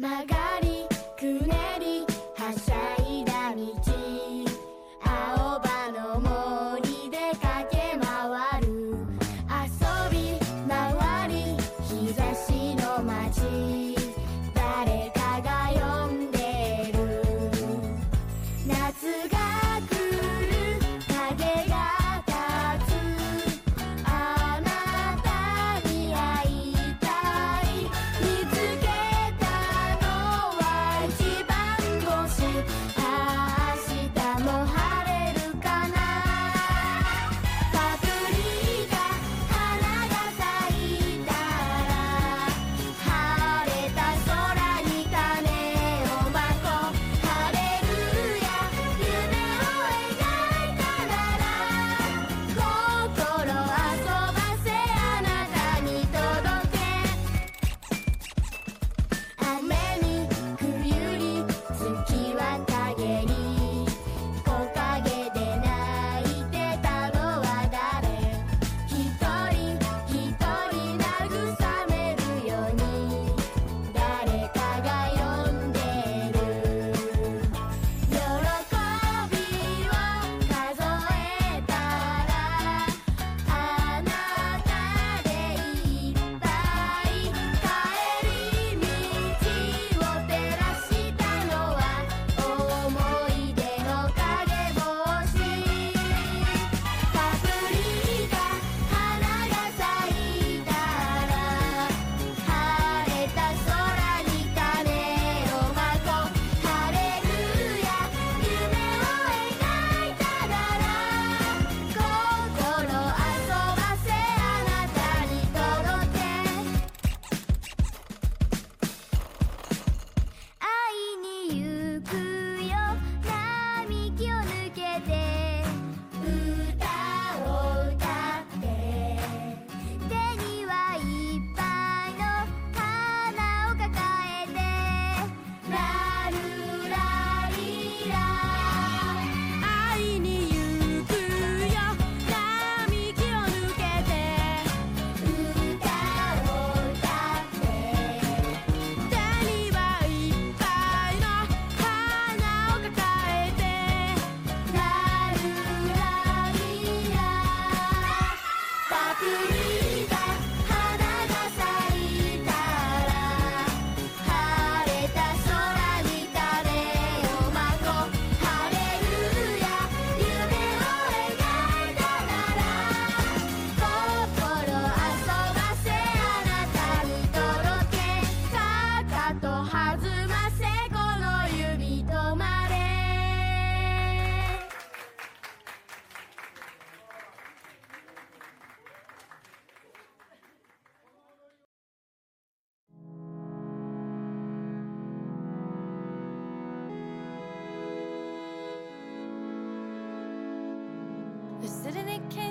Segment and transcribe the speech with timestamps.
[0.00, 0.69] 曲がり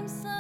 [0.09, 0.39] some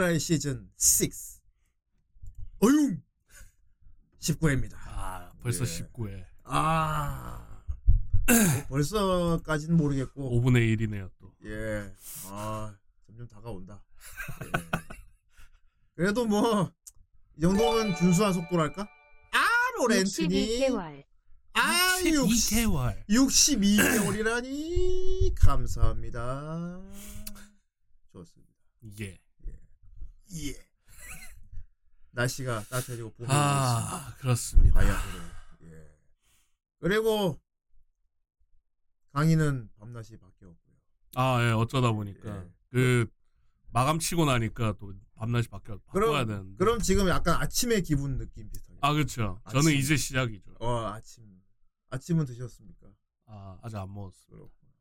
[0.00, 0.66] 자, 후라이 시즌
[1.02, 1.10] 6.
[2.60, 3.02] 어융!
[4.18, 4.74] 19회입니다.
[4.86, 5.68] 아 벌써 예.
[5.68, 6.24] 19회.
[6.44, 7.62] 아.
[8.70, 10.40] 벌써까지는 모르겠고.
[10.40, 11.34] 5분의 1이네요 또.
[11.44, 11.92] 예.
[12.28, 12.74] 아,
[13.06, 13.84] 점점 다가온다.
[14.46, 14.50] 예.
[15.94, 16.72] 그래도 뭐,
[17.36, 18.88] 이 정도면 준수한 속도랄까?
[19.32, 20.60] 아, 로렌트니.
[20.60, 21.04] 62개월.
[21.52, 23.06] 아, 60, 2개월.
[23.06, 25.34] 62개월이라니.
[25.34, 26.80] 감사합니다.
[28.12, 28.54] 좋습니다.
[29.00, 29.20] 예.
[30.34, 30.54] 예.
[32.12, 33.28] 날씨가 따뜻해지고 봄이.
[33.30, 34.74] 아 그렇습니다.
[34.74, 35.24] 바야흐로.
[35.64, 35.98] 예.
[36.80, 37.40] 그리고
[39.12, 40.74] 강의는 밤낮이 바뀌었고요.
[41.16, 42.50] 아 예 어쩌다 보니까 예.
[42.70, 43.06] 그
[43.72, 46.56] 마감 치고 나니까 또 밤낮이 바뀌어 바꿔야 되는데.
[46.56, 48.78] 그럼 지금 약간 아침의 기분 느낌 비슷하게.
[48.82, 49.40] 아 그렇죠.
[49.44, 49.60] 아침.
[49.60, 50.54] 저는 이제 시작이죠.
[50.60, 51.40] 어 아침.
[51.90, 52.86] 아침은 드셨습니까?
[53.26, 54.26] 아 아직 안 먹었어.
[54.28, 54.72] 그렇구나.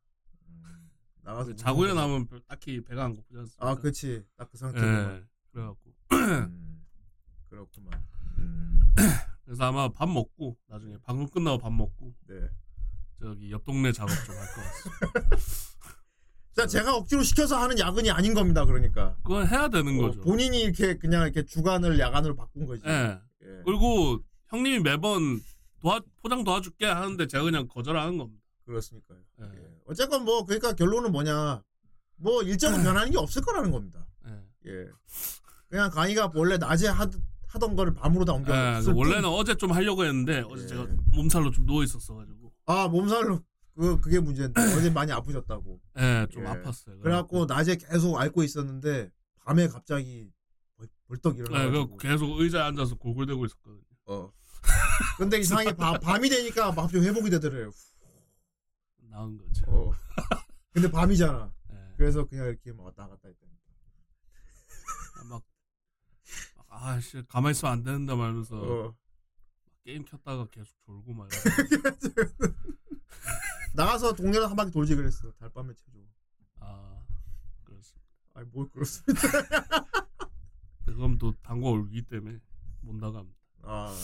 [0.47, 0.89] 음,
[1.23, 3.69] 나가서 자고 일어나면 별- 딱히 배가 안 고프지 않습니까?
[3.69, 4.87] 아 그치 딱그 상태로.
[4.87, 5.23] 예.
[5.51, 6.83] 그래갖고 음,
[7.49, 8.01] 그렇구만.
[8.37, 8.79] 음,
[9.45, 12.35] 그래서 아마 밥 먹고 나중에 방송 끝나고 밥 먹고 네.
[13.19, 15.29] 저기 옆 동네 작업 좀 할 것 같습니다.
[16.55, 18.65] 자 제가 억지로 시켜서 하는 야근이 아닌 겁니다.
[18.65, 19.15] 그러니까.
[19.23, 20.21] 그건 해야 되는 어, 거죠.
[20.21, 22.83] 본인이 이렇게 그냥 이렇게 주간을 야간으로 바꾼 거지.
[22.85, 23.19] 예.
[23.43, 23.61] 예.
[23.65, 25.39] 그리고 형님이 매번
[25.79, 28.43] 도와 포장 도와줄게 하는데 제가 그냥 거절하는 겁니다.
[28.65, 29.19] 그렇습니까요.
[29.41, 29.45] 예.
[29.45, 29.69] 예.
[29.85, 31.63] 어쨌건 뭐 그러니까 결론은 뭐냐
[32.17, 34.05] 뭐 일정은 변하는 게 없을 거라는 겁니다.
[34.27, 34.71] 예.
[34.71, 34.87] 예.
[35.69, 37.07] 그냥 강의가 원래 낮에 하,
[37.47, 38.53] 하던 거를 밤으로 다 옮겨.
[38.55, 40.67] 예, 그 원래는 어제 좀 하려고 했는데 어제 예.
[40.67, 43.39] 제가 몸살로 좀 누워 있었어가지고 아 몸살로
[43.75, 45.79] 그 그게 문제인데 어제 많이 아프셨다고.
[45.99, 46.47] 예, 좀 예.
[46.47, 47.01] 아팠어요.
[47.01, 49.11] 그래갖고 낮에 계속 앓고 있었는데
[49.45, 50.29] 밤에 갑자기
[50.75, 51.97] 벌- 벌떡 예, 일어나가지고.
[51.97, 53.81] 그 계속 의자에 앉아서 골골대고 있었거든요.
[54.07, 54.31] 어.
[55.17, 57.71] 근데 이상하게 밤, 밤이 되니까 갑자기 회복이 되더래요.
[59.09, 59.63] 나은 거죠.
[59.67, 59.91] 어.
[60.73, 61.51] 근데 밤이잖아.
[61.73, 61.75] 예.
[61.97, 63.39] 그래서 그냥 이렇게 막 왔다 갔다 했다.
[65.29, 65.41] 막
[66.81, 68.95] 아씨 가만히 있으면 안 된다 말면서 어.
[69.83, 71.27] 게임 켰다가 계속 졸고 막.
[71.31, 72.55] 이러고.
[73.75, 75.31] 나가서 동네를 한 바퀴 돌지 그랬어.
[75.33, 75.99] 달밤에 체조.
[76.59, 77.01] 아
[77.63, 78.07] 그렇습니다.
[78.33, 79.21] 아니 뭘 그렇습니다.
[80.85, 82.39] 그럼 또 당과 울기 때문에
[82.81, 83.37] 못 나갑니다.
[83.63, 83.95] 아.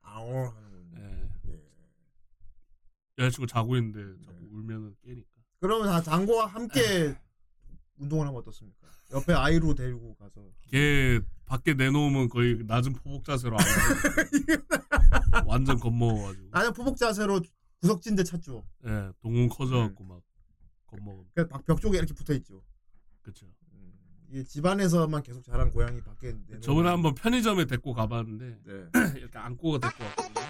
[0.00, 0.98] 아오 하는군요.
[0.98, 1.28] 예.
[1.48, 1.62] 예.
[3.18, 4.48] 여자친구 자고 있는데 자꾸 네.
[4.50, 5.28] 울면은 깨니까.
[5.60, 7.16] 그러면 다 당구와 함께
[7.96, 8.86] 운동을 하면 어떻습니까?
[9.12, 10.50] 옆에 아이로 데리고 가서.
[10.70, 13.56] 걔 밖에 내놓으면 거의 낮은 포복 자세로.
[15.46, 16.48] 완전 겁먹어가지고.
[16.50, 17.40] 나는 포복 자세로
[17.80, 18.64] 구석진데 찾죠.
[18.86, 20.20] 예, 동공 커져갖고 막
[20.86, 21.24] 겁먹어.
[21.34, 22.62] 그벽 쪽에 이렇게 붙어 있죠.
[23.22, 23.46] 그쵸.
[23.72, 23.92] 음,
[24.28, 28.90] 이게 집안에서만 계속 자란 고양이 밖에 내놓으면 저번에 한번 편의점에 데리고 가봤는데 네.
[29.18, 30.48] 이렇게 안고가 데리고 왔거든요.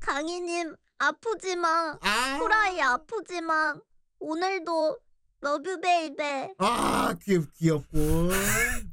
[0.00, 1.98] 강희님 아프지 마.
[2.00, 2.36] 아.
[2.38, 3.74] 후라이 아프지 마.
[4.18, 4.98] 오늘도
[5.46, 6.54] love babe.
[6.58, 7.96] 아 귀, 귀엽고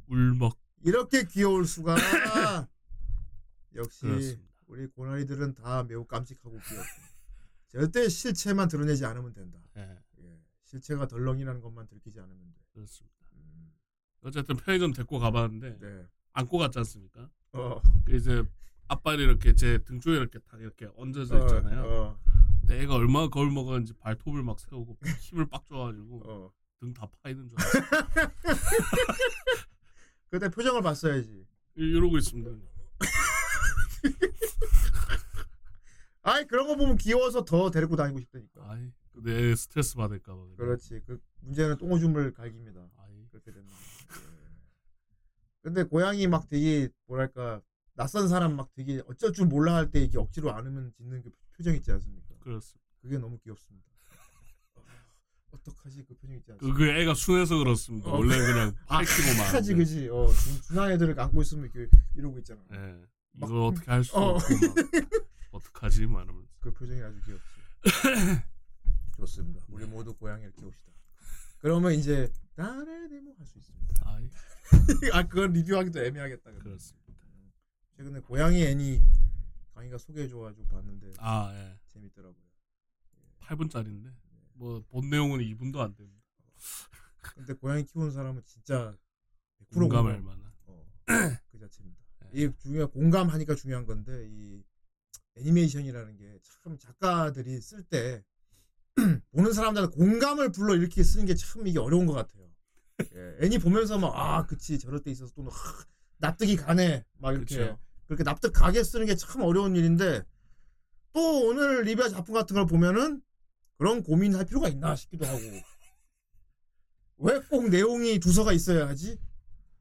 [0.06, 0.56] 울먹.
[0.84, 1.96] 이렇게 귀여울 수가.
[3.74, 4.42] 역시 그렇습니다.
[4.68, 7.02] 우리 고라니들은 다 매우 깜찍하고 귀엽고
[7.66, 9.58] 절대 실체만 드러내지 않으면 된다.
[9.78, 10.38] 예, 예.
[10.62, 12.60] 실체가 덜렁이라는 것만 들키지 않으면 돼.
[12.72, 13.16] 그렇습니다.
[13.32, 13.72] 음,
[14.20, 16.06] 어쨌든 편의점 데리고 가봤는데 네.
[16.34, 17.28] 안고 갔지 않습니까?
[17.54, 17.82] 어.
[18.06, 18.44] 그 이제
[18.86, 21.82] 앞발이 이렇게 제 등 쪽에 이렇게 딱 이렇게 얹어져 있잖아요.
[21.82, 22.20] 어, 어,
[22.66, 26.52] 내가 얼마나 거울 먹었는지 발톱을 막 세우고 힘을 빡 줘가지고 어.
[26.80, 28.30] 등다 파이는 줄 알았어요.
[30.30, 31.46] 그때 표정을 봤어야지.
[31.76, 32.50] 이- 이러고 있습니다.
[36.22, 38.70] 아이 그런 거 보면 귀여워서 더 데리고 다니고 싶다니까.
[38.70, 38.90] 아이
[39.22, 40.40] 내 스트레스 받을까 봐.
[40.42, 40.56] 그냥.
[40.56, 41.00] 그렇지.
[41.06, 42.88] 그 문제는 똥오줌을 갈깁니다.
[42.96, 43.68] 아이 그렇게 되면.
[43.68, 43.74] 예.
[45.62, 47.60] 근데 고양이 막 되게 뭐랄까
[47.94, 51.74] 낯선 사람 막 되게 어쩔 줄 몰라 할 때 이게 억지로 안으면 짓는 그 표정
[51.76, 52.23] 있지 않습니까?
[52.44, 52.80] 그렇습니다.
[53.02, 53.86] 그게 너무 귀엽습니다.
[54.76, 54.82] 어,
[55.52, 56.78] 어떡하지 그 표정 있지 그, 않습니까?
[56.78, 58.08] 그 애가 순해서 그렇습니다.
[58.10, 58.16] 어.
[58.18, 59.54] 원래 그냥 막.
[59.54, 60.08] 하지 그지.
[60.08, 62.60] 어 준- 준하 애들을 안고 있으면 이렇게 이러고 있잖아.
[62.72, 63.02] 예.
[63.36, 64.36] 이걸 어떻게 할수 어.
[64.36, 64.74] 없고 막
[65.52, 66.06] 어떡하지?
[66.06, 66.48] 막 이러면서.
[66.60, 67.44] 그 표정이 아주 귀엽지.
[69.16, 69.64] 좋습니다.
[69.68, 70.92] 우리 모두 고양이를 키웁시다.
[71.58, 73.94] 그러면 이제 나를 데모 할수 있습니다.
[74.06, 74.28] 아이
[75.12, 76.50] 아 그건 리뷰하기도 애매하겠다.
[76.50, 76.62] 근데.
[76.64, 77.14] 그렇습니다.
[77.96, 79.02] 최근에 고양이 애니
[79.74, 81.78] 강의가 소개해줘가지고 봤는데 아 예.
[81.94, 82.44] 재밌더라고요.
[83.40, 84.12] 8분짜리인데
[84.54, 86.22] 뭐본 내용은 2분도 안 됩니다.
[87.34, 88.96] 근데 고양이 키우는 사람은 진짜
[89.70, 90.24] 100% 공감할 공감.
[90.38, 90.52] 만한.
[90.66, 90.86] 어,
[91.50, 92.02] 그 자체입니다.
[92.34, 92.42] 예.
[92.42, 94.62] 이 중요 공감하니까 중요한 건데 이
[95.36, 98.24] 애니메이션이라는 게 참 작가들이 쓸 때
[99.32, 102.44] 보는 사람들한테 공감을 불러 일으키게 쓰는 게 참 이게 어려운 것 같아요.
[103.14, 105.84] 예, 애니 보면서 막 아 그치 저럴 때 있어서 또는 하,
[106.18, 107.78] 납득이 가네 막 이렇게 그쵸.
[108.06, 110.22] 그렇게 납득 가게 쓰는 게 참 어려운 일인데
[111.14, 113.22] 또 오늘 리뷰 작품 같은 걸 보면은
[113.78, 115.38] 그런 고민할 필요가 있나 싶기도 하고
[117.18, 119.18] 왜 꼭 내용이 두서가 있어야 하지?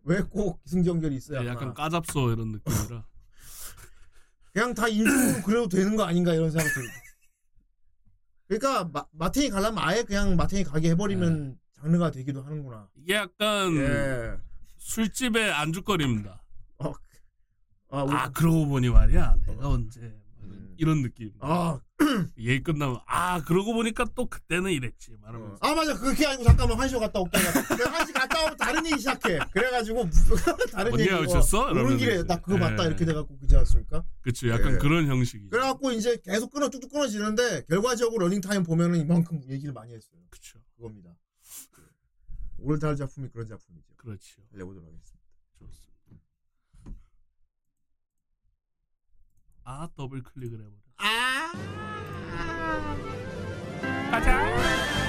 [0.04, 1.50] 왜 꼭 기승전결이 있어야 하나?
[1.50, 3.06] 네, 약간 까잡소 이런 느낌이라.
[4.54, 6.88] 그냥 다 인수로 그래도 되는 거 아닌가 이런 생각이 들고.
[8.48, 12.88] 그러니까 마, 마테니 가려면 아예 그냥 마테니 가게 해버리면 장르가 되기도 하는구나.
[12.96, 14.38] 이게 약간 예.
[14.78, 16.44] 술집의 안주거리입니다.
[16.80, 16.92] 어,
[17.90, 20.22] 아, 아 그러고 보니 말이야 내가 언제
[20.64, 20.76] 음.
[20.78, 21.32] 이런 느낌.
[21.40, 21.80] 아,
[22.38, 25.18] 얘기 끝나면 아 그러고 보니까 또 그때는 이랬지 어.
[25.22, 28.98] 말하면서 아 맞아 그게 아니고 잠깐만 한시 갔다 올게 내가 한시 갔다 오면 다른 얘기
[28.98, 30.10] 시작해 그래가지고
[30.72, 31.66] 다른 얘기 오셨어?
[31.66, 32.24] 오는 이러면서 길에.
[32.24, 32.88] 나 그거 맞다 예.
[32.88, 34.04] 이렇게 돼갖고 그지 않습니까?
[34.22, 34.78] 그치 약간 예.
[34.78, 35.50] 그런 형식이죠.
[35.50, 40.60] 그래갖고 이제 계속 끊어 뚝뚝 끊어지는데 결과적으로 러닝 타임 보면은 이만큼 얘기를 많이 했어요 그쵸
[40.76, 41.84] 그겁니다 예.
[42.58, 44.42] 오늘 다룰 작품이 그런 작품이죠 그렇죠.
[44.52, 45.23] 달려보도록 하겠습니다.
[49.66, 50.74] 아 더블 클릭을 해버려.
[54.12, 55.03] 아 때론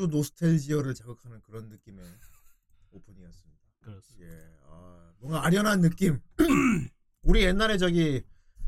[0.00, 2.02] 아주 노스텔지어를 자극하는 그런 느낌의
[2.92, 3.60] 오프닝이었습니다.
[3.80, 4.26] 그렇습니다.
[4.26, 6.20] 예, 아, 뭔가 아련한 느낌.
[7.22, 8.22] 우리 옛날에 저기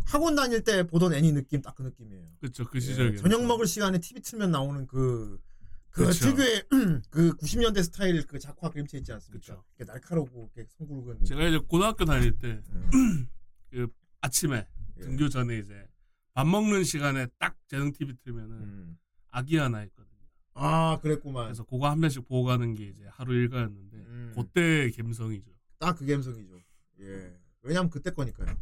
[0.05, 2.29] 학원 다닐 때 보던 애니 느낌 딱 그 느낌이에요.
[2.41, 5.41] 그쵸 그 예, 시절에 저녁 먹을 시간에 TV 틀면 나오는 그,
[5.89, 6.27] 그 그쵸.
[6.31, 6.65] 특유의
[7.11, 9.63] 그 90년대 스타일 그 작화 그림체 있지 않습니까?
[9.77, 9.91] 그쵸.
[9.91, 11.25] 날카롭고 이렇게 송구르근.
[11.25, 12.61] 제가 이제 고등학교 다닐 때
[12.93, 13.27] 음,
[14.21, 14.67] 아침에
[14.99, 15.01] 예.
[15.01, 15.87] 등교 전에 이제
[16.35, 18.99] 밥 먹는 시간에 딱 재능 TV 틀면은 음.
[19.31, 20.12] 아기 하나 있거든요.
[20.55, 21.47] 아, 그랬구만.
[21.47, 24.33] 그래서 그거 한 편씩 보고 가는 게 이제 하루 일과였는데 음.
[24.37, 25.51] 그때 감성이죠.
[25.79, 26.61] 딱 그 감성이죠.
[27.01, 27.37] 예.
[27.63, 28.57] 왜냐면 그때 거니까요.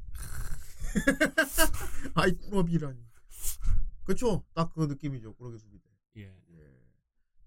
[2.14, 2.98] 아이 꾸러비라니.
[4.04, 4.44] 그쵸?
[4.54, 5.34] 딱 그 느낌이죠.
[5.34, 5.84] 꾸러기 수비대.
[6.16, 6.22] 예.
[6.22, 6.70] 예.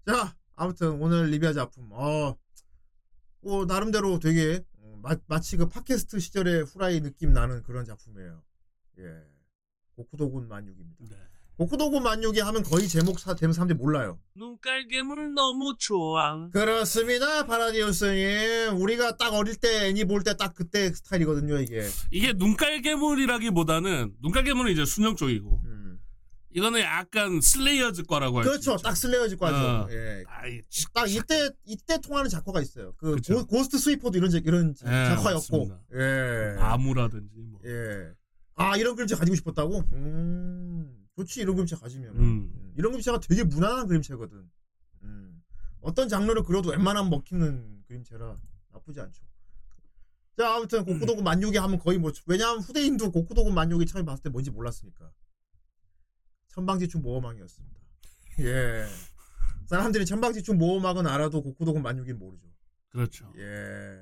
[0.06, 1.90] 자, 아무튼 오늘 리뷰할 작품.
[1.92, 2.36] 어,
[3.40, 8.42] 뭐 나름대로 되게 어, 마, 마치 그 팟캐스트 시절의 후라이 느낌 나는 그런 작품이에요.
[8.98, 9.24] 예.
[9.96, 11.16] 고쿠도군 만육입니다.
[11.16, 11.16] 네.
[11.56, 14.18] 고쿠도군 만유기 하면 거의 제목 사, 되는 사람들이 몰라요.
[14.34, 16.48] 눈깔괴물 너무 좋아.
[16.50, 17.46] 그렇습니다.
[17.46, 18.76] 파라디우스님.
[18.80, 21.86] 우리가 딱 어릴 때 애니 볼 때 딱 그때 스타일이거든요, 이게.
[22.10, 26.00] 이게 눈깔괴물이라기보다는 눈깔괴물은 이제 순영 쪽이고 음.
[26.56, 28.76] 이거는 약간 슬레이어즈 과라고 할수 그렇죠.
[28.82, 29.56] 딱 슬레이어즈 과죠.
[29.56, 29.88] 어.
[29.92, 30.24] 예.
[30.26, 30.60] 아이,
[30.92, 32.94] 딱 이때 이때 통하는 작화가 있어요.
[32.96, 33.46] 그 그쵸.
[33.46, 35.68] 고, 스트 스위퍼도 이런 자- 이런 예, 작화였고.
[35.68, 35.80] 맞습니다.
[35.94, 36.54] 예.
[36.56, 37.60] 나무라든지 뭐.
[37.64, 38.08] 예.
[38.56, 39.84] 아 이런 그림체 가지고 싶었다고?
[39.92, 41.03] 음.
[41.16, 42.16] 좋지 이런 그림체 가지면.
[42.16, 42.72] 음.
[42.76, 44.50] 이런 그림체가 되게 무난한 그림체거든.
[45.02, 45.42] 음.
[45.80, 48.38] 어떤 장르를 그려도 웬만하면 먹히는 그림체라
[48.72, 49.24] 나쁘지 않죠.
[50.36, 54.50] 자 아무튼 고쿠도구 만육이 하면 거의 뭐 왜냐하면 후대인도 고쿠도구 만육이 처음에 봤을 때 뭔지
[54.50, 55.12] 몰랐으니까.
[56.48, 57.80] 천방지축 모험왕이었습니다.
[58.40, 58.86] 예.
[59.66, 62.46] 사람들이 천방지축 모험왕은 알아도 고쿠도구 만육인 모르죠.
[62.88, 63.32] 그렇죠.
[63.36, 63.98] 예.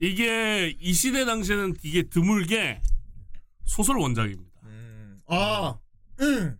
[0.00, 2.80] 이게 이 시대 당시에는 되게 드물게
[3.64, 4.60] 소설 원작입니다.
[4.64, 5.20] 음.
[5.26, 5.78] 아,
[6.20, 6.58] 음.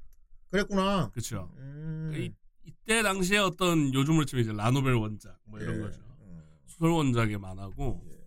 [0.50, 1.10] 그랬구나.
[1.10, 1.52] 그렇죠.
[1.56, 2.12] 음.
[2.16, 2.32] 이,
[2.64, 5.80] 이때 당시에 어떤 요즘으로 치면 이제 라노벨 원작 뭐 이런 예.
[5.80, 6.00] 거죠.
[6.20, 6.42] 어.
[6.66, 8.18] 소설 원작의 만화고 예.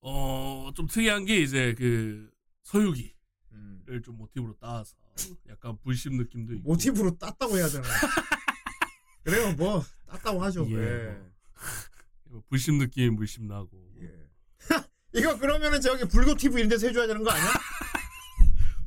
[0.00, 2.30] 어좀 특이한 게 이제 그
[2.62, 3.12] 서유기를
[3.52, 4.02] 음.
[4.04, 4.96] 좀 모티브로 따서
[5.48, 7.82] 약간 불심 느낌도 있고 모티브로 땄다고 해야 되나?
[9.24, 10.66] 그래요, 뭐 땄다고 하죠.
[10.70, 10.76] 예.
[10.76, 12.40] 예.
[12.48, 14.10] 불심 느낌이 물씬 나고 예.
[15.14, 17.52] 이거 그러면은 저기 불교 TV 이런 데서 해줘야 되는 거 아니야?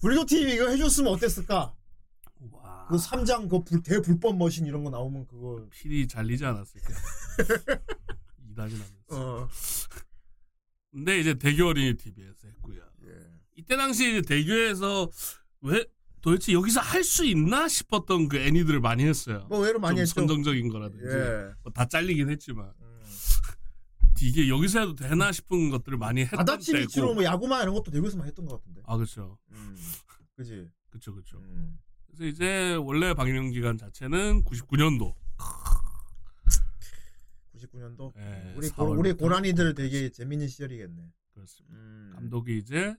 [0.01, 1.73] 불교 TV 이거 해줬으면 어땠을까?
[2.51, 6.87] 와 그 3장 그 불, 대불법 머신 이런 거 나오면 그거 필이 잘리지 않았을까
[8.51, 9.49] 이단이 나면서 어
[10.91, 13.11] 근데 이제 대교 어린이 TV에서 했고요 예.
[13.55, 15.11] 이때 당시 이제 대교에서
[15.61, 15.85] 왜
[16.21, 19.45] 도대체 여기서 할 수 있나 싶었던 그 애니들을 많이 했어요.
[19.49, 20.13] 뭐 외로 많이 좀 했죠.
[20.15, 21.51] 선정적인 거라든지 예.
[21.63, 22.86] 뭐다 잘리긴 했지만 음.
[24.21, 27.13] 이게 여기서 해도 되나 싶은 것들을 많이 했던 아다치 때고.
[27.13, 28.81] 뭐 야구만 이런 것도 대구에서만 했던 것 같은데.
[28.85, 29.75] 아 그렇죠, 음.
[30.35, 30.69] 그지.
[30.89, 31.37] 그렇죠, 그렇죠.
[31.39, 31.77] 음.
[32.07, 35.13] 그래서 이제 원래 방영 기간 자체는 99년도.
[37.55, 38.13] 99년도.
[38.17, 38.99] 예, 우리 고, 4월부터.
[38.99, 41.11] 우리 고라니들 되게 재밌는 시절이겠네.
[41.33, 41.75] 그렇습니다.
[41.75, 42.11] 음.
[42.15, 42.95] 감독이 이제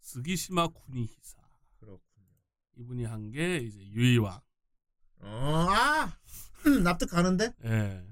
[0.00, 1.38] 스기시마 쿠니히사
[1.78, 2.26] 그렇군요.
[2.76, 4.40] 이분이 한 게 이제 유희왕.
[5.22, 6.16] 어, 아
[6.82, 7.52] 납득 가는데?
[7.64, 7.68] 예.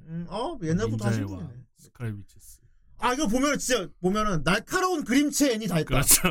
[0.08, 1.64] 음, 어 옛날부터 하신 닌자의
[1.98, 2.24] 왕, 분이네.
[2.24, 2.60] 스크라이비치스.
[3.00, 5.88] 아 이거 보면은 진짜 보면은 날카로운 그림체 애니 다 있다.
[5.88, 6.22] 그렇죠.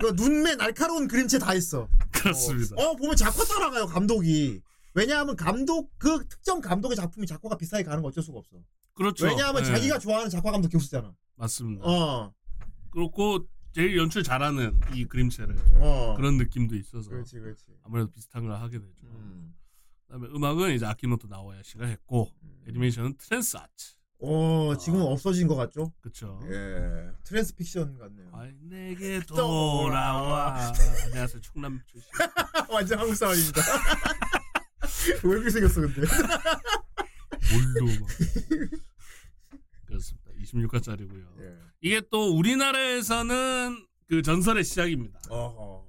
[0.00, 1.88] 그 눈매 날카로운 그림체 다 있어.
[2.10, 2.76] 그렇습니다.
[2.76, 4.62] 어, 어, 보면 작화 따라가요 감독이.
[4.94, 8.56] 왜냐하면 감독 그 특정 감독의 작품이 작화가 비슷하게 가는 거 어쩔 수가 없어.
[8.94, 9.26] 그렇죠.
[9.26, 11.14] 왜냐하면 예, 자기가 좋아하는 작화 감독 교수잖아.
[11.36, 11.84] 맞습니다.
[11.84, 12.34] 어,
[12.90, 16.14] 그렇고 제일 연출 잘하는 이 그림체를 어.
[16.16, 17.64] 그런 느낌도 있어서 그렇지, 그렇지.
[17.84, 19.06] 아무래도 비슷한 걸 하게 되죠.
[19.06, 19.54] 음.
[20.06, 22.64] 그다음에 음악은 이제 아키노토 나오야시가 했고 음.
[22.68, 23.94] 애니메이션은 트랜스 아츠.
[24.22, 25.08] 어, 지금은 아.
[25.08, 25.92] 없어진 것 같죠?
[26.00, 26.38] 그렇죠.
[26.44, 28.30] 예, 트랜스픽션 같네요.
[28.32, 30.72] 아이 내게 돌아와.
[31.06, 32.08] 안녕하세요 충남 출신.
[32.68, 33.60] 완전 한국 사람입니다.
[35.24, 36.00] 왜 이렇게 생겼어, 근데?
[37.50, 38.08] 뭘로 막.
[39.86, 40.30] 그렇습니다.
[40.42, 41.40] 26화짜리고요.
[41.42, 41.56] 예.
[41.80, 45.18] 이게 또 우리나라에서는 그 전설의 시작입니다.
[45.30, 45.86] 어허.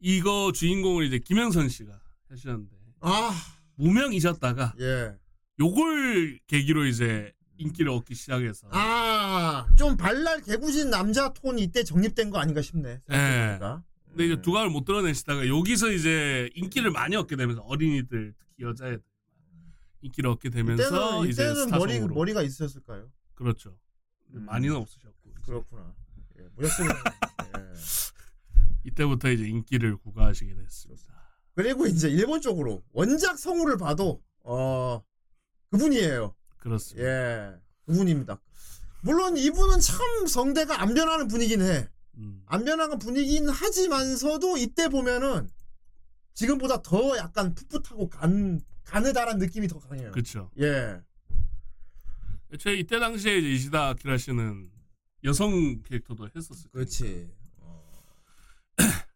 [0.00, 1.98] 이거 주인공을 이제 김영선 씨가
[2.30, 3.30] 하셨는데 아,
[3.76, 5.14] 무명이셨다가 예.
[5.58, 12.38] 요걸 계기로 이제 인기를 얻기 시작해서 아, 좀 발랄 개구진 남자 톤 이때 정립된 거
[12.38, 13.00] 아닌가 싶네.
[13.06, 13.82] 생각해보니까.
[14.08, 14.42] 근데 이제 음.
[14.42, 19.02] 두각을 못 드러내시다가 여기서 이제 인기를 많이 얻게 되면서 어린이들 특히 여자애들
[20.02, 23.10] 인기를 얻게 되면서 이때는, 이제 이때는 머리, 스타성으로 머리가 있으셨을까요?
[23.34, 23.76] 그렇죠
[24.34, 24.44] 음.
[24.46, 25.94] 많이는 없으셨고 이제 그렇구나.
[26.38, 27.72] 예, 무였으면 예.
[28.84, 31.04] 이때부터 이제 인기를 구가하시게 됐습니다.
[31.54, 35.02] 그리고 이제 일본 쪽으로 원작 성우를 봐도 어
[35.70, 36.34] 그분이에요.
[36.66, 37.08] 그렇습니다.
[37.08, 37.54] 예,
[37.86, 38.40] 그분입니다.
[39.02, 41.88] 물론 이분은 참 성대가 안 변하는 분이긴 해.
[42.16, 42.42] 음.
[42.46, 45.48] 안 변하는 분이긴 하지만서도 이때 보면은
[46.34, 50.10] 지금보다 더 약간 풋풋하고 간 가느다란 느낌이 더 강해요.
[50.10, 50.50] 그렇죠.
[50.60, 51.00] 예.
[52.52, 54.70] 애초에 이때 당시에 이제 이시다 아키라 씨는
[55.24, 56.68] 여성 캐릭터도 했었어요.
[56.72, 57.30] 그렇지.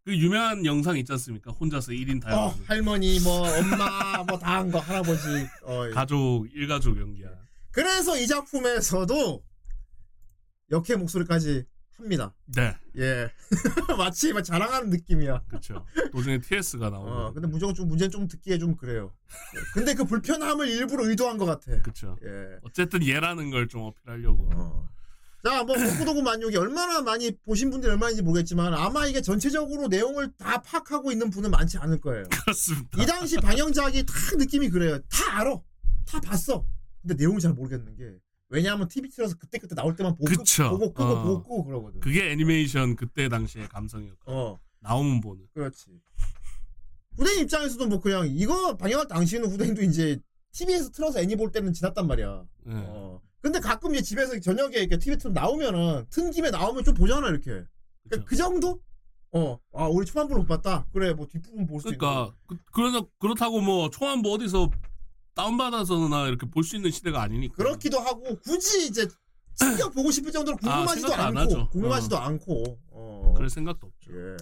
[0.04, 1.52] 그 유명한 영상 있지 않습니까?
[1.52, 5.26] 혼자서 1인 어, 다이어리 할머니 뭐 엄마 뭐 다 한 거 할아버지.
[5.64, 5.90] 어, 예.
[5.90, 7.28] 가족 일가족 연기야.
[7.70, 9.44] 그래서 이 작품에서도
[10.70, 11.64] 역해 목소리까지
[11.96, 12.34] 합니다.
[12.46, 13.30] 네, 예.
[13.98, 15.42] 마치 막 자랑하는 느낌이야.
[15.48, 15.84] 그렇죠.
[16.12, 17.10] 도중에 TS가 나오고.
[17.12, 19.12] 어, 근데 무조건 좀 문제는 좀 듣기에 좀 그래요.
[19.54, 19.60] 예.
[19.74, 21.78] 근데 그 불편함을 일부러 의도한 것 같아.
[21.82, 22.16] 그렇죠.
[22.24, 22.58] 예.
[22.62, 24.48] 어쨌든 얘라는 걸 좀 어필하려고.
[24.54, 24.88] 어.
[25.42, 30.60] 자, 뭐 복구도구 만족이 얼마나 많이 보신 분들이 얼마인지 모르겠지만 아마 이게 전체적으로 내용을 다
[30.60, 32.24] 파악하고 있는 분은 많지 않을 거예요.
[32.28, 33.02] 그렇습니다.
[33.02, 34.98] 이 당시 방영작이 다 느낌이 그래요.
[35.08, 35.58] 다 알아.
[36.06, 36.66] 다 봤어.
[37.00, 38.18] 근데 내용을 잘 모르겠는 게
[38.50, 40.70] 왜냐하면 TV 틀어서 그때그때 나올 때만 보고, 그쵸.
[40.70, 41.22] 보고 끄고 어.
[41.22, 42.00] 보고 끄고 그러거든.
[42.00, 44.60] 그게 애니메이션 그때 당시의 감성이었고 어.
[44.80, 45.46] 나오면 보는.
[45.54, 46.00] 그렇지.
[47.16, 50.20] 후대인 입장에서도 뭐 그냥 이거 방영할 당시에는 후대인도 이제
[50.52, 52.44] TV에서 틀어서 애니 볼 때는 지났단 말이야.
[52.64, 52.74] 네.
[52.74, 53.20] 어.
[53.40, 57.50] 근데 가끔 이제 집에서 저녁에 이렇게 TV 틀어 나오면은 튼 김에 나오면 좀 보잖아 이렇게.
[58.10, 58.24] 그, 그쵸.
[58.26, 58.80] 그 정도?
[59.32, 59.58] 어.
[59.72, 60.86] 아 우리 초반부를 못 봤다.
[60.92, 61.98] 그래 뭐 뒷부분 볼 수 있는.
[61.98, 64.70] 그러니까 그, 그러다 그렇다고 뭐 초안부 어디서
[65.34, 67.54] 다운받아서나 이렇게 볼 수 있는 시대가 아니니까.
[67.54, 69.08] 그렇기도 하고 굳이 이제
[69.54, 71.68] 챙겨 보고 싶을 정도로 궁금하지도 생각 안 않고.
[71.70, 72.78] 궁금하지도 않고.
[72.90, 73.32] 어.
[73.36, 74.10] 그럴 생각도 없죠.
[74.12, 74.36] 예.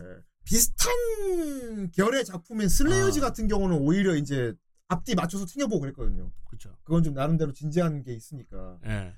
[0.45, 3.23] 비슷한 결의 작품인 슬레이어즈 아.
[3.23, 4.55] 같은 경우는 오히려 이제
[4.89, 6.33] 앞뒤 맞춰서 챙겨보고 그랬거든요.
[6.49, 6.77] 그렇죠.
[6.83, 8.79] 그건 좀 나름대로 진지한 게 있으니까.
[8.87, 9.13] 예.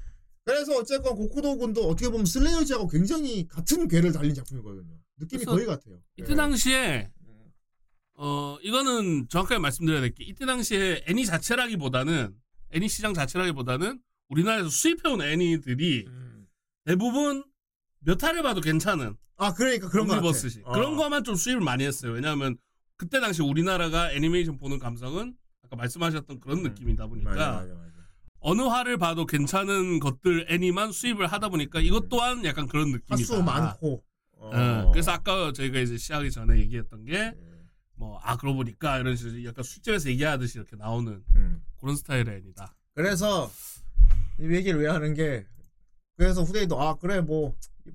[0.45, 4.99] 그래서 어쨌건 고쿠도 군도 어떻게 보면 슬레이어즈하고 굉장히 같은 궤를 달린 작품이거든요.
[5.19, 6.01] 느낌이 거의 같아요.
[6.17, 6.35] 이때 예.
[6.37, 7.53] 당시에 음.
[8.15, 12.35] 어 이거는 정확하게 말씀드려야 될 게 이때 당시에 애니 자체라기보다는
[12.73, 16.47] 애니 시장 자체라기보다는 우리나라에서 수입해온 애니들이 음.
[16.85, 17.45] 대부분
[18.01, 20.29] 몇 화를 봐도 괜찮은 아 그러니까 그런 거 같아.
[20.65, 20.73] 어.
[20.73, 22.13] 그런 거만 좀 수입을 많이 했어요.
[22.13, 22.57] 왜냐하면
[22.97, 25.37] 그때 당시 우리나라가 애니메이션 보는 감성은
[25.71, 26.63] 아까 말씀하셨던 그런 음.
[26.65, 27.91] 느낌이다 보니까 맞아, 맞아, 맞아.
[28.41, 33.15] 어느 화를 봐도 괜찮은 것들 애니만 수입을 하다 보니까 이것 또한 약간 그런 느낌이다.
[33.15, 34.03] 화수 많고.
[34.33, 34.51] 어.
[34.53, 37.35] 어, 그래서 아까 저희가 이제 시작하기 전에 얘기했던 게 예.
[37.95, 41.63] 뭐아 그러고 보니까 이런 식으로 약간 술집에서 얘기하듯이 이렇게 나오는 음.
[41.79, 42.75] 그런 스타일의 애니다.
[42.95, 43.51] 그래서
[44.41, 45.47] 이 얘기를 왜 하는 게
[46.17, 47.55] 그래서 후대인도 아 그래 뭐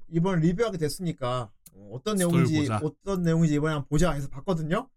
[0.09, 2.79] 이번 리뷰하게 됐으니까 어, 어떤 내용인지 보자.
[2.83, 4.88] 어떤 내용인지 이번에 한번 보자 해서 봤거든요.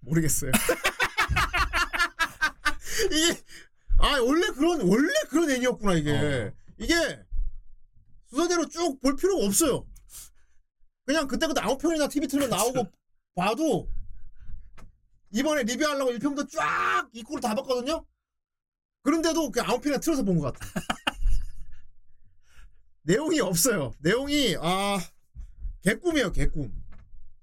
[0.00, 0.52] 모르겠어요.
[3.06, 3.42] 이게
[3.98, 6.52] 아 원래 그런 원래 그런 애니였구나 이게 어.
[6.78, 6.94] 이게
[8.28, 9.86] 순서대로 쭉 볼 필요가 없어요.
[11.04, 12.90] 그냥 그때그때 아홉 편이나 TV 틀면 나오고
[13.34, 13.88] 봐도
[15.30, 18.04] 이번에 리뷰하려고 1편부터 쫙 입구로 다 봤거든요.
[19.02, 20.66] 그런데도 그 아홉 편이나 틀어서 본 것 같아.
[23.02, 23.92] 내용이 없어요.
[24.00, 24.98] 내용이 아
[25.82, 26.72] 개꿈이에요 개꿈.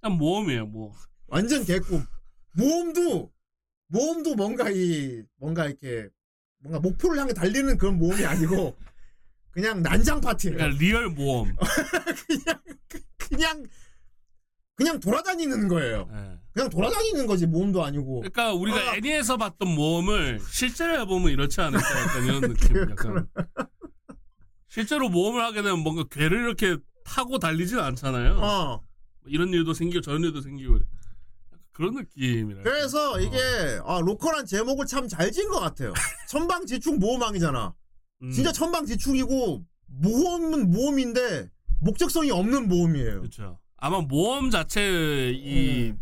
[0.01, 0.93] 그냥 모험이에요 뭐.
[1.27, 2.05] 완전 개꿈.
[2.51, 3.32] 모험도
[3.93, 6.09] 모험도 뭔가 이 뭔가 이렇게
[6.59, 8.75] 뭔가 목표를 향해 달리는 그런 모험이 아니고
[9.51, 10.57] 그냥 난장 파티예요.
[10.57, 11.55] 그러니까 리얼 모험.
[12.27, 12.59] 그냥
[13.17, 13.65] 그냥
[14.75, 16.09] 그냥 돌아다니는 거예요.
[16.11, 16.39] 예.
[16.51, 18.21] 그냥 돌아다니는 거지 모험도 아니고.
[18.21, 18.95] 그러니까 우리가 아.
[18.95, 22.77] 애니에서 봤던 모험을 실제로 해보면 이렇지 않을까 약간 이런 느낌.
[22.89, 23.27] 약간
[24.67, 28.37] 실제로 모험을 하게 되면 뭔가 괴를 이렇게 타고 달리진 않잖아요.
[28.37, 28.81] 어.
[29.19, 30.79] 뭐 이런 일도 생기고 저런 일도 생기고
[31.73, 32.63] 그런 느낌이라.
[32.63, 33.37] 그래서 이게
[33.83, 33.97] 어.
[33.97, 35.93] 아, 로컬한 제목을 참 잘 지은 것 같아요.
[36.29, 37.73] 천방지축 모험왕이잖아.
[38.23, 41.49] 음, 진짜 천방지축이고 모험은 모험인데
[41.81, 43.19] 목적성이 없는 모험이에요.
[43.21, 43.59] 그렇죠.
[43.77, 45.99] 아마 모험 자체 이 음.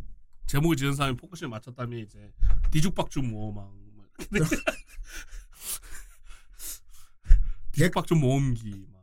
[0.48, 2.32] 제목을 지은 사람이 포커스를 맞췄다면 이제
[2.72, 3.72] 뒤죽박죽 모험왕.
[3.96, 4.56] 뭐 이렇게.
[7.72, 8.86] 뒤죽박죽 모험기.
[8.92, 9.02] 막.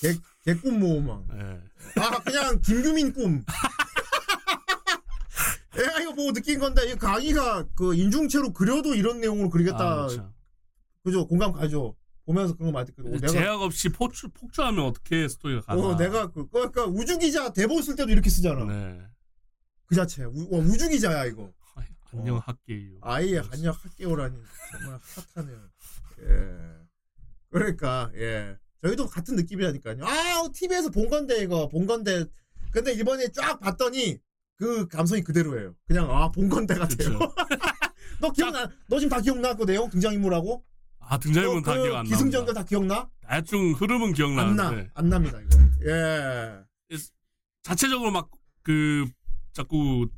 [0.00, 1.26] 개, 개꿈 모험왕.
[1.34, 2.00] 예.
[2.02, 3.44] 아 그냥 김규민 꿈.
[5.76, 9.78] 내가 이거 보고 느낀 건데 이 강의가 그 인중체로 그려도 이런 내용으로 그리겠다.
[9.78, 10.32] 아, 그렇죠.
[11.02, 11.96] 그죠 공감 가죠.
[12.24, 12.90] 보면서 그런 거 많이.
[12.90, 15.82] 어, 내가 제약 없이 폭주, 폭주하면 어떻게 스토리가 가나.
[15.82, 18.64] 어 내가 그 그러니까 우주 기자 대본 쓸 때도 이렇게 쓰잖아.
[18.64, 19.00] 네.
[19.86, 21.52] 그 자체 우, 와, 우주 기자야 이거.
[21.74, 22.38] 아이, 안녕 어.
[22.38, 22.98] 학계요.
[23.00, 24.36] 아예 한약 학개오라니
[24.70, 25.00] 정말
[25.34, 25.70] 핫하네요.
[26.20, 26.86] 예.
[27.50, 28.56] 그러니까 예.
[28.82, 30.04] 저희도 같은 느낌이라니까요.
[30.04, 32.24] 아 TV에서 본 건데 이거 본 건데
[32.70, 34.18] 근데 이번에 쫙 봤더니
[34.62, 35.74] 그 감성이 그대로예요.
[35.88, 37.18] 그냥 아본 건데 같아요.
[38.20, 38.70] 너 기억나?
[38.86, 39.54] 너 지금 다 기억나?
[39.54, 40.62] 그 내용 등장인물하고?
[41.00, 42.08] 아 등장인물 너다그 기억 안 나.
[42.08, 43.08] 기승전결 다 기억나?
[43.28, 44.90] 대충 흐름은 안 기억나는데 나.
[44.94, 45.58] 안 납니다 이거.
[45.90, 46.96] 예.
[47.62, 48.30] 자체적으로 막
[48.62, 49.06] 그
[49.52, 50.08] 자꾸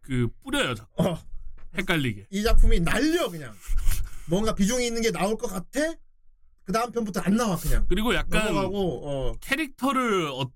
[0.00, 0.74] 그 뿌려요.
[0.74, 1.18] 자꾸 어.
[1.76, 2.28] 헷갈리게.
[2.30, 3.52] 이 작품이 날려 그냥.
[4.30, 5.80] 뭔가 비중이 있는 게 나올 것 같아?
[6.62, 7.84] 그 다음 편부터 안 나와 그냥.
[7.88, 9.32] 그리고 약간 넘어가고 어.
[9.40, 10.48] 캐릭터를 어,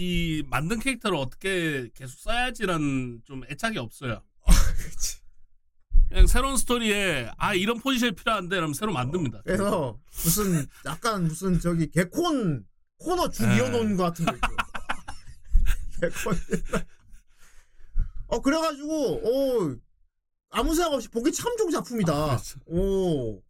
[0.00, 4.22] 이 만든 캐릭터를 어떻게 계속 써야지라는 좀 애착이 없어요.
[4.78, 5.18] 그치.
[6.08, 9.42] 그냥 새로운 스토리에 아 이런 포지션이 필요한데 그러면 새로 만듭니다.
[9.42, 12.64] 그래서 무슨 약간 무슨 저기 개콘
[12.98, 13.56] 코너 쭉 에.
[13.56, 14.48] 이어놓은 것 같은 거 있죠.
[16.00, 16.38] 개콘.
[18.28, 19.76] 어 그래가지고 오
[20.50, 22.12] 아무 생각 없이 보기 참 좋은 작품이다.
[22.12, 22.60] 아, 그렇죠.
[22.66, 23.42] 오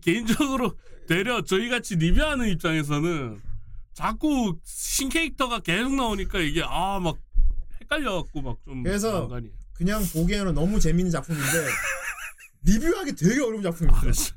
[0.00, 3.47] 개인적으로 되려 저희 같이 리뷰하는 입장에서는
[3.98, 7.16] 자꾸 신캐릭터가 계속 나오니까 이게 아 막
[7.80, 9.52] 헷갈려갖고 막 좀 그래서 난간이에요.
[9.74, 11.46] 그냥 보기에는 너무 재밌는 작품인데
[12.62, 14.00] 리뷰하기 되게 어려운 아, 작품입니다.
[14.00, 14.34] 그렇죠.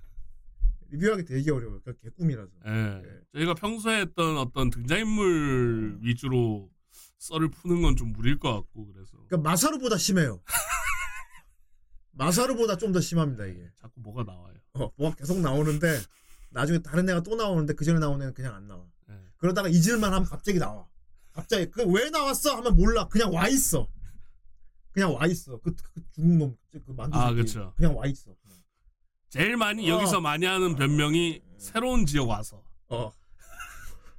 [0.89, 1.79] 리뷰하기 되게 어려워요.
[1.81, 2.49] 그러니까 개꿈이라서.
[2.67, 3.01] 예.
[3.05, 3.19] 예.
[3.33, 6.69] 저희가 평소에 했던 어떤 등장인물 위주로
[7.19, 10.41] 썰을 푸는 건 좀 무리일 것 같고 그래서 그러니까 마사루보다 심해요.
[12.13, 13.69] 마사루보다 좀 더 심합니다 이게.
[13.79, 14.55] 자꾸 뭐가 나와요.
[14.73, 15.99] 어, 뭐가 계속 나오는데
[16.49, 18.83] 나중에 다른 애가 또 나오는데 그 전에 나오는 애는 그냥 안 나와.
[19.41, 19.47] 예.
[19.47, 20.85] 그러다가 잊을만 하면 갑자기 나와.
[21.33, 23.07] 갑자기 그 왜 나왔어 하면 몰라.
[23.07, 23.87] 그냥 와 있어.
[24.91, 25.57] 그냥 와 있어.
[25.59, 27.31] 그, 그 중국 놈, 그 만두 아.
[27.33, 27.73] 그쵸.
[27.77, 28.31] 그냥 와 있어.
[29.29, 29.95] 제일 많이 어.
[29.95, 33.11] 여기서 많이 하는 변명이 새로운 지역 와서 어.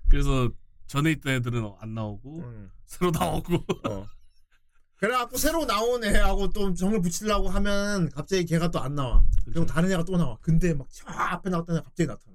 [0.08, 0.50] 그래서
[0.86, 3.54] 전에 있던 애들은 안 나오고 음, 새로 나오고
[3.88, 4.06] 어.
[4.96, 9.22] 그래갖고 새로 나온 애하고 또 정을 붙이려고 하면 갑자기 걔가 또 안 나와.
[9.44, 10.38] 그리고 다른 애가 또 나와.
[10.40, 12.31] 근데 막 저 앞에 나왔던 애가 갑자기 나타나.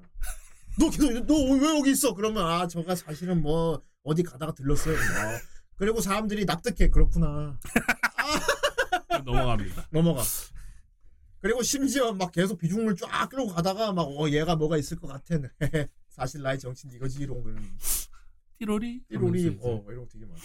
[0.80, 2.14] 너 계속 너왜 여기 있어?
[2.14, 4.96] 그러면 아 저가 사실은 뭐 어디 가다가 들렀어요.
[4.96, 5.40] 어.
[5.76, 6.90] 그리고 사람들이 납득해.
[6.90, 7.60] 그렇구나.
[9.26, 9.88] 넘어갑니다.
[9.92, 10.24] 넘어가.
[11.40, 15.36] 그리고 심지어 막 계속 비중을 쫙 끌고 가다가 막 어 얘가 뭐가 있을 것 같아.
[16.10, 17.44] 사실 나의 정신 이거지롱.
[18.60, 20.40] 띠로리 띠로리 하면서 이제 어 이런 거 되게 많아.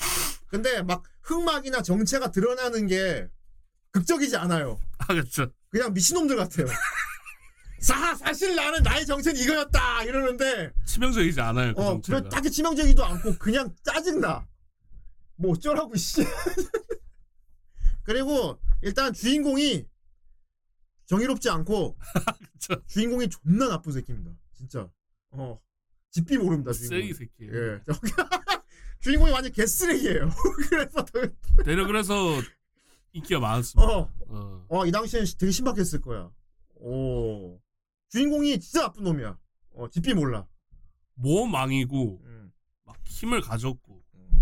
[0.49, 3.27] 근데 막 흑막이나 정체가 드러나는 게
[3.93, 4.79] 극적이지 않아요.
[4.99, 5.51] 아 그렇죠.
[5.71, 6.67] 그냥 미친놈들 같아요.
[7.83, 11.75] 사 사실 나는 나의 정체는 이거였다 이러는데 치명적이지 않아요.
[11.75, 12.21] 그 어 정체가.
[12.21, 14.47] 그래 딱히 치명적이지도 않고 그냥 짜증나.
[15.37, 16.23] 뭐 어쩌라고 씨.
[18.05, 19.87] 그리고 일단 주인공이
[21.07, 21.97] 정의롭지 않고.
[22.87, 24.33] 주인공이 존나 나쁜 새끼입니다.
[24.55, 24.89] 진짜.
[25.33, 25.59] 어.
[26.11, 26.89] 집비 모릅니다, 주인공.
[26.89, 27.49] 쓰레기 새끼.
[27.49, 27.81] 예.
[29.01, 30.31] 주인공이 완전 개쓰레기예요.
[30.69, 32.15] 그래서 더- 대려 그래서
[33.13, 33.91] 인기가 많았습니다.
[33.91, 34.13] 어.
[34.29, 34.67] 어.
[34.69, 36.31] 어, 이 당시엔 되게 신박했을 거야.
[36.77, 37.59] 오.
[38.17, 39.39] 주인공이 진짜 나쁜 놈이야.
[39.75, 40.47] 어, 집비 몰라.
[41.15, 42.53] 모망이고 음.
[42.85, 44.41] 막 힘을 가졌고 음.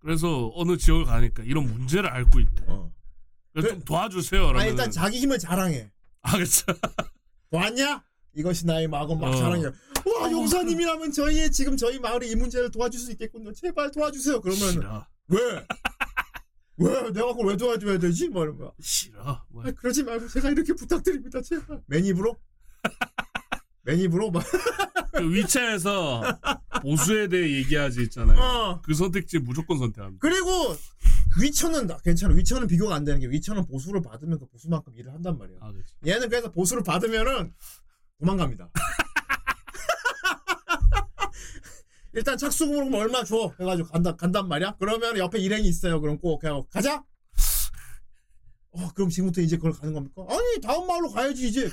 [0.00, 2.64] 그래서 어느 지역을 가니까 이런 문제를 앓고 있대.
[2.66, 2.92] 어.
[3.52, 4.48] 그래서 그래- 좀 도와주세요.
[4.56, 5.92] 아, 일단 자기 힘을 자랑해.
[6.22, 6.66] 아 그쵸.
[7.50, 8.04] 보았냐?
[8.34, 9.36] 이것이 나의 마음 막 어.
[9.36, 9.66] 자랑해.
[9.66, 13.52] 와, 용사님이라면 저희의 지금 저희 마을의 이 문제를 도와줄 수 있겠군요.
[13.52, 14.40] 제발 도와주세요.
[14.40, 15.06] 그러면 싫어.
[15.28, 15.38] 왜?
[16.82, 17.10] 왜?
[17.12, 18.28] 내가 그걸 왜 도와줘야 되지?
[18.28, 18.70] 뭐 이런 거야.
[18.80, 19.44] 싫어.
[19.48, 19.64] 뭐.
[19.66, 21.40] 아, 그러지 말고 제가 이렇게 부탁드립니다.
[21.42, 21.80] 제발.
[21.86, 22.36] 맨입으로?
[23.84, 24.30] 맨입으로?
[24.30, 24.44] 막.
[25.12, 26.22] 그 위치에서
[26.82, 28.38] 보수에 대해 얘기하지 있잖아요.
[28.40, 28.80] 어.
[28.82, 30.18] 그 선택지 무조건 선택합니다.
[30.20, 30.50] 그리고
[31.40, 32.34] 위쳐는 나- 괜찮아.
[32.34, 35.58] 위쳐는 비교가 안 되는 게 위쳐는 보수를 받으면 그 보수만큼 일을 한단 말이야.
[35.60, 35.94] 아 그렇죠.
[36.06, 37.52] 얘는 그래서 보수를 받으면은
[38.20, 38.70] 도망갑니다.
[42.14, 44.76] 일단 착수금으로 얼마 줘 해가지고 간다 간단 말이야.
[44.78, 46.00] 그러면 옆에 일행이 있어요.
[46.00, 47.04] 그럼 꼭 그냥 가자.
[48.72, 50.24] 어 그럼 지금부터 이제 그걸 가는 겁니까?
[50.28, 51.70] 아니 다음 마을로 가야지 이제.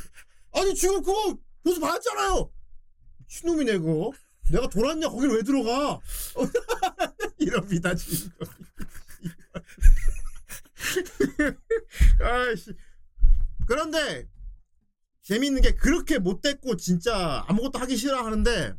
[0.54, 2.52] 아니 지금 그거 보수 받았잖아요.
[3.20, 4.12] 미친놈이네 그거.
[4.52, 6.00] 내가 돌았냐 거길 왜 들어가?
[7.38, 8.32] 이럽니다 지금.
[12.22, 12.74] 아이씨.
[13.68, 14.28] 그런데
[15.22, 18.74] 재미있는 게 그렇게 못됐고 진짜 아무것도 하기 싫어하는데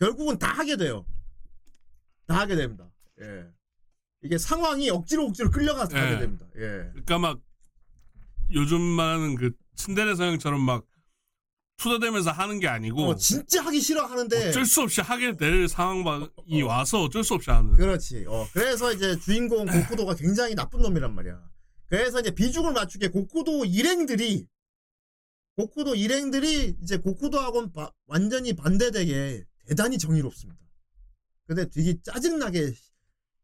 [0.00, 1.04] 결국은 다 하게 돼요.
[2.26, 2.90] 다 하게 됩니다.
[3.20, 3.44] 예.
[4.22, 6.18] 이게 상황이 억지로 억지로 끌려가서 다 하게 예.
[6.18, 6.46] 됩니다.
[6.56, 6.60] 예.
[6.92, 7.40] 그러니까 막
[8.52, 10.86] 요즘 말하는 그 츤데레 성형처럼 막
[11.76, 17.02] 투덜대면서 하는 게 아니고 어, 진짜 하기 싫어하는데 어쩔 수 없이 하게 될 상황이 와서
[17.04, 17.72] 어쩔 수 없이 하는.
[17.72, 18.26] 그렇지.
[18.28, 21.40] 어, 그래서 이제 주인공 고쿠도가 굉장히 나쁜 놈이란 말이야.
[21.88, 24.46] 그래서 이제 비중을 맞추게 고쿠도 일행들이
[25.56, 30.60] 고쿠도 일행들이 이제 고쿠도하고는 바- 완전히 반대되게 대단히 정의롭습니다.
[31.46, 32.72] 근데 되게 짜증나게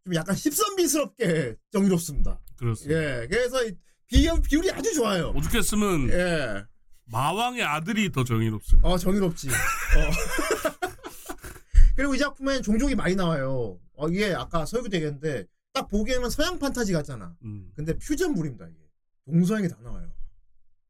[0.02, 2.40] 좀 약간 십선비스럽게 정의롭습니다.
[2.56, 3.00] 그렇습니다.
[3.00, 3.28] 예.
[3.28, 3.72] 그래서 이
[4.08, 5.32] 비, 비율이 아주 좋아요.
[5.62, 6.64] 쓰면 예.
[7.04, 8.88] 마왕의 아들이 더 정의롭습니다.
[8.88, 9.50] 어, 정의롭지.
[9.50, 9.52] 어.
[11.94, 13.78] 그리고 이 작품엔 종족이 많이 나와요.
[13.94, 17.36] 어, 이게 아까 설교되겠는데 딱 보기에는 서양 판타지 같잖아.
[17.44, 18.80] 음, 근데 퓨전물입니다 이게.
[19.26, 20.12] 동서양이 다 나와요.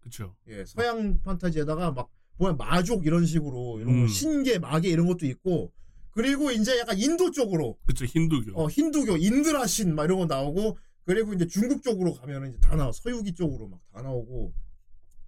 [0.00, 0.34] 그렇죠.
[0.48, 2.08] 예, 서양 판타지에다가 막
[2.38, 4.08] 보면 마족 이런 식으로 이런 거 음.
[4.08, 5.72] 신계 마계 이런 것도 있고
[6.12, 8.04] 그리고 이제 약간 인도 쪽으로 그렇죠.
[8.04, 8.60] 힌두교.
[8.60, 12.92] 어 힌두교 인드라신 막 이런 거 나오고 그리고 이제 중국 쪽으로 가면은 이제 다 나와
[12.92, 14.52] 서유기 쪽으로 막 다 나오고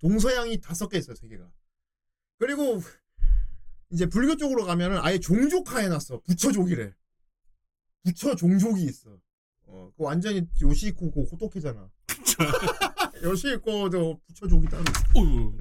[0.01, 1.51] 동서양이 다 섞여 있어요 세 개가.
[2.39, 2.81] 그리고
[3.91, 6.93] 이제 불교 쪽으로 가면은 아예 종족화 해놨어 부처족이래.
[8.05, 9.19] 부처 종족이 있어.
[9.67, 11.91] 어, 그 완전히 요시히코 그 호토케잖아.
[13.23, 15.21] 요시히코도 부처족이 따로 있어.
[15.21, 15.55] 어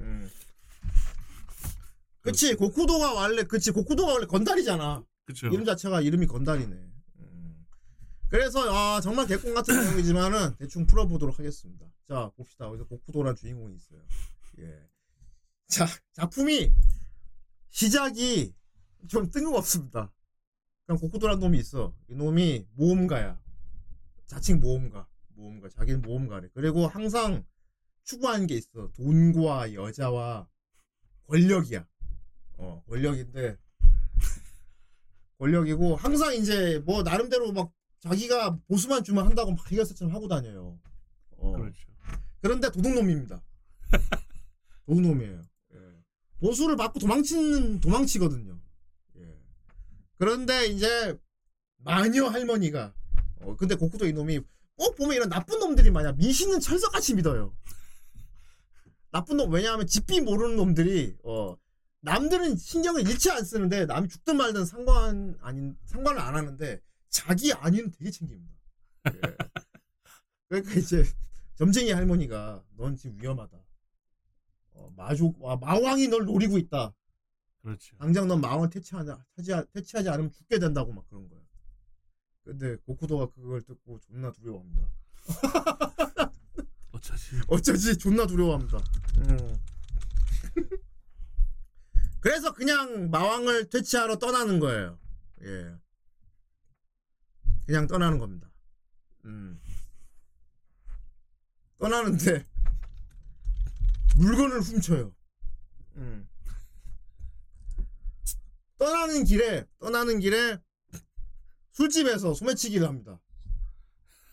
[2.27, 5.03] 그치 고쿠도가 원래 그치 고쿠도가 원래 건달이잖아.
[5.23, 5.47] 그렇죠.
[5.47, 6.75] 이름 자체가 이름이 건달이네.
[6.75, 7.65] 음.
[8.29, 11.85] 그래서 아 정말 개꿈 같은 내용이지만은 대충 풀어보도록 하겠습니다.
[12.05, 12.65] 자 봅시다.
[12.65, 14.01] 여기서 고쿠도란 주인공이 있어요.
[14.59, 14.89] 예.
[15.67, 16.73] 자 작품이
[17.69, 18.53] 시작이
[19.07, 20.11] 좀 뜬금없습니다.
[20.85, 21.93] 그냥 고쿠도란 놈이 있어.
[22.09, 23.39] 이 놈이 모험가야.
[24.25, 25.07] 자칭 모험가.
[25.35, 25.69] 모험가.
[25.69, 26.49] 자기는 모험가래.
[26.53, 27.45] 그리고 항상
[28.03, 28.91] 추구하는 게 있어.
[28.95, 30.47] 돈과 여자와
[31.27, 31.85] 권력이야.
[32.57, 33.57] 어, 권력인데
[35.39, 40.79] 권력이고 항상 이제 뭐 나름대로 막 자기가 보수만 주면 한다고 막 해결사처럼 하고 다녀요.
[41.37, 41.51] 어.
[41.53, 41.87] 그렇죠.
[42.41, 43.41] 그런데 도둑놈입니다.
[44.85, 45.41] 도둑놈이에요.
[45.73, 45.77] 예.
[46.39, 48.59] 보수를 받고 도망치는 도망치거든요.
[49.17, 49.37] 예.
[50.17, 51.17] 그런데 이제
[51.77, 52.93] 마녀 할머니가
[53.41, 54.41] 어 근데 고쿠도 이놈이
[54.75, 57.55] 꼭 보면 이런 나쁜 놈들이 마냥 미신은 철석같이 믿어요.
[59.11, 61.55] 나쁜 놈 왜냐하면 집비 모르는 놈들이 어
[62.01, 67.91] 남들은 신경을 일체 안 쓰는데 남이 죽든 말든 상관 아닌 상관을 안 하는데 자기 아니는
[67.91, 68.53] 되게 챙깁니다.
[69.07, 69.21] 예.
[70.47, 71.03] 그러니까 이제
[71.55, 73.57] 점쟁이 할머니가 넌 지금 위험하다.
[74.73, 76.93] 어, 마족 와, 마왕이 널 노리고 있다.
[77.61, 77.97] 그렇죠.
[77.97, 81.41] 당장 넌 마왕을 퇴치하지, 퇴치하, 퇴치하지 않으면 죽게 된다고 막 그런 거야.
[82.43, 84.87] 근데 고쿠도가 그걸 듣고 존나 두려워합니다.
[86.91, 87.41] 어쩌지?
[87.47, 88.77] 어쩌지 존나 두려워합니다.
[89.17, 89.57] 음.
[92.19, 94.99] 그래서 그냥 마왕을 퇴치하러 떠나는 거예요.
[95.43, 95.75] 예.
[97.65, 98.49] 그냥 떠나는 겁니다.
[99.25, 99.61] 음.
[101.79, 102.47] 떠나는데
[104.17, 105.13] 물건을 훔쳐요.
[105.97, 106.27] 음.
[108.77, 110.59] 떠나는 길에 떠나는 길에
[111.71, 113.19] 술집에서 소매치기를 합니다.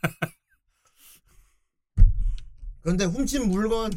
[2.81, 3.91] 그런데 훔친 물건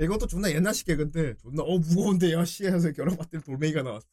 [0.00, 4.06] 이것도 존나 옛날식 개근데 존나 어 무거운데 야씨 해서 열어봤더니 돌멩이가 나왔어.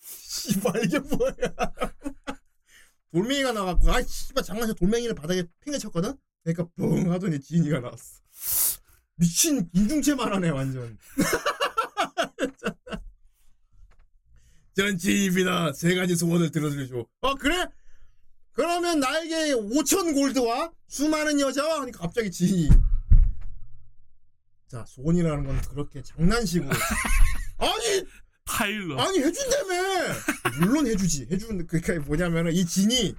[0.00, 1.34] 씨발 이게 뭐야?
[3.12, 6.16] 돌멩이가 나갖고 아 씨발 장난쳐 돌멩이를 바닥에 팽개 쳤거든.
[6.42, 8.20] 그러니까 뻥 하더니 지인이가 나왔어.
[9.16, 10.98] 미친 인중체만 하네 완전.
[14.74, 15.74] 전 지입니다.
[15.74, 17.06] 세 가지 소원을 들어드리죠.
[17.20, 17.66] 어 그래?
[18.52, 22.70] 그러면 나에게 5천 골드와 수많은 여자와 하니까 갑자기 지인이
[24.70, 26.70] 자 소원이라는 건 그렇게 장난식으로.
[27.58, 28.04] 아니!
[28.44, 29.00] 타일러.
[29.00, 29.74] 아니 해준다며!
[30.60, 31.26] 물론 해주지.
[31.28, 33.16] 해주는 그니까 뭐냐면은 이 진이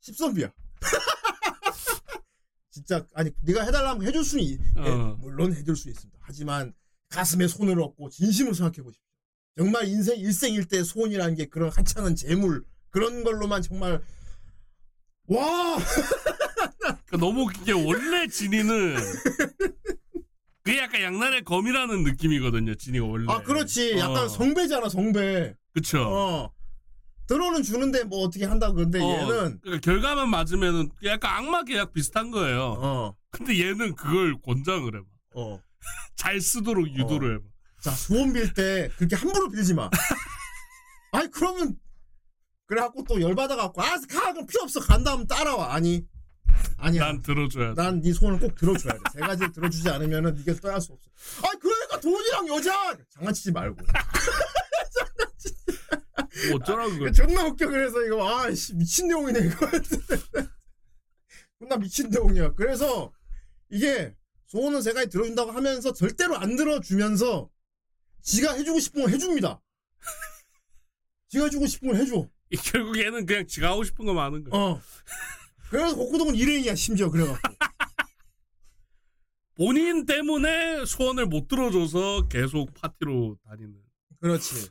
[0.00, 0.48] 십선비야.
[2.70, 5.16] 진짜 아니 네가 해달라면 해줄 수는 있- 예, 어.
[5.20, 6.20] 물론 해줄 수 있습니다.
[6.22, 6.72] 하지만
[7.08, 9.02] 가슴에 손을 얹고 진심으로 생각해 보십시오.
[9.58, 14.00] 정말 인생 일생일대 소원이라는 게 그런 하찮은 재물 그런 걸로만 정말
[15.24, 15.78] 와!
[16.78, 18.96] 그러니까 너무 웃긴 게 원래 진이는
[20.66, 22.74] 그게 약간 양날의 검이라는 느낌이거든요.
[22.74, 23.32] 진이가 원래.
[23.32, 24.28] 아 그렇지 약간 어.
[24.28, 26.02] 성배잖아 성배 그쵸.
[26.02, 26.52] 어
[27.28, 32.32] 들어는 주는데 뭐 어떻게 한다 그런데 어, 얘는 그러니까 결과만 맞으면은 약간 악마 계약 비슷한
[32.32, 32.76] 거예요.
[32.78, 35.00] 어 근데 얘는 그걸 권장을 해.
[35.36, 35.60] 어.
[36.16, 37.40] 잘 쓰도록 유도를 해.
[37.80, 39.88] 자, 소원 빌 때 그렇게 함부로 빌지 마.
[41.12, 41.76] 아니, 그러면,
[42.66, 44.32] 그래갖고 또 열받아갖고, 아, 가!
[44.32, 44.80] 그럼 필요 없어.
[44.80, 45.72] 간 다음 따라와.
[45.74, 46.02] 아니,
[46.78, 47.06] 아니야.
[47.06, 47.82] 난 들어줘야 돼.
[47.82, 49.00] 난네 소원을 꼭 들어줘야 돼.
[49.12, 51.10] 세 가지를 들어주지 않으면은 네가 떠날 수 없어.
[51.46, 52.96] 아니, 그러니까 돈이랑 여자!
[53.10, 53.76] 장난치지 말고.
[56.48, 57.12] 뭐 어쩌라고 그래.
[57.12, 57.68] 존나 웃겨.
[57.68, 59.70] 그래서 이거, 아, 씨, 미친 내용이네, 이거.
[61.58, 62.52] 존나 미친 내용이야.
[62.52, 63.12] 그래서,
[63.70, 64.14] 이게,
[64.46, 67.48] 소원은 세 가지 들어준다고 하면서 절대로 안 들어주면서,
[68.22, 69.62] 지가 해주고 싶은 걸 해줍니다.
[71.28, 72.28] 지가 해주고 싶은 걸 해줘.
[72.50, 74.60] 이 결국 얘는 그냥 지가 하고 싶은 거 많은 거야.
[74.60, 74.80] 어.
[75.70, 77.38] 그래서 복구동은 일행이야, 심지어, 그래갖고.
[79.56, 83.74] 본인 때문에 소원을 못 들어줘서 계속 파티로 다니는.
[84.20, 84.70] 그렇지.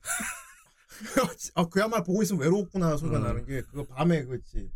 [1.56, 3.24] 아, 그야말로 보고 있으면 외로웠구나 소리가 음.
[3.24, 4.72] 나는 게, 그거 밤에 그렇지.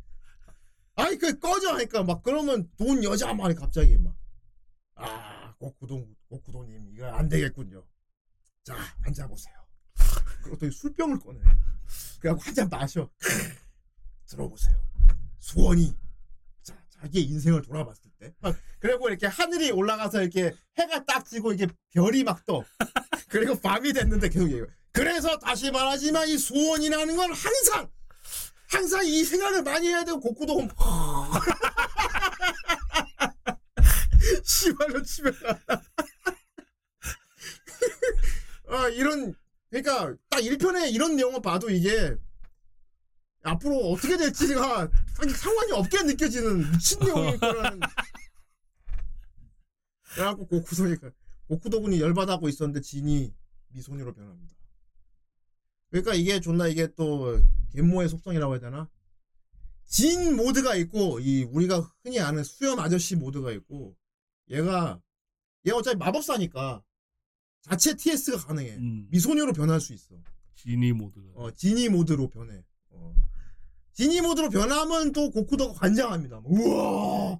[0.95, 1.73] 아니, 그 꺼져!
[1.73, 4.15] 하니까 막, 그러면 돈 여자 말이 갑자기 막.
[4.95, 7.85] 아, 복구동, 복구동님, 이거 안 되겠군요.
[8.63, 9.55] 자, 앉아보세요.
[10.59, 11.39] 또 술병을 꺼내.
[12.19, 13.09] 그래갖고 한잔 마셔.
[14.27, 14.75] 들어보세요.
[15.39, 15.95] 소원이.
[16.99, 18.33] 자, 자기의 인생을 돌아봤을 때.
[18.39, 22.63] 막 그리고 이렇게 하늘이 올라가서 이렇게 해가 딱 지고 이게 별이 막 떠.
[23.29, 24.65] 그리고 밤이 됐는데 계속 얘기해.
[24.91, 27.89] 그래서 다시 말하지만 이 소원이라는 건 항상
[28.67, 30.67] 항상 이 생각을 많이 해야 되고 곡구도
[34.43, 35.33] 씨발로 치면
[38.69, 39.33] 아 이런
[39.69, 42.17] 그러니까 딱 1편에 이런 내용을 봐도 이게
[43.43, 47.79] 앞으로 어떻게 될지가 상- 상관이 없게 느껴지는 미친 내용일 거라는
[50.13, 51.11] 그래갖고 고쿠도니까
[51.47, 53.33] 고쿠도군이 열받아하고 있었는데 진이
[53.69, 54.55] 미소녀로 변합니다.
[55.89, 57.39] 그러니까 이게 존나 이게 또
[57.71, 58.89] 갯모의 속성이라고 해야 되나?
[59.85, 63.95] 진 모드가 있고 이 우리가 흔히 아는 수염 아저씨 모드가 있고
[64.49, 65.01] 얘가
[65.67, 66.83] 얘 어차피 마법사니까
[67.61, 68.75] 자체 TS가 가능해.
[68.77, 70.15] 음, 미소녀로 변할 수 있어.
[70.55, 71.27] 지니 모드가.
[71.35, 72.63] 어, 지니 모드로 변해.
[73.99, 74.01] 어.
[74.01, 76.39] 지니 모드로 변하면 또 고쿠도가 관장합니다.
[76.45, 77.37] 우와!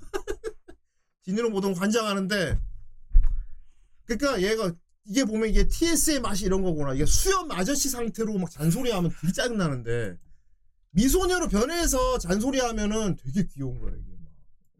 [1.22, 2.60] 지니로 모드는 관장하는데,
[4.04, 4.72] 그니까 얘가,
[5.04, 6.94] 이게 보면 이게 TS의 맛이 이런 거구나.
[6.94, 10.16] 이게 수염 아저씨 상태로 막 잔소리하면 되게 짜증나는데,
[10.92, 14.16] 미소녀로 변해서 잔소리하면은 되게 귀여운 거야, 이게.
[14.16, 14.32] 막.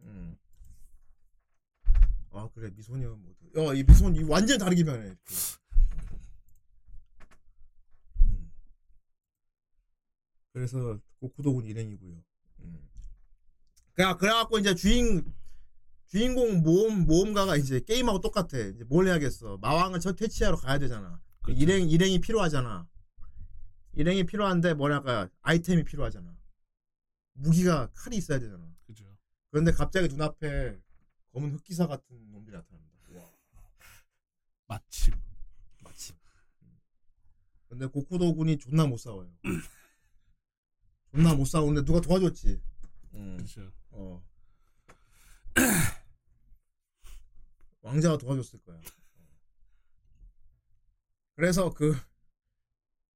[0.04, 0.36] 음.
[2.30, 3.58] 아, 그래, 미소녀 모드.
[3.58, 5.06] 어, 이 미소녀, 완전 다르게 변해.
[5.06, 5.20] 이렇게.
[10.52, 12.22] 그래서 고쿠도군 일행이고요.
[12.60, 12.88] 음.
[13.94, 15.32] 그래 그래갖고 이제 주인
[16.06, 18.58] 주인공 모험 모험가가 이제 게임하고 똑같아.
[18.58, 19.58] 이제 뭘 해야겠어?
[19.58, 21.20] 마왕을 첫 퇴치하러 가야 되잖아.
[21.42, 21.56] 그쵸.
[21.56, 22.88] 일행 일행이 필요하잖아.
[23.94, 26.36] 일행이 필요한데 뭐랄까 아이템이 필요하잖아.
[27.34, 28.68] 무기가 칼이 있어야 되잖아.
[28.86, 29.04] 그죠.
[29.50, 30.80] 그런데 갑자기 눈앞에
[31.32, 32.96] 검은 흑기사 같은 놈들이 나타납니다.
[33.14, 33.30] 와,
[34.66, 35.14] 마침.
[35.82, 36.16] 마침.
[36.62, 36.78] 음.
[37.68, 39.30] 근데 고쿠도 군이 존나 못 싸워요.
[41.10, 42.60] 존나 못 싸우는데 누가 도와줬지.
[43.14, 43.36] 음.
[43.38, 43.72] 그죠.
[43.90, 44.24] 어.
[47.82, 48.80] 왕자가 도와줬을 거야.
[51.34, 51.96] 그래서 그,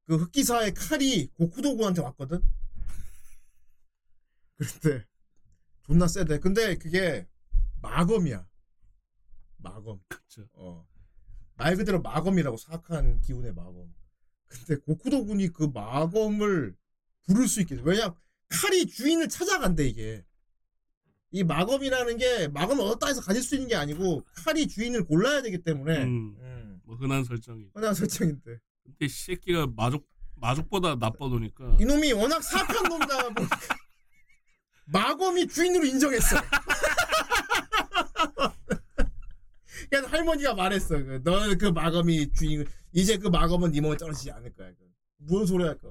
[0.07, 2.43] 그 흑기사의 칼이 고쿠도구한테 왔거든?
[4.57, 5.07] 그런데,
[5.83, 6.39] 존나 세대.
[6.39, 7.29] 근데 그게
[7.83, 8.49] 마검이야.
[9.59, 10.01] 마검.
[10.09, 10.49] 그죠.
[10.55, 10.87] 어.
[11.57, 13.95] 말 그대로 마검이라고 사악한 기운의 마검.
[14.47, 16.77] 근데 고쿠도군이 그 마검을
[17.27, 17.83] 부를 수 있게 돼.
[17.85, 18.15] 왜냐
[18.49, 20.25] 칼이 주인을 찾아간대 이게.
[21.31, 25.59] 이 마검이라는 게 마검을 얻었다 해서 가질 수 있는 게 아니고 칼이 주인을 골라야 되기
[25.63, 26.37] 때문에 음.
[26.39, 26.81] 음.
[26.85, 27.71] 뭐 흔한 설정이.
[27.75, 30.07] 흔한 설정인데 근데 이 새끼가 마족
[30.37, 33.59] 마족보다 나빠도니까 이놈이 워낙 사악한 놈이다 보니까
[34.87, 36.37] 마검이 주인으로 인정했어.
[39.91, 40.99] 그래서 할머니가 말했어.
[41.23, 44.69] 너는 그 마검이 주인, 이제 그 마검은 네 몸에 떨어지지 않을 거야.
[44.71, 44.77] 그.
[45.19, 45.89] 무슨 소리 할까?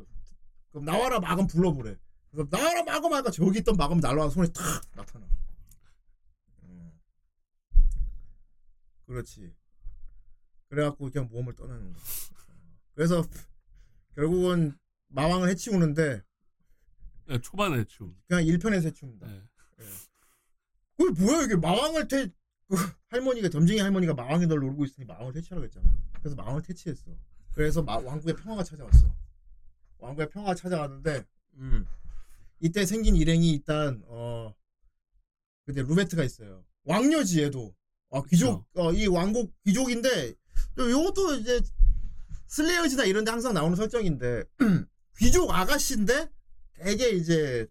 [0.74, 1.96] 그럼 나와라 마검 불러보래.
[2.32, 4.64] 그래서 나와라 마검 하니까 저기 있던 마검이 날라와 손에 탁
[4.96, 5.26] 나타나.
[6.64, 6.92] 음.
[9.06, 9.54] 그렇지.
[10.70, 12.04] 그래갖고 그냥 모험을 떠나는 거야.
[12.96, 13.24] 그래서
[14.16, 14.78] 결국은
[15.10, 16.24] 마왕을 해치우는데
[17.28, 18.20] 네, 초반에 좀.
[18.28, 19.28] 그냥 1편에서 해치웁니다.
[19.28, 19.42] 네.
[20.98, 22.30] 그게 뭐야 이게 마왕을 퇴
[22.68, 22.76] 그
[23.10, 25.94] 할머니가 점쟁이 할머니가 마왕이 널 노리고 있으니 마왕을 퇴치하라고 했잖아.
[26.20, 27.12] 그래서 마왕을 퇴치했어.
[27.54, 29.14] 그래서 마- 왕국의 평화가 찾아왔어.
[30.04, 31.24] 왕국의 평화가 찾아왔는데
[31.56, 31.88] 음.
[32.60, 34.54] 이때 생긴 일행이 일단 어
[35.66, 36.64] 근데 루베트가 있어요.
[36.84, 37.74] 왕녀지 얘도.
[38.12, 40.34] 아 귀족 어, 이 왕국 귀족인데
[40.76, 41.62] 또 요것도 이제
[42.48, 44.44] 슬레이어즈나 이런 데 항상 나오는 설정인데
[45.18, 46.30] 귀족 아가씨인데
[46.74, 47.66] 되게 이제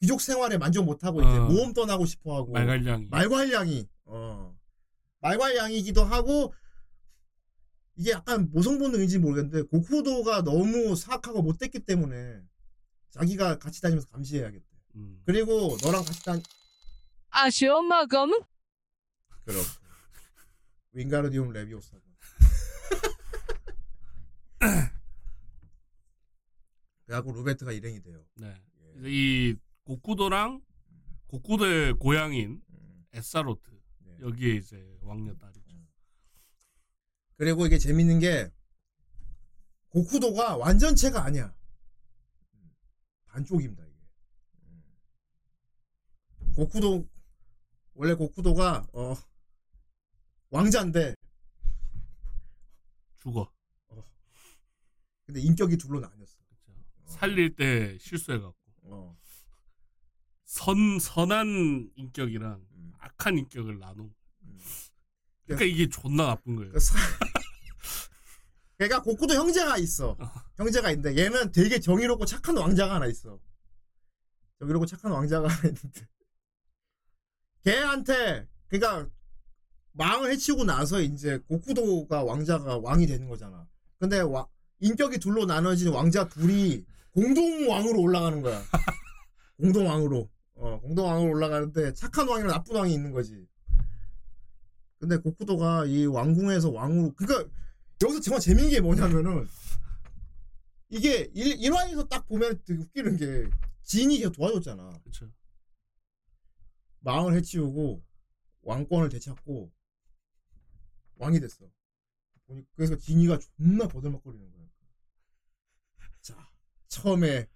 [0.00, 1.46] 귀족 생활에 만족 못하고 이제 어.
[1.46, 3.08] 모험 떠나고 싶어하고 말갈량이.
[3.10, 4.56] 말괄량이 어
[5.20, 6.52] 말괄량이기도 하고
[7.98, 12.40] 이게 약간 모성 본능인지 모르겠는데 고쿠도가 너무 사악하고 못됐기 때문에
[13.10, 14.64] 자기가 같이 다니면서 감시해야겠대.
[14.94, 15.20] 음.
[15.26, 16.40] 그리고 너랑 같이 다니
[17.30, 18.30] 아쉬워 마검?
[19.44, 19.64] 그럼
[20.92, 21.98] 윙가르디움 레비오사.
[27.04, 28.24] 그래갖고 루베트가 일행이 돼요.
[28.34, 28.54] 네.
[29.02, 29.10] 예.
[29.10, 30.62] 이 고쿠도랑
[31.26, 33.72] 고쿠도의 고향인 음, 에사로트
[34.04, 34.18] 네.
[34.20, 35.57] 여기에 이제 왕녀 딸이죠.
[37.38, 38.52] 그리고 이게 재밌는 게
[39.90, 41.54] 고쿠도가 완전체가 아니야.
[42.54, 42.70] 음,
[43.26, 43.94] 반쪽입니다 이게.
[44.64, 44.82] 음.
[46.56, 47.08] 고쿠도
[47.94, 49.14] 원래 고쿠도가 어
[50.50, 51.14] 왕자인데
[53.18, 53.50] 죽어.
[55.24, 56.38] 근데 인격이 둘로 나뉘었어.
[56.48, 56.72] 그쵸.
[57.06, 59.16] 살릴 때 실수해갖고 어.
[60.44, 62.92] 선 선한 인격이랑 음.
[62.98, 64.10] 악한 인격을 나누.
[65.54, 65.56] 음.
[65.56, 66.72] 그러니까 이게 존나 나쁜 거예요.
[66.72, 66.94] 그 사...
[68.76, 70.16] 그러니까 고쿠도 형제가 있어.
[70.56, 73.38] 형제가 있는데 얘는 되게 정의롭고 착한 왕자가 하나 있어.
[74.60, 76.06] 정의롭고 착한 왕자가 하나 있는데
[77.64, 79.08] 걔한테 그러니까
[79.94, 83.66] 왕을 해치우고 나서 이제 고쿠도가 왕자가 왕이 되는 거잖아.
[83.98, 84.46] 근데 와-
[84.80, 88.62] 인격이 둘로 나눠진 왕자 둘이 공동 왕으로 올라가는 거야.
[89.58, 90.30] 공동 왕으로.
[90.54, 93.44] 어, 공동 왕으로 올라가는데 착한 왕이랑 나쁜 왕이 있는 거지.
[94.98, 97.50] 근데 고쿠도가 이 왕궁에서 왕으로 그러니까
[98.02, 99.46] 여기서 정말 재밌는 게 뭐냐면은
[100.90, 103.50] 이게 일, 일화에서 딱 보면 되게 웃기는 게
[103.82, 104.98] 진이 걔 도와줬잖아.
[105.00, 105.30] 그렇죠.
[107.02, 108.02] 왕을 해치우고
[108.62, 109.72] 왕권을 되찾고
[111.16, 111.70] 왕이 됐어.
[112.74, 114.68] 그래서 진이가 존나 거들먹거리는 거야.
[116.20, 116.50] 자,
[116.88, 117.46] 처음에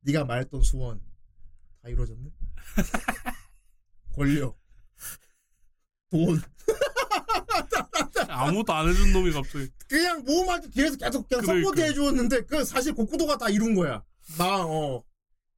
[0.00, 1.00] 네가 말했던 소원
[1.80, 2.30] 다 이루어졌네.
[4.14, 4.58] 권력,
[6.12, 6.40] 돈,
[8.28, 11.66] 아무것도 안 해준 놈이 갑자기 그냥 모험할 때 뒤에서 계속 그냥 그러니까.
[11.68, 14.04] 서포트 해주었는데 그 사실 고쿠도가 다 이룬 거야.
[14.38, 15.02] 막 어.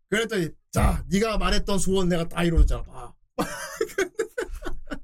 [0.08, 2.82] 그랬더니 자 네가 말했던 소원 내가 다 이루어졌잖아.
[2.84, 3.12] 봐.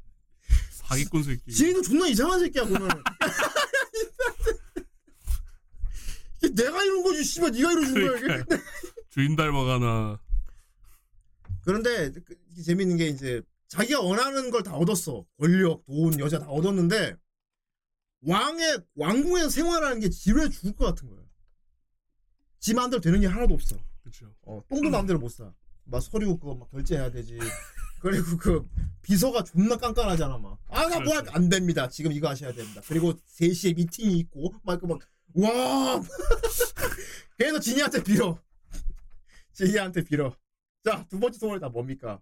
[0.70, 1.53] 사기꾼 새끼.
[1.53, 2.88] 지인도 존나 이상한 새끼야 보면.
[6.55, 8.20] 내가 이룬 거지 씨발 네가 거야 이게.
[8.20, 8.57] 그러니까
[9.11, 10.20] 주인 닮아가나.
[11.64, 15.25] 그런데 그- 재밌는 게 이제 자기가 원하는 걸 다 얻었어.
[15.39, 17.14] 권력, 돈, 여자 다 얻었는데
[18.23, 21.21] 왕의 왕궁에서 생활하는 게 지루해 죽을 것 같은 거야.
[22.59, 23.77] 지 마음대로 되는 게 하나도 없어.
[24.03, 24.35] 그렇죠.
[24.43, 25.53] 어, 똥도 마음대로 못 사.
[25.85, 27.39] 막 서류 그거 막 결제해야 되지.
[28.01, 28.68] 그리고 그
[29.03, 30.59] 비서가 존나 깐깐하잖아 막.
[30.68, 31.89] 아 나 뭐 안 됩니다.
[31.89, 32.83] 지금 이거 하셔야 됩니다.
[32.87, 34.99] 그리고 3시에 미팅이 있고 막그막
[35.35, 36.01] 와.
[37.39, 38.39] 그래서 진이한테 빌어.
[39.53, 40.35] 진이한테 빌어.
[40.85, 42.21] 자, 두 번째 소원이 다 뭡니까?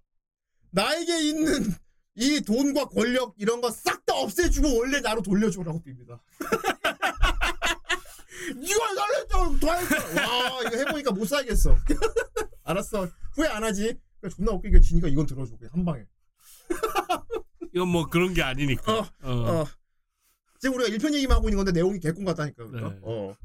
[0.70, 1.72] 나에게 있는
[2.14, 6.18] 이 돈과 권력 이런 거 싹 다 없애주고 원래 나로 돌려줘라고 빕니다.
[8.62, 9.38] 이걸 날렸죠.
[10.16, 11.76] 와 이거 해보니까 못 살겠어.
[12.64, 13.08] 알았어.
[13.34, 13.94] 후회 안 하지.
[14.20, 15.56] 그러니까 존나 웃기게 지니까 이건 들어줘.
[15.56, 16.04] 그냥 한 방에.
[17.74, 18.92] 이건 뭐 그런 게 아니니까.
[18.92, 19.60] 어, 어.
[19.60, 19.66] 어.
[20.58, 22.64] 지금 우리가 1편 얘기만 하고 있는 건데 내용이 개꿈 같다니까.
[22.66, 22.88] 그죠?
[22.88, 22.98] 네.
[23.02, 23.36] 어.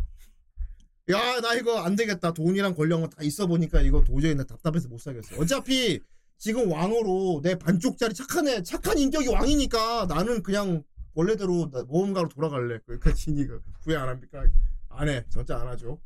[1.09, 2.33] 야, 나 이거 안 되겠다.
[2.33, 5.35] 돈이랑 권력은 다 있어 보니까 이거 도저히 나 답답해서 못 살겠어.
[5.37, 5.99] 어차피
[6.37, 12.79] 지금 왕으로 내 반쪽짜리 착한 애, 착한 인격이 왕이니까 나는 그냥 원래대로 나 모험가로 돌아갈래.
[12.85, 14.45] 그러니까 진이가 후회 안 합니까?
[14.89, 15.23] 안 해.
[15.29, 15.99] 진짜 안 하죠.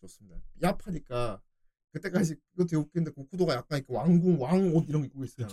[0.00, 0.36] 좋습니다.
[0.62, 1.40] 얍하니까
[1.92, 5.46] 그때까지 그거 되게 웃긴데 고쿠도가 약간 이렇게 왕궁 왕 옷 이런 거 입고 있어요.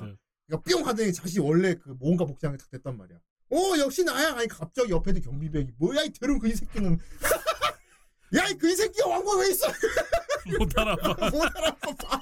[0.47, 3.17] 그러니까 뿅 하더니 자시 원래 그 뭔가 복장이 딱 됐단 말이야.
[3.51, 4.35] 어 역시 나야.
[4.35, 6.97] 아니 갑자기 옆에도 경비병이 뭐야 이 더러운 그이 새끼는.
[8.35, 9.67] 야이 그이 새끼가 왕국 왜 있어?
[10.59, 11.29] 못 알아봐.
[11.29, 12.21] 못 알아봐.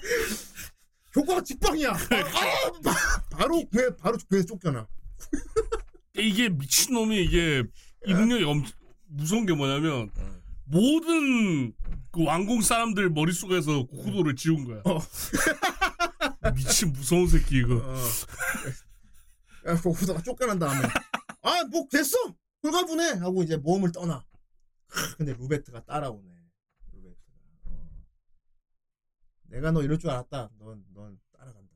[1.18, 1.22] 봐.
[1.22, 1.90] 효과가 직방이야.
[1.92, 4.88] 아, 아, 바- 바로 왜 바로 그에서 쫓겨나.
[6.16, 7.64] 이게 미친놈이 이게
[8.06, 8.64] 이 능력이 엄
[9.08, 10.10] 무서운 게 뭐냐면
[10.66, 11.72] 모든
[12.12, 14.82] 그 왕궁 사람들 머릿속에서 고구도를 지운 거야.
[14.86, 15.00] 어.
[16.56, 17.76] 미친 무서운 새끼 이거.
[17.78, 17.96] 어.
[19.68, 20.88] 야, 거기다가 쫓겨난 다음에
[21.42, 22.18] 아 뭐 됐어
[22.64, 24.26] 홀가분해 하고 이제 모험을 떠나.
[25.18, 26.30] 근데 루베트가 따라오네.
[26.94, 27.34] 루베트가.
[27.66, 27.90] 어.
[29.48, 30.50] 내가 너 이럴 줄 알았다.
[30.60, 31.76] 넌 넌 따라간다.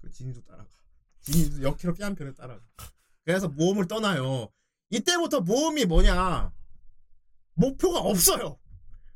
[0.00, 0.68] 그 진이도 따라가.
[1.22, 2.62] 진이도 역회로 삐한 편에 따라가.
[3.24, 4.50] 그래서 모험을 떠나요.
[4.90, 6.52] 이때부터 모험이 뭐냐?
[7.54, 8.58] 목표가 없어요.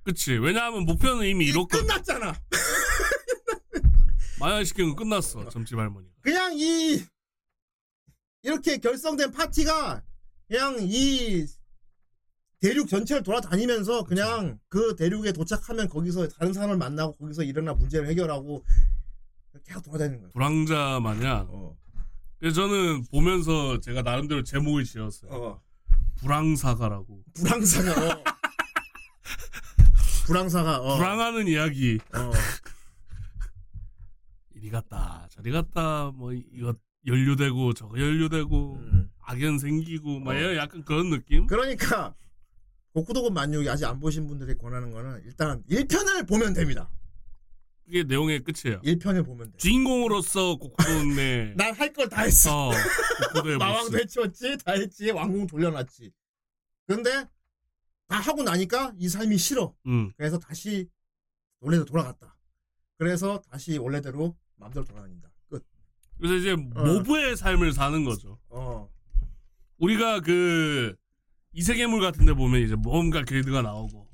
[0.05, 0.32] 그치.
[0.32, 1.86] 왜냐하면 목표는 이미 이뤘거든.
[1.86, 2.34] 끝났잖아.
[4.40, 5.48] 마약시키는 건 끝났어.
[5.48, 6.12] 점집 할머니가.
[6.20, 7.05] 그냥 이
[8.42, 10.03] 이렇게 결성된 파티가
[10.48, 11.46] 그냥 이
[12.62, 18.64] 대륙 전체를 돌아다니면서 그냥 그 대륙에 도착하면 거기서 다른 사람을 만나고 거기서 일어난 문제를 해결하고
[19.66, 20.30] 계속 돌아다니는 거야.
[20.30, 21.48] 불황자 마냥.
[21.50, 21.76] 어.
[22.38, 25.32] 그래서 저는 보면서 제가 나름대로 제목을 지었어요.
[25.32, 25.60] 어.
[26.18, 27.24] 불황사가라고.
[27.34, 28.22] 불황사가 어.
[30.26, 30.96] 불황사가 어.
[30.98, 31.98] 불황하는 이야기.
[32.14, 32.30] 어.
[34.54, 39.10] 이리 갔다 저리 갔다 뭐 이거 연루되고 저거 연루되고 음.
[39.20, 40.54] 악연 생기고 막 어.
[40.54, 41.48] 약간 그런 느낌?
[41.48, 42.14] 그러니까
[42.95, 46.90] 고쿠도군 만육이 아직 안 보신 분들이 권하는 거는 일단 1편을 보면 됩니다.
[47.84, 48.80] 그게 내용의 끝이에요.
[48.82, 49.59] 1편을 보면 돼.
[49.59, 52.68] 주인공으로서 고쿠도네 난할 걸 다 했어.
[52.68, 52.72] 어,
[53.59, 53.99] 마왕도.
[53.99, 56.12] 해치웠지, 다 했지, 왕궁 돌려놨지.
[56.86, 57.26] 근데
[58.09, 59.74] 다 하고 나니까 이 삶이 싫어.
[59.86, 60.12] 음.
[60.16, 60.88] 그래서 다시
[61.61, 62.36] 원래대로 돌아갔다.
[62.99, 65.30] 그래서 다시 원래대로 마음대로 돌아다닌다.
[65.49, 65.64] 끝.
[66.18, 68.38] 그래서 이제 모브의 삶을 사는 거죠.
[68.49, 68.88] 어.
[69.78, 70.95] 우리가 그
[71.53, 74.09] 이세계물 같은 데 보면 이제 뭔가 길드가 나오고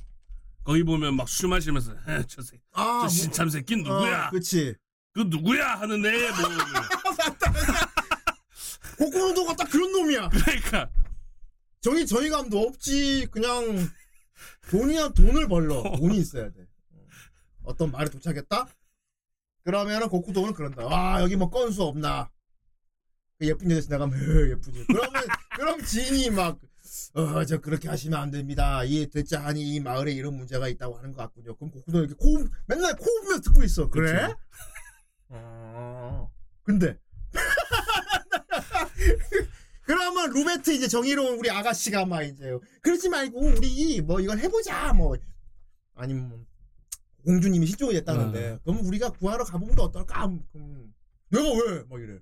[0.65, 4.27] 거기 보면 막 술 마시면서 "에, 저 새끼 아, 저 신참 새끼 누구야?
[4.27, 4.75] 어, 그치.
[5.13, 5.81] 그 누구야?
[5.81, 6.39] 하는 애 뭐.
[8.99, 10.29] 고쿠도가 딱 그런 놈이야.
[10.29, 10.91] 그러니까
[11.81, 13.29] 정의 정의감도 없지.
[13.31, 13.89] 그냥
[14.71, 15.83] 돈이야 돈을 벌러.
[15.97, 16.67] 돈이 있어야 돼.
[17.63, 18.67] 어떤 말에 도착했다?
[19.65, 20.85] 그러면은 고쿠도는 그런다.
[20.87, 22.31] 와 여기 뭐 건수 없나?
[23.39, 24.85] 그 예쁜 여자 지나가면 으, 예쁘지.
[24.89, 25.23] 그러면
[25.57, 26.59] 그럼 지인이 막
[27.15, 28.85] 어, 저 그렇게 하시면 안 됩니다.
[28.85, 31.57] 이 대자하니 이 마을에 이런 문제가 있다고 하는 것 같군요.
[31.57, 33.89] 그럼 고쿠도 이렇게 코 맨날 코 보면서 듣고 있어.
[33.89, 34.35] 그래?
[35.31, 36.31] 어.
[36.63, 36.99] 근데
[39.85, 45.17] 그러면 루베트 이제 정의로운 우리 아가씨가 막 이제 그러지 말고 우리 뭐 이걸 해보자 뭐
[45.95, 46.45] 아니면 뭐
[47.25, 48.61] 공주님이 실종이 됐다는데 어.
[48.65, 50.31] 그럼 우리가 구하러 가보는 게 어떨까?
[50.53, 50.93] 그럼
[51.31, 51.83] 내가 왜?
[51.89, 52.19] 막 이래.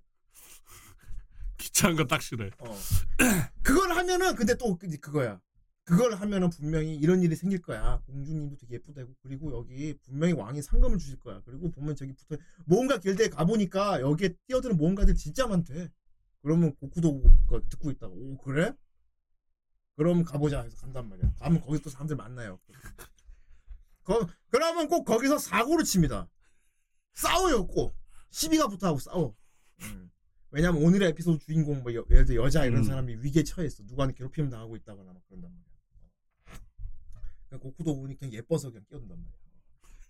[1.58, 2.50] 귀찮은 거 딱 싫어해.
[2.58, 2.76] 어.
[3.62, 5.40] 그걸 하면은 근데 또 그- 그거야.
[5.84, 8.00] 그걸 하면은 분명히 이런 일이 생길 거야.
[8.06, 11.40] 공주님도 되게 예쁘다고 그리고 여기 분명히 왕이 상금을 주실 거야.
[11.44, 15.88] 그리고 보면 저기 붙어 모험가 길드에 가 보니까 여기에 뛰어드는 모험가들 진짜 많대.
[16.42, 18.72] 그러면 고쿠도 거 듣고 있다가 오 그래?
[19.96, 21.32] 그럼 가보자 해서 간단 말이야.
[21.38, 22.58] 가면 거기 또 사람들 만나요.
[24.04, 26.28] 거, 그러면 꼭 거기서 사고를 칩니다.
[27.14, 27.96] 싸워요 꼭.
[28.30, 29.34] 시비가 붙어하고 싸워.
[29.82, 30.10] 음.
[30.50, 32.84] 왜냐면 오늘의 에피소드 주인공 뭐 여, 예를 들어 여자 이런 음.
[32.84, 33.82] 사람이 위기에 처했어.
[33.84, 36.60] 누구한테 괴롭힘 당하고 있다거나 막 그런단 말이야.
[37.48, 39.36] 그러니까 고쿠도 보니 그냥 예뻐서 그냥 끼어든단 말이야.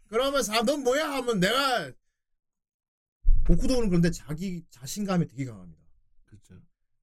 [0.09, 1.93] 그러면 사람 넌 뭐야 하면 내가
[3.47, 5.82] 고쿠도는 그런데 자기 자신감이 되게 강합니다.
[6.26, 6.55] 그렇죠.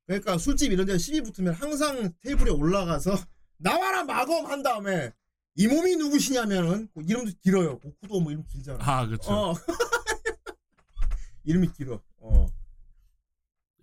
[0.05, 3.15] 그러니까 술집 이런 데 시비 붙으면 항상 테이블에 올라가서
[3.57, 5.11] 나와라 마검 한 다음에
[5.55, 7.79] 이 몸이 누구시냐면은 그 이름도 길어요.
[7.79, 8.79] 고쿠도 뭐 이름 길잖아.
[8.81, 9.31] 아, 그렇죠.
[9.31, 9.53] 어.
[11.45, 12.01] 이름이 길어.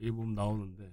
[0.01, 0.05] 어.
[0.05, 0.91] 이 보면 나오는데.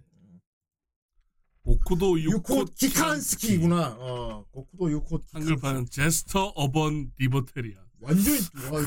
[1.64, 3.98] 고쿠도 유코 유코 기칸스키구나.
[4.00, 4.46] 어.
[4.52, 5.20] 고쿠도 유코.
[5.34, 7.84] 한글판은 제스터 어번 리버테리아.
[8.00, 8.34] 완전
[8.72, 8.80] 와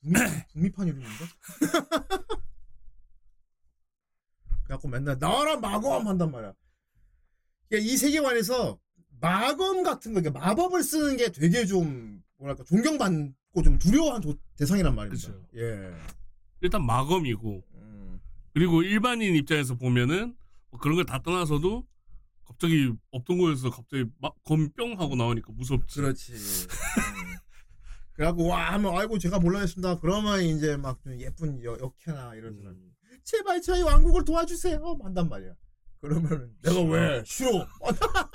[0.00, 0.18] 북미,
[0.52, 1.24] 북미판 이름인가?
[4.64, 6.52] 그래갖고 맨날 나와라 마검 한단 말이야.
[7.68, 8.78] 그러니까 이 세계관에서
[9.20, 14.94] 마검 같은 거, 그러니까 마법을 쓰는 게 되게 좀 뭐랄까 존경받고 좀 두려워한 도- 대상이란
[14.94, 15.28] 말입니다.
[15.32, 15.46] 그쵸.
[15.56, 15.92] 예.
[16.60, 17.67] 일단 마검이고 음,
[18.58, 20.34] 그리고 일반인 입장에서 보면은
[20.70, 21.86] 뭐 그런 걸 다 떠나서도
[22.44, 26.00] 갑자기 없던 거에서 갑자기 막검뿅 하고 나오니까 무섭지.
[26.00, 26.32] 그렇지.
[26.32, 26.38] 음.
[28.14, 30.00] 그래갖고 와 하면 아이고 제가 몰라냈습니다.
[30.00, 32.72] 그러면 이제 막 좀 예쁜 여, 역해나 이런 사람.
[32.74, 32.90] 음.
[33.22, 34.98] 제발 저희 왕국을 도와주세요.
[35.04, 35.52] 한단 말이야.
[36.00, 36.82] 그러면 내가 싫어.
[36.90, 37.50] 왜 싫어?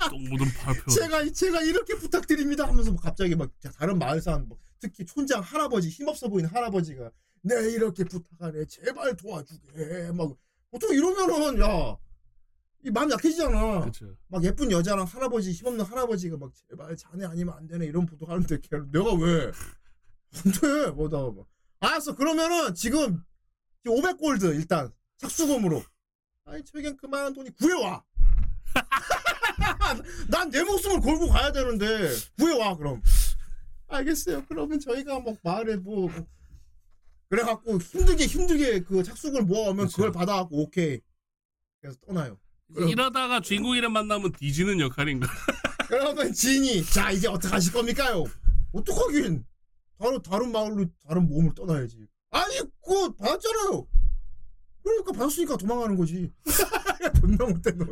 [0.08, 0.90] 똥 묻은 발표.
[0.90, 5.90] 제가 제가 이렇게 부탁드립니다 하면서 막 갑자기 막 다른 마을 사람 뭐 특히 촌장 할아버지
[5.90, 7.10] 힘없어 보이는 할아버지가
[7.44, 8.64] 내 이렇게 부탁하네.
[8.66, 10.12] 제발 도와주게.
[10.12, 10.34] 막
[10.70, 11.96] 보통 이러면은 야
[12.86, 13.80] 이 마음 약해지잖아.
[13.80, 14.14] 그렇죠.
[14.28, 17.86] 막 예쁜 여자랑 할아버지 힘없는 할아버지가 막 제발 자네 아니면 안 되네.
[17.86, 19.50] 이런 부탁하는데 걔 내가 왜?
[20.44, 20.90] 안돼.
[20.90, 21.46] 뭐다 뭐.
[21.80, 22.14] 알았어.
[22.14, 23.24] 그러면은 지금
[23.86, 25.82] 500골드 일단 착수금으로.
[26.44, 28.04] 아이 저긴 그만한 돈이 구해와.
[30.28, 33.00] 난 내 목숨을 걸고 가야 되는데 구해와 그럼.
[33.88, 34.44] 알겠어요.
[34.46, 36.10] 그러면 저희가 막 마을에 뭐
[37.28, 39.96] 그래갖고 힘들게 힘들게 그 착수금을 모아오면 그쵸.
[39.96, 41.00] 그걸 받아갖고 오케이
[41.80, 42.38] 그래서 떠나요
[42.72, 42.88] 그럼.
[42.88, 45.26] 이러다가 주인공이랑 만나면 뒤지는 역할인가?
[45.88, 48.24] 그러면 지인이 자 이제 어떻게 하실 겁니까요?
[48.72, 49.44] 어떡하긴
[49.98, 52.06] 다른 다른 마을로 다른 몸을 떠나야지.
[52.30, 53.86] 아니 그거 받았잖아요.
[54.82, 56.32] 그러니까 받았으니까 도망가는 거지.
[57.20, 57.88] 존나 못된 놈.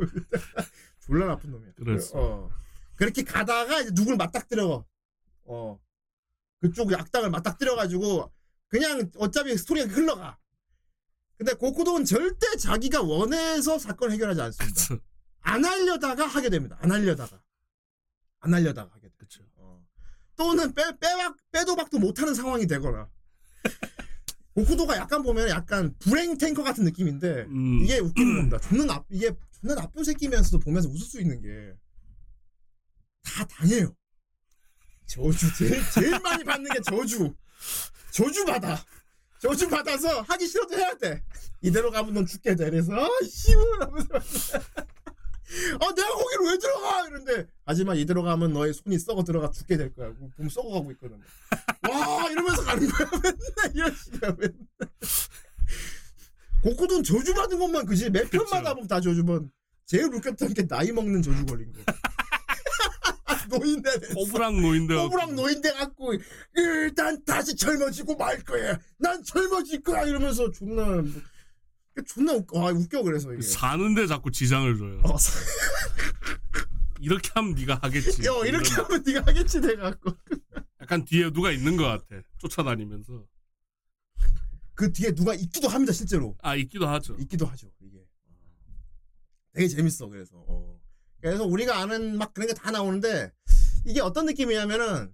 [0.99, 1.71] 졸라 나쁜 놈이야.
[1.75, 2.11] 그렇지.
[2.15, 2.49] 어.
[2.95, 4.85] 그렇게 가다가 이제 누굴 맞닥뜨려.
[5.45, 5.79] 어.
[6.59, 8.31] 그쪽 악당을 맞닥뜨려가지고
[8.73, 10.39] 그냥 어차피 스토리가 흘러가.
[11.37, 15.05] 근데 고쿠도는 절대 자기가 원해서 사건을 해결하지 않습니다.
[15.41, 16.79] 안 하려다가 하게 됩니다.
[16.81, 17.39] 안 하려다가.
[18.39, 19.13] 안 하려다가 하게 돼.
[19.17, 19.43] 그쵸.
[19.57, 19.85] 어.
[20.35, 23.07] 또는 빼, 빼박, 빼도 박도 못하는 상황이 되거나.
[24.55, 27.83] 고쿠도가 약간 보면 약간 불행 탱커 같은 느낌인데 음.
[27.83, 28.57] 이게 웃기는 겁니다.
[28.57, 31.77] 존나 나, 이게 존나 나쁜 새끼면서도 보면서 웃을 수 있는 게
[33.23, 33.95] 다 당해요.
[35.05, 37.33] 저주 제일 제일 많이 받는 게 저주.
[38.13, 38.79] 저주 받아.
[39.39, 41.23] 저주 받아서 하기 싫어도 해야 돼.
[41.61, 42.69] 이대로 가면 넌 죽게 돼.
[42.69, 48.97] 그래서 아 씨발 하면서 아 내가 거기로 왜 들어가 이런데 하지만 이대로 가면 너의 손이
[48.99, 50.13] 썩어 들어가 죽게 될 거야.
[50.37, 51.19] 보면 썩어가고 있거든.
[51.89, 53.09] 와 이러면서 가는 거야.
[53.23, 54.31] 맨날 이런 식이야.
[54.37, 54.55] 맨날.
[56.61, 58.73] 고쿠돈 저주 받은 것만 그지 매 편마다.
[58.75, 59.51] 보면 다 저주만
[59.85, 61.79] 제일 웃겼던 게 나이 먹는 저주 걸린 거.
[63.57, 64.13] 노인네 됐어.
[64.19, 64.95] 호불랑 노인데.
[64.95, 66.13] 호불랑 노인대 갖고
[66.55, 68.79] 일단 다시 젊어지고 말 거야.
[68.97, 71.05] 난 젊어질 거야 이러면서 존나 뭐,
[72.07, 72.59] 존나 웃겨.
[72.67, 73.41] 아, 웃겨 그래서 이게.
[73.41, 75.01] 사는데 자꾸 지장을 줘요.
[75.03, 75.31] 어, 사-
[76.99, 78.21] 이렇게 하면 네가 하겠지.
[78.25, 80.11] 야, 이렇게 이런- 하면 네가 하겠지 내가 갖고.
[80.81, 82.21] 약간 뒤에 누가 있는 것 같아.
[82.39, 83.25] 쫓아다니면서.
[84.75, 86.35] 그 뒤에 누가 있기도 합니다 실제로.
[86.41, 87.15] 아 있기도 하죠.
[87.19, 87.97] 있기도 하죠 이게.
[87.99, 88.33] 어.
[89.53, 90.31] 되게 재밌어 그래서.
[90.47, 90.72] 어.
[91.23, 93.31] 그래서 우리가 아는 막 그런 게 다 나오는데
[93.85, 95.13] 이게 어떤 느낌이냐면은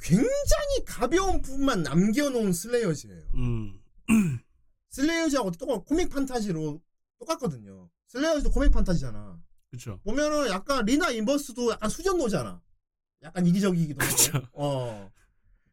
[0.00, 3.30] 굉장히 가벼운 부분만 남겨놓은 슬레이어즈예요.
[3.34, 3.78] 음.
[4.90, 6.80] 슬레이어즈하고 똑같 코믹 판타지로
[7.18, 7.90] 똑같거든요.
[8.08, 9.38] 슬레이어즈도 코믹 판타지잖아.
[9.70, 10.00] 그렇죠.
[10.04, 12.62] 보면은 약간 리나 인버스도 약간 수전노잖아.
[13.22, 14.16] 약간 이기적이기도 하고.
[14.16, 14.42] 그쵸.
[14.52, 15.10] 어.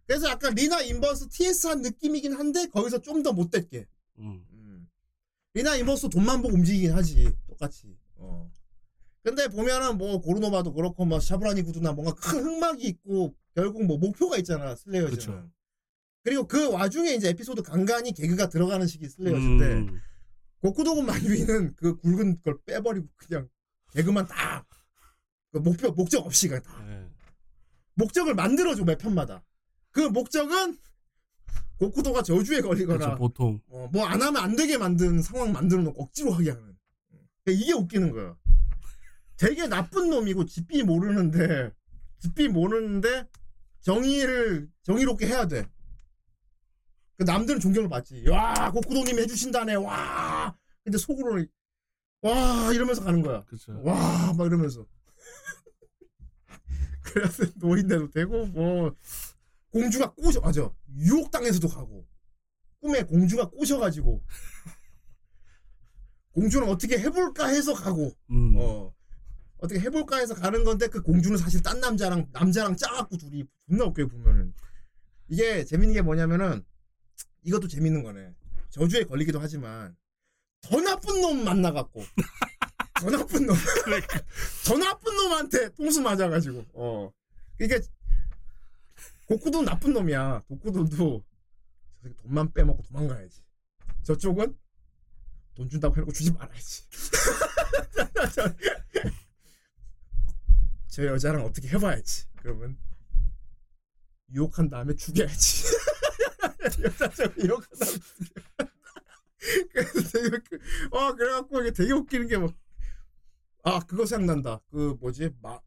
[0.06, 3.88] 그래서 약간 리나 인버스 TS한 느낌이긴 한데 거기서 좀 더 못됐게.
[4.20, 4.46] 음.
[4.52, 4.90] 음.
[5.54, 7.32] 리나 인버스 돈만 보고 움직이긴 하지.
[7.48, 7.96] 똑같이.
[9.24, 9.30] 어.
[9.30, 14.38] 근데 보면은 뭐 고르노바도 그렇고 뭐 샤브라니 구두나 뭔가 큰 흑막이 있고 결국 뭐 목표가
[14.38, 15.52] 있잖아 슬레이어즈는.
[16.24, 20.02] 그리고 그 와중에 이제 에피소드 간간히 개그가 들어가는 식이 슬레이어즈인데 음.
[20.62, 23.50] 고쿠도군 마유이는 그 굵은 걸 빼버리고 그냥
[23.92, 24.66] 개그만 딱.
[25.52, 26.82] 그 목표 목적 없이 그냥 다.
[26.84, 27.08] 네.
[27.96, 29.44] 목적을 만들어줘 매 편마다.
[29.92, 30.78] 그 목적은
[31.78, 33.18] 고쿠도가 저주에 걸리거나 그렇죠.
[33.18, 33.62] 보통.
[33.92, 36.76] 뭐안 하면 안 되게 만든 상황 만들어 놓고 억지로 하게 하는.
[37.44, 38.36] 그러니까 이게 웃기는 거야.
[39.44, 41.70] 되게 나쁜 놈이고 집비 모르는데
[42.20, 43.28] 집비 모르는데
[43.82, 45.68] 정의를 정의롭게 해야 돼.
[47.18, 48.26] 그 남들은 존경을 받지.
[48.30, 49.76] 와 고쿠도님 해주신다네.
[49.76, 50.58] 와.
[50.86, 51.46] 근데 속으로는
[52.22, 53.44] 와 이러면서 가는 거야.
[53.84, 54.88] 와 막 이러면서.
[57.04, 58.96] 그래서 노인네도 되고 뭐
[59.72, 62.08] 공주가 꼬셔 맞아 유혹 당해서도 가고
[62.80, 64.24] 꿈에 공주가 꼬셔가지고
[66.32, 68.54] 공주는 어떻게 해볼까 해서 가고 음.
[68.56, 68.94] 어
[69.64, 74.08] 어떻게 해볼까 해서 가는 건데 그 공주는 사실 딴 남자랑 남자랑 짜갖고 둘이 존나 웃겨
[74.08, 74.54] 보면은.
[75.30, 76.66] 이게 재밌는 게 뭐냐면은
[77.44, 78.34] 이것도 재밌는 거네.
[78.72, 79.96] 저주에 걸리기도 하지만
[80.60, 82.04] 더 나쁜 놈 만나갖고.
[83.00, 83.56] 더 나쁜 놈.
[84.68, 86.66] 더 나쁜 놈한테 통수 맞아가지고.
[86.74, 87.14] 어.
[87.58, 87.88] 그러니까
[89.28, 90.44] 고쿠도 나쁜 놈이야.
[90.50, 91.24] 도쿠도도
[92.24, 93.42] 돈만 빼먹고 도망가야지.
[94.04, 94.58] 저쪽은
[95.56, 96.84] 돈 준다고 해놓고 주지 말아야지
[100.94, 102.26] 저 여자랑 어떻게 해봐야지.
[102.38, 102.78] 그러면
[104.32, 105.64] 유혹한 다음에 죽여야지.
[106.86, 108.42] 여자처럼 유혹한 다음에 죽여
[109.74, 110.58] 그래서 되게 웃겨.
[110.92, 112.54] 어 그래갖고 이게 되게 웃기는 게 막
[113.66, 114.60] 아 그거 생각난다.
[114.70, 115.32] 그 뭐지?
[115.42, 115.60] 마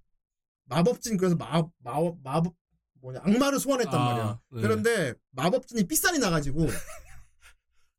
[0.66, 2.54] 마법진 그래서 마 마 마법
[3.00, 4.40] 뭐냐 악마를 소환했단 아, 말이야.
[4.52, 4.60] 네.
[4.62, 6.68] 그런데 마법진이 삐살이 나가지고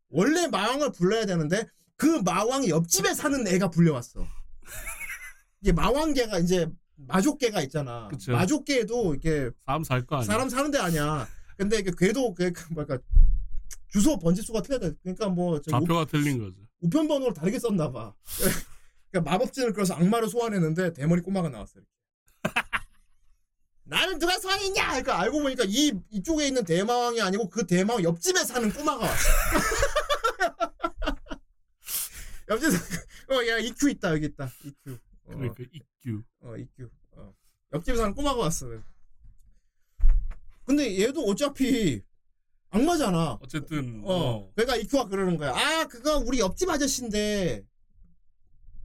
[0.09, 1.67] 원래 마왕을 불러야 되는데
[1.97, 4.25] 그 마왕 옆집에 사는 애가 불려왔어.
[5.61, 8.31] 이게 마왕계가 이제 마족계가 있잖아 그쵸.
[8.33, 10.25] 마족계도 이렇게 사람 살 거 아니야.
[10.25, 11.27] 사람 사는 데 아니야.
[11.57, 12.97] 근데 이게 궤도 그 뭐랄까
[13.89, 14.93] 주소 번지수가 틀려져.
[15.03, 16.59] 그러니까 뭐저 좌표가 틀린 거죠.
[16.81, 18.13] 우편 번호를 다르게 썼나 봐.
[19.11, 21.83] 그러니까 마법진을 그래서 악마를 소환했는데 대머리 꼬마가 나왔어요.
[23.83, 24.85] 나는 누가 소환했냐?
[24.87, 29.29] 그러니까 알고 보니까 이 이쪽에 있는 대마왕이 아니고 그 대마왕 옆집에 사는 꼬마가 왔어.
[32.49, 32.77] 옆집에
[33.29, 34.97] 어 야 EQ 있다 여기 있다 EQ.
[35.27, 36.23] 어, 그러니까 EQ.
[36.41, 36.89] 어 EQ.
[37.17, 37.33] 어.
[37.73, 38.67] 옆집에 사는 꼬마가 왔어.
[40.65, 42.01] 근데 얘도 어차피
[42.69, 43.39] 악마잖아.
[43.41, 44.13] 어쨌든 어.
[44.13, 44.51] 어.
[44.55, 45.51] 그러니까 이큐가 그러는 거야.
[45.55, 47.63] 아, 그거 우리 옆집 아저씨인데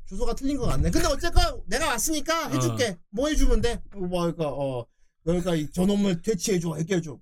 [0.06, 0.90] 주소가 틀린 것 같네.
[0.90, 2.98] 근데 어쨌건 내가 왔으니까 해줄게.
[3.10, 3.82] 뭐 해주면 돼?
[3.94, 4.86] 뭐 그러니까 어,
[5.24, 7.18] 그러니까 이 저놈을 퇴치해줘, 해결줘.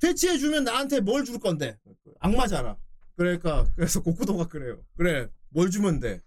[0.00, 1.78] 퇴치해주면 나한테 뭘 줄 건데?
[2.20, 2.76] 악마잖아.
[3.16, 4.82] 그러니까 그래서 고쿠도가 그래요.
[4.96, 6.20] 그래, 뭘 주면 돼?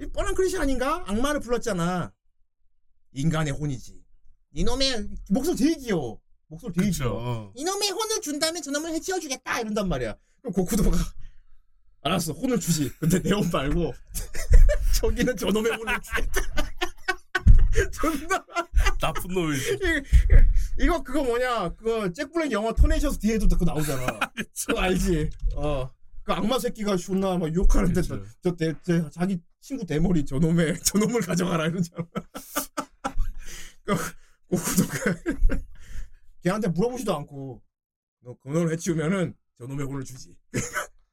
[0.00, 1.02] 이 뻔한 클리셰 아닌가?
[1.06, 2.12] 악마를 불렀잖아.
[3.12, 4.00] 인간의 혼이지.
[4.52, 6.20] 이놈의 목소리 되게 귀여워.
[6.46, 7.04] 목소리 되게 그쵸.
[7.04, 7.22] 귀여워.
[7.22, 7.52] 어.
[7.54, 10.14] 이놈의 혼을 준다면 저놈을 해치워 주겠다 이런단 말이야.
[10.40, 10.96] 그럼 고쿠도가
[12.02, 12.90] 알았어 혼을 주지.
[13.00, 13.92] 근데 내 혼 말고
[15.00, 16.68] 저기는 저놈의 혼을 주겠다.
[17.92, 18.44] 존나
[19.00, 19.72] 나쁜 놈이지.
[19.72, 24.18] 이- 이거 그거 뭐냐 그거 잭블랙 영화 Tenacious D에도 그거 나오잖아.
[24.66, 25.30] 그거 알지?
[25.56, 25.90] 어.
[26.22, 28.22] 그 악마 새끼가 존나 막 욕하는데 그쵸.
[28.42, 32.08] 저, 대, 저 자기 친구 대머리 저놈의 저놈을 가져가라 이러잖아.
[33.84, 33.94] 그
[34.48, 34.94] 고쿠도가
[36.40, 37.62] 걔한테 물어보지도 않고
[38.20, 40.34] 너 그놈을 해치우면은 저놈의 혼을 주지.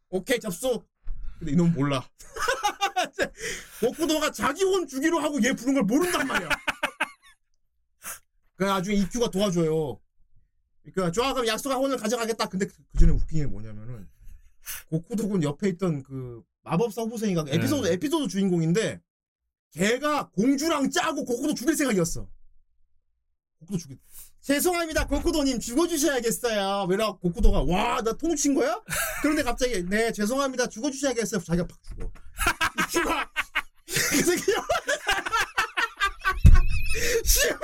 [0.07, 0.85] 오케이 접수.
[1.37, 2.09] 근데 이놈 몰라.
[3.81, 6.47] 고쿠도가 자기 혼 주기로 하고 얘 부른 걸 모른단 말이야.
[8.55, 9.99] 그 나중에 이큐가 도와줘요.
[10.93, 12.47] 그러니까 좋아 그럼 약속한 혼을 가져가겠다.
[12.47, 14.07] 근데 그, 그 전에 웃긴 게 뭐냐면은
[14.87, 17.55] 고쿠도군 옆에 있던 그 마법사 후보생이가 네.
[17.55, 18.99] 에피소드 에피소드 주인공인데
[19.73, 22.27] 걔가 공주랑 짜고 고쿠도 죽일 생각이었어.
[23.59, 23.97] 고쿠도 죽일.
[24.41, 26.85] 죄송합니다 고쿠도님 죽어주셔야겠어요.
[26.89, 28.81] 왜냐 고쿠도가 와 나 통친 거야?
[29.21, 31.41] 그런데 갑자기 네 죄송합니다 죽어주셔야겠어요.
[31.43, 32.11] 자기가 팍 죽어.
[32.87, 33.31] 이큐가
[33.87, 34.55] 그 새끼야.
[37.23, 37.59] 씨발.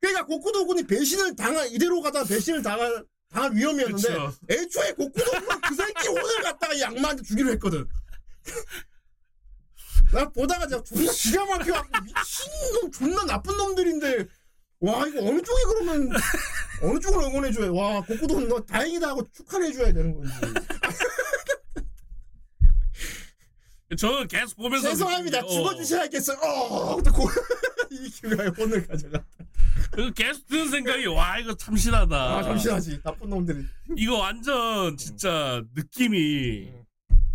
[0.00, 4.32] 그러니까 고쿠도군이 배신을 당한 이대로 가다 배신을 당할 당할 위험이었는데 그쵸.
[4.48, 7.86] 애초에 고쿠도군은 그 새끼 혼을 갖다가 이 악마한테 주기로 했거든.
[10.12, 14.26] 나 보다가 진짜 존나 기가 막혀갖고 미친놈 존나 나쁜 놈들인데.
[14.82, 16.10] 와 이거 어느 쪽이 그러면
[16.82, 20.32] 어느 쪽을 응원해 줘야 와 고쿠도는 너 다행이다 하고 축하를 해줘야 되는 건지.
[23.98, 25.40] 저는 계속 보면서 죄송합니다.
[25.40, 26.38] 어, 죽어주셔야겠어요.
[26.38, 27.28] 어 고-
[27.90, 29.22] 이 기가 혼을 가져가
[29.90, 32.16] 그 계속 드는 생각이 와 이거 참신하다.
[32.16, 33.00] 아 잠시하지.
[33.02, 33.64] 나쁜 놈들이.
[33.96, 36.79] 이거 완전 진짜 느낌이 음.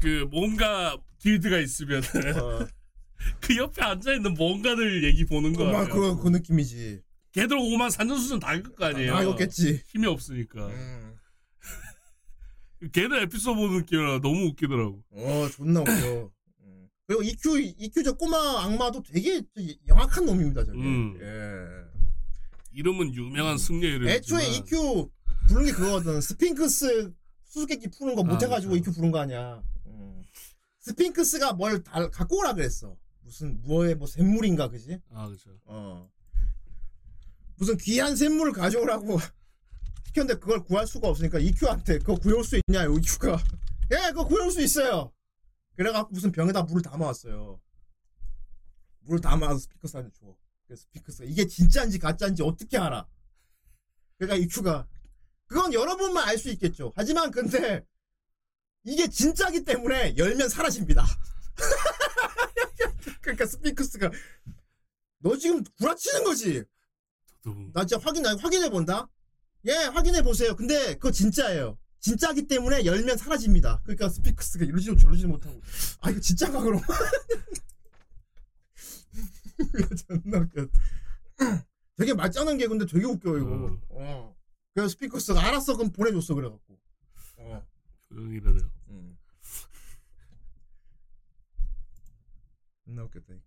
[0.02, 2.68] 그 뭔가 길드가 있으면 어,
[3.42, 6.18] 그 옆에 앉아 있는 뭔가들 얘기 보는 거 정말 같아요.
[6.18, 9.16] 그, 그 느낌이지 걔들 오만 산전수전 다 읽을 거 아니에요.
[9.16, 10.68] 아 이거겠지 힘이 없으니까.
[10.68, 11.16] 음.
[12.94, 15.04] 걔들 에피소드 보는 느낌이라 너무 웃기더라고.
[15.12, 16.32] 어 존나 웃겨
[16.62, 16.88] 음.
[17.08, 19.42] 그리고 EQ EQ 저 꼬마 악마도 되게
[19.88, 21.18] 영악한 놈입니다 저게 음.
[21.22, 21.86] 예.
[22.74, 24.08] 이름은 유명한 승려 이름.
[24.08, 25.10] 애초에 잇큐
[25.48, 26.22] 부른 게 그거거든.
[26.22, 27.12] 스핑크스
[27.46, 28.90] 수수께끼 푸는 거 아, 못해가지고 그렇죠.
[28.90, 29.62] 잇큐 부른 거 아니야.
[30.86, 30.92] 음.
[30.92, 32.96] 스핑크스가 뭘 다, 갖고 오라 그랬어.
[33.22, 35.02] 무슨 무어의 뭐 샘물인가 그지?
[35.12, 35.58] 아 그렇죠.
[35.66, 36.10] 어.
[37.56, 39.18] 무슨 귀한 샘물을 가져오라고
[40.08, 42.84] 시켰는데 그걸 구할 수가 없으니까 잇큐한테 그거 구해올 수 있냐?
[42.86, 43.38] 잇큐가
[43.92, 45.12] 예, 그거 구해올 수 있어요.
[45.76, 47.60] 그래갖고 무슨 병에다 물을 담아왔어요.
[49.02, 50.36] 물을 담아서 스피커스한테 줘.
[50.66, 53.08] 그래서 스피커스가 이게 진짜인지 가짜인지 어떻게 알아?
[54.18, 54.88] 그러니까 EQ가
[55.48, 56.92] 그건 열어보면 알수 있겠죠.
[56.96, 57.86] 하지만 근데
[58.86, 61.04] 이게 진짜기 때문에 열면 사라집니다.
[63.22, 64.12] 그러니까 스피커스가
[65.20, 66.64] 너 지금 구라치는 거지?
[67.74, 69.10] 나 진짜 확인 확인해 본다.
[69.66, 70.56] 예, 확인해 보세요.
[70.56, 71.78] 근데 그거 진짜예요.
[72.00, 73.82] 진짜기 때문에 열면 사라집니다.
[73.84, 75.60] 그러니까 스피커스가 이러지도 저러지도 못하고
[76.02, 76.80] 아 이거 진짜가 그럼?
[80.08, 80.68] 존나 웃겨.
[81.98, 83.48] 되게 말짜는 게 근데 되게 웃겨 이거.
[83.48, 83.82] 음.
[83.90, 84.36] 어.
[84.76, 86.78] 그래서 스피커스가 알았어 그럼 보내줬어 그래갖고.
[88.16, 88.20] 어.
[88.20, 88.72] 조용히라네요.
[88.90, 89.18] 음.
[92.86, 93.34] 존나 웃겼다.
[93.34, 93.44] 이거.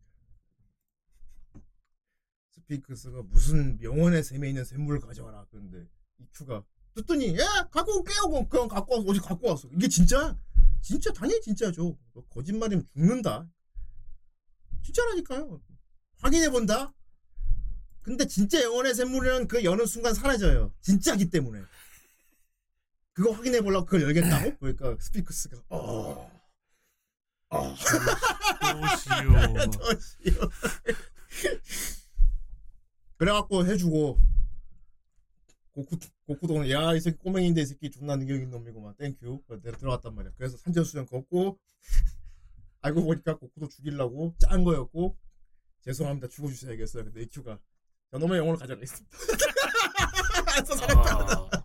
[2.51, 5.47] 스피크스가 무슨 명언의 셈에 있는 샘물을 가져와라.
[5.51, 5.87] 그런데
[6.19, 6.65] 이큐가
[6.95, 8.49] 듣더니 예 갖고 올게요.
[8.49, 9.69] 그럼 갖고 와서 어제 갖고 왔어.
[9.73, 10.37] 이게 진짜?
[10.83, 11.97] 진짜 당연히 진짜죠.
[12.13, 13.49] 너 거짓말이면 죽는다.
[14.83, 15.61] 진짜라니까요.
[16.21, 16.93] 확인해 본다.
[18.03, 20.75] 근데 진짜 영혼의 샘물은 그 여는 순간 사라져요.
[20.81, 21.63] 진짜기 때문에.
[23.19, 24.59] 그거 확인해 보려고 그걸 열겠다고?
[24.61, 26.31] 그러니까 스피크스가 어.
[27.51, 27.75] 어.
[29.73, 30.39] 도시오.
[33.17, 34.21] 그래갖고 해주고
[35.73, 35.99] 고쿠
[36.29, 40.33] 고쿠도는 야이 새끼 꼬맹인데 이 새끼 존나 능력 있는 놈이구만 thank you 내가 들어갔단 말이야
[40.37, 41.59] 그래서 산전수전 겪고
[42.83, 45.17] 알고 보니까 고쿠도 죽이려고 짠 거였고
[45.81, 47.59] 죄송합니다 죽어주셔야겠어요 근데 잇큐가
[48.13, 49.19] 저놈의 영혼을 가져가겠습니다
[50.55, 51.58] 알았어 잘했다 아,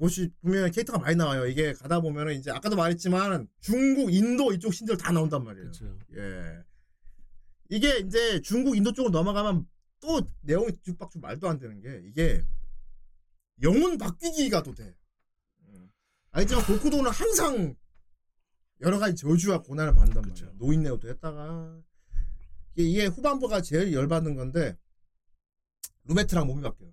[0.00, 4.96] 보시 보면 캐릭터가 많이 나와요 이게 가다 보면은 이제 아까도 말했지만 중국 인도 이쪽 신들
[4.96, 5.98] 다 나온단 말이에요 그렇죠.
[6.16, 6.64] 예.
[7.68, 9.66] 이게 이제 중국 인도 쪽으로 넘어가면
[10.00, 12.42] 또 내용이 뒤죽박죽 말도 안 되는 게 이게
[13.62, 14.96] 영혼 바뀌기가 또 돼.
[15.68, 15.90] 음.
[16.30, 17.76] 알지만 고쿠도는 항상
[18.80, 20.34] 여러 가지 저주와 고난을 받는단 말이야.
[20.34, 20.52] 그쵸.
[20.56, 21.78] 노인네도 했다가
[22.74, 24.78] 이게, 이게 후반부가 제일 열받는 건데
[26.04, 26.89] 루메트랑 몸이 바뀌어요.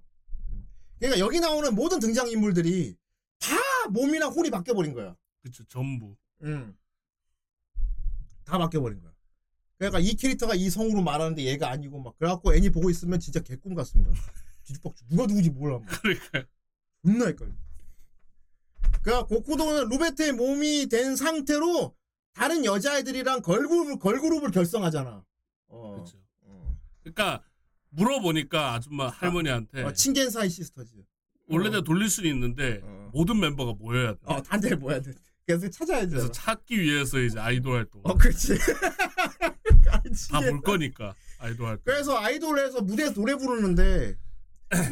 [0.98, 1.00] 음.
[1.00, 2.96] 그러니까 여기 나오는 모든 등장 인물들이
[3.40, 3.56] 다
[3.90, 5.16] 몸이랑 홀이 바뀌어 버린 거야.
[5.42, 5.64] 그렇죠.
[5.66, 6.16] 전부.
[6.44, 6.76] 응.
[8.44, 9.12] 다 바뀌어 버린 거야.
[9.78, 13.76] 그러니까 이 캐릭터가 이 성우로 말하는데 얘가 아니고 막 그래갖고 애니 보고 있으면 진짜 개꿈
[13.76, 14.12] 같습니다.
[14.64, 15.80] 뒤죽박죽 누가 누구지 몰라.
[15.80, 15.86] 막.
[16.02, 16.44] 그러니까
[17.04, 17.52] 존나 헷갈려.
[19.04, 21.96] 그러니까 고쿠도는 루베트의 몸이 된 상태로
[22.34, 25.24] 다른 여자애들이랑 걸그룹을 걸그룹을 결성하잖아.
[25.68, 25.92] 어.
[25.94, 26.18] 그렇죠.
[26.42, 26.78] 어.
[27.04, 27.44] 그러니까
[27.90, 30.92] 물어보니까 아줌마 할머니한테 어, 친겐사이 시스터즈.
[31.50, 33.10] 원래대로 돌릴 수는 있는데 어.
[33.14, 34.20] 모든 멤버가 모여야 돼.
[34.26, 35.14] 어, 단체 모여야 돼.
[35.46, 36.08] 그래서 찾아야 돼.
[36.10, 38.58] 그래서 찾기 위해서 이제 아이돌 활동 어, 그렇지.
[40.32, 41.82] 다 볼 거니까 아이돌 활동.
[41.86, 44.16] 그래서 아이돌에서 무대에서 노래 부르는데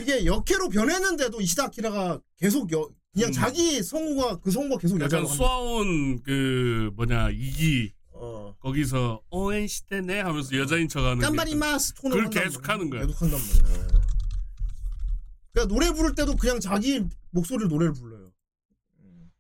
[0.02, 3.32] 이게 여캐로 변했는데도 이시다 아키라가 계속 여, 그냥 음.
[3.34, 5.28] 자기 성우가 그 성우가 계속 약간 여자로.
[5.28, 8.56] 수아온 그 뭐냐 이기 어.
[8.60, 12.74] 거기서 応援してね 하면서 여자인 척하는 게 頑張ります 톤으로 그걸 한단 계속 말이야.
[12.74, 13.06] 하는 거야.
[13.06, 13.84] 계속 한단 말이야.
[13.98, 14.02] 어.
[15.52, 18.32] 그러니까 노래 부를 때도 그냥 자기 목소리로 노래를 불러요.
[19.00, 19.32] 음.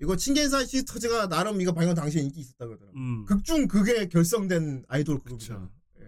[0.00, 2.96] 이거 친겐사이 시스터즈가 나름 이거 방영 당시에 인기 있었다 그러더라고.
[2.96, 3.24] 음.
[3.26, 5.18] 극중 극에 결성된 아이돌.
[5.20, 5.68] 그룹이잖아.
[6.00, 6.04] 예.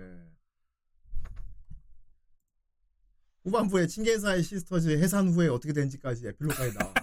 [3.45, 6.95] 후반부에 칭겐사이 시스터즈 해산 후에 어떻게 된지까지 에필로그까지 나와.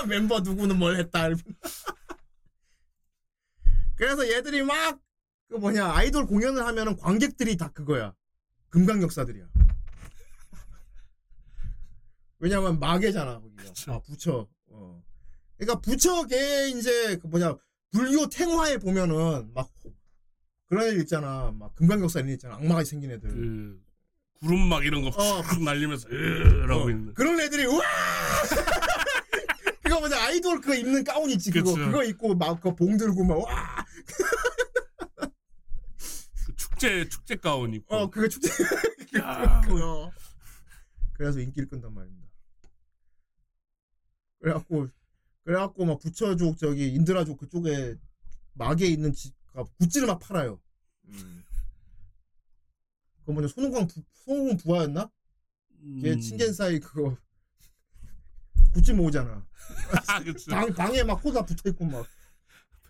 [0.08, 1.28] 멤버 누구는 뭘 했다.
[4.00, 4.98] 그래서 얘들이 막
[5.50, 8.14] 그 뭐냐 아이돌 공연을 하면은 관객들이 다 그거야.
[8.68, 9.46] 금강역사들이야.
[12.38, 13.62] 왜냐면 마계잖아 거기가.
[13.64, 13.92] 그쵸.
[13.92, 14.48] 아 부처.
[14.68, 15.02] 어.
[15.58, 17.56] 그러니까 부처계 이제 그 뭐냐
[17.90, 19.92] 불교 탱화에 보면은 막 호-
[20.66, 21.50] 그런 애들 있잖아.
[21.50, 22.54] 막 금강역사 이런 애 있잖아.
[22.54, 23.28] 악마가 생긴 애들.
[23.28, 23.82] 그
[24.38, 25.42] 구름 막 이런 거 어.
[25.42, 27.12] 팍 날리면서 으라고 어, 있는.
[27.14, 27.82] 그런 애들이 우와
[30.30, 31.86] 아이돌 그거 입는 가운 있지 그거 그쵸.
[31.86, 33.84] 그거 입고 막그봉 들고 막 와
[36.46, 37.94] 그 축제 축제 가운 입고.
[37.94, 38.48] 어 그거 축제
[39.18, 39.60] 야,
[41.14, 42.28] 그래서 인기를 끈단 말입니다.
[44.40, 44.88] 그래갖고
[45.44, 47.96] 그래갖고 막 부처족 저기 인드라족 그쪽에
[48.54, 50.60] 막에 있는 집 가- 굿즈를 막 팔아요.
[51.08, 51.44] 음.
[53.20, 55.10] 그거 뭐냐 손오공 부, 손오공 부하였나?
[56.02, 56.20] 걔 음.
[56.20, 57.16] 친겐사이 그거
[58.72, 59.46] 굿즈 모으잖아.
[60.08, 60.20] 아.
[60.50, 62.06] 방, 방에 막 호다 붙어 있고 막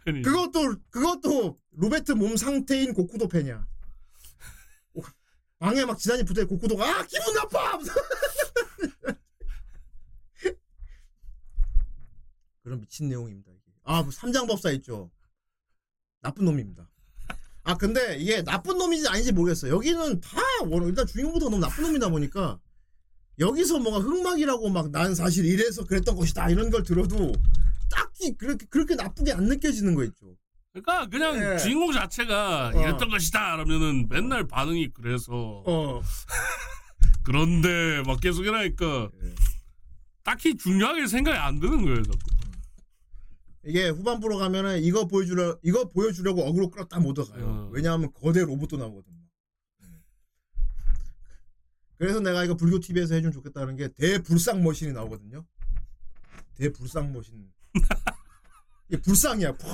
[0.04, 0.22] 팬이.
[0.22, 3.66] 그것도 그것도 로베트 몸 상태인 고쿠도 팬이야.
[4.94, 5.02] 오,
[5.58, 7.78] 방에 막 지단이 붙어 있고 고쿠도가 아 기분 나빠.
[12.62, 13.50] 그런 미친 내용입니다.
[13.50, 13.72] 이게.
[13.84, 15.10] 아 뭐, 삼장법사 있죠.
[16.20, 16.88] 나쁜 놈입니다.
[17.62, 19.68] 아 근데 이게 나쁜 놈인지 아닌지 모르겠어.
[19.68, 22.58] 여기는 다 원- 일단 주인공부터 너무 나쁜 놈이다 보니까
[23.40, 27.32] 여기서 뭔가 흑막이라고 막 난 사실 이래서 그랬던 것이다 이런 걸 들어도
[27.90, 30.36] 딱히 그렇게 그렇게 나쁘게 안 느껴지는 거 있죠.
[30.72, 31.58] 그러니까 그냥 예.
[31.58, 32.80] 주인공 자체가 어.
[32.80, 36.00] 이랬던 것이다 그러면은 맨날 반응이 그래서 어.
[37.24, 39.34] 그런데 막 계속 이러니까 예.
[40.22, 42.18] 딱히 중요하게 생각이 안 드는 거예요 자꾸.
[43.64, 47.44] 이게 후반부로 가면은 이거 보여주려 이거 보여주려고 어그로 끌었다 못 들어가요.
[47.44, 47.70] 어.
[47.72, 49.12] 왜냐하면 거대 로봇도 나오거든.
[52.00, 52.04] 음.
[52.04, 55.44] 그래서 내가 이거 불교 TV에서 해주면 좋겠다는 게 대불상 머신이 나오거든요.
[56.54, 57.50] 대불상 머신.
[58.88, 59.56] 이게 불상이야.
[59.56, 59.68] 푹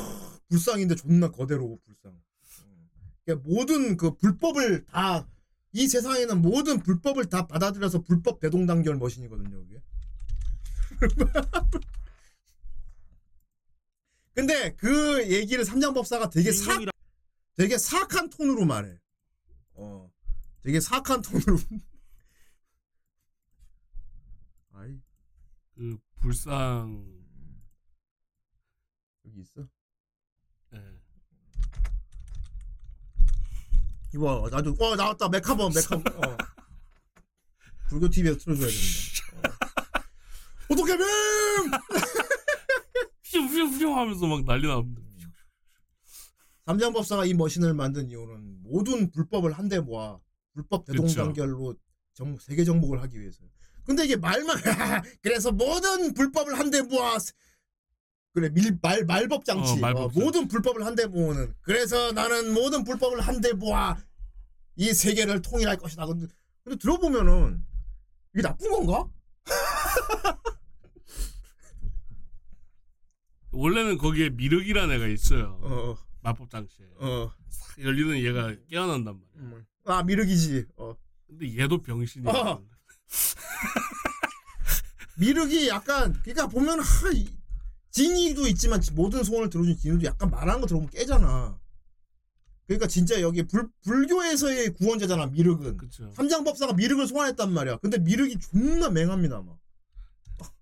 [0.48, 2.12] 불상인데 존나 거대 로봇 불상.
[2.12, 2.88] 음.
[3.24, 5.26] 그러니까 모든 그 불법을 다
[5.76, 9.60] 이 세상에는 모든 불법을 다 받아들여서 불법 대동단결 머신이거든요.
[9.60, 9.82] 이게.
[14.32, 16.78] 근데 그 얘기를 삼장법사가 되게 사
[17.56, 18.98] 되게 사악한 톤으로 말해.
[19.74, 20.10] 어.
[20.62, 21.58] 되게 사악한 톤으로.
[24.72, 24.98] 아이,
[25.76, 27.04] 그 불상
[29.26, 29.68] 여기 있어.
[30.74, 30.78] 예.
[34.14, 36.02] 이거 나도 어 나왔다 메카본 메카본.
[36.24, 36.36] 어.
[37.88, 38.88] 불교 TV에서 틀어줘야 됩니다.
[39.34, 40.72] 어.
[40.72, 41.06] 어떻게 뱀?
[43.22, 45.02] 휘웅휘웅 하면서 막 난리 납니다.
[46.64, 50.18] 삼장법사가 이 머신을 만든 이유는 모든 불법을 한데 모아
[50.54, 51.76] 불법 대동단결로
[52.14, 53.44] 정 세계 정복을 하기 위해서.
[53.86, 54.58] 근데 이게 말만
[55.22, 57.16] 그래서 모든 불법을 한데 모아
[58.32, 60.10] 그래 밀, 말 말법 장치 어, 말법 어.
[60.20, 63.96] 모든 불법을 한데 모으는 그래서 나는 모든 불법을 한데 모아
[64.76, 66.04] 이 세계를 통일할 것이다.
[66.04, 66.26] 근데,
[66.62, 67.64] 근데 들어보면은
[68.34, 69.08] 이게 나쁜 건가?
[73.52, 75.58] 원래는 거기에 미륵이라는 애가 있어요.
[75.62, 76.84] 어, 마법 장치에.
[76.96, 79.30] 어, 싹 열리는 얘가 깨어난단 말이야.
[79.36, 79.64] 음.
[79.86, 80.66] 아 미륵이지.
[80.76, 80.94] 어.
[81.26, 82.30] 근데 얘도 병신이야.
[82.30, 82.62] 어.
[85.18, 87.34] 미륵이 약간 그러니까 보면 하, 이-
[87.90, 91.58] 지니도 있지만 모든 소원을 들어준 지니도 약간 말하는 거 들어보면 깨잖아.
[92.66, 95.76] 그러니까 진짜 여기 불, 불교에서의 구원자잖아 미륵은.
[95.76, 96.12] 그쵸.
[96.14, 97.78] 삼장법사가 미륵을 소환했단 말이야.
[97.78, 99.58] 근데 미륵이 존나 맹합니다 막.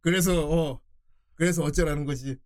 [0.00, 0.80] 그래서 어
[1.34, 2.38] 그래서 어쩌라는 거지.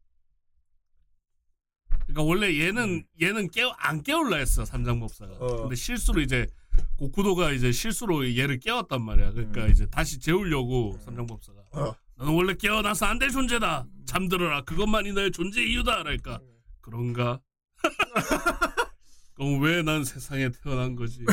[2.06, 5.32] 그러니까 원래 얘는 얘는 깨 안 깨울라 했어 삼장법사가.
[5.34, 5.38] 음.
[5.40, 5.56] 어.
[5.62, 6.46] 근데 실수로 이제
[6.98, 9.32] 고쿠도가 이제 실수로 얘를 깨웠단 말이야.
[9.32, 11.58] 그러니까 이제 다시 재우려고 삼장법사가.
[11.74, 11.78] 음.
[11.78, 11.96] 어.
[12.16, 13.82] 너는 원래 깨어나서 안 될 존재다.
[13.82, 14.02] 음.
[14.06, 14.62] 잠들어라.
[14.62, 16.02] 그것만이 너의 존재 이유다.
[16.02, 16.40] 그러니까
[16.80, 17.40] 그런가?
[19.34, 21.24] 그럼 왜 난 세상에 태어난 거지?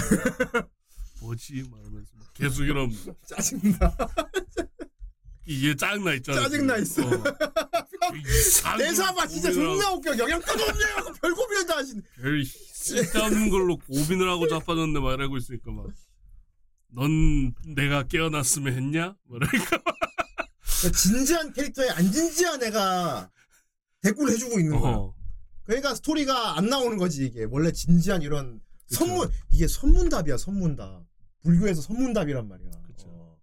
[1.21, 1.63] 뭐지?
[1.69, 2.89] 말하면서 막 계속 이런
[3.27, 3.77] 짜증나.
[5.45, 6.41] 이게 짜증나 있잖아.
[6.41, 7.01] 짜증나 있어.
[7.07, 7.11] 어.
[8.15, 10.17] 이상한 대사 봐 진짜 존나 웃겨.
[10.17, 10.83] 영양가도 없네.
[10.95, 12.01] 하고 별 고민을 다 하시네.
[12.21, 12.43] 별
[12.81, 15.87] 쓸데없는 걸로 고민을 하고 자빠졌네 말하고 있으니까 막.
[16.93, 19.15] 넌 내가 깨어났으면 했냐?
[19.23, 19.57] 뭐랄까
[20.81, 23.29] 그러니까 진지한 캐릭터에 안 진지한 애가
[24.01, 24.93] 대꾸를 해주고 있는 거야.
[24.93, 25.15] 어.
[25.63, 29.05] 그러니까 스토리가 안 나오는 거지 이게 원래 진지한 이런 그쵸.
[29.05, 31.05] 선문 이게 선문답이야 선문답
[31.43, 32.71] 불교에서 선문답이란 말이야.
[32.87, 33.07] 그쵸.
[33.07, 33.37] 어.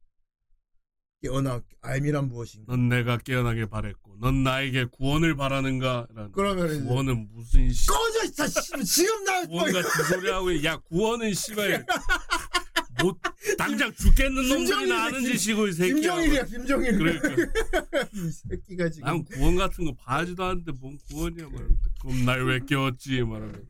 [1.23, 2.75] 깨어나 알미란 무엇인가.
[2.77, 6.07] 넌 내가 깨어나길 바랬고 넌 나에게 구원을 바라는가?
[6.15, 10.65] 라는 그러면 구원은 무슨 씨 꺼져 진짜 씨, 지금 나 구원 같은 소리 하고 있-
[10.65, 11.85] 야 구원은 씨발
[13.03, 13.17] 못
[13.57, 16.99] 당장 죽겠는 놈들이 김정일이야, 나는 김- 짓이고 이 새끼야 김정일이야 김정일.
[16.99, 17.29] 그러니까
[18.13, 19.07] 이 새끼가 지금.
[19.07, 21.69] 난 구원 같은 거 바라지도 않는데 뭔 구원이야 말
[22.03, 23.69] 그럼 날 왜 깨웠지 말하면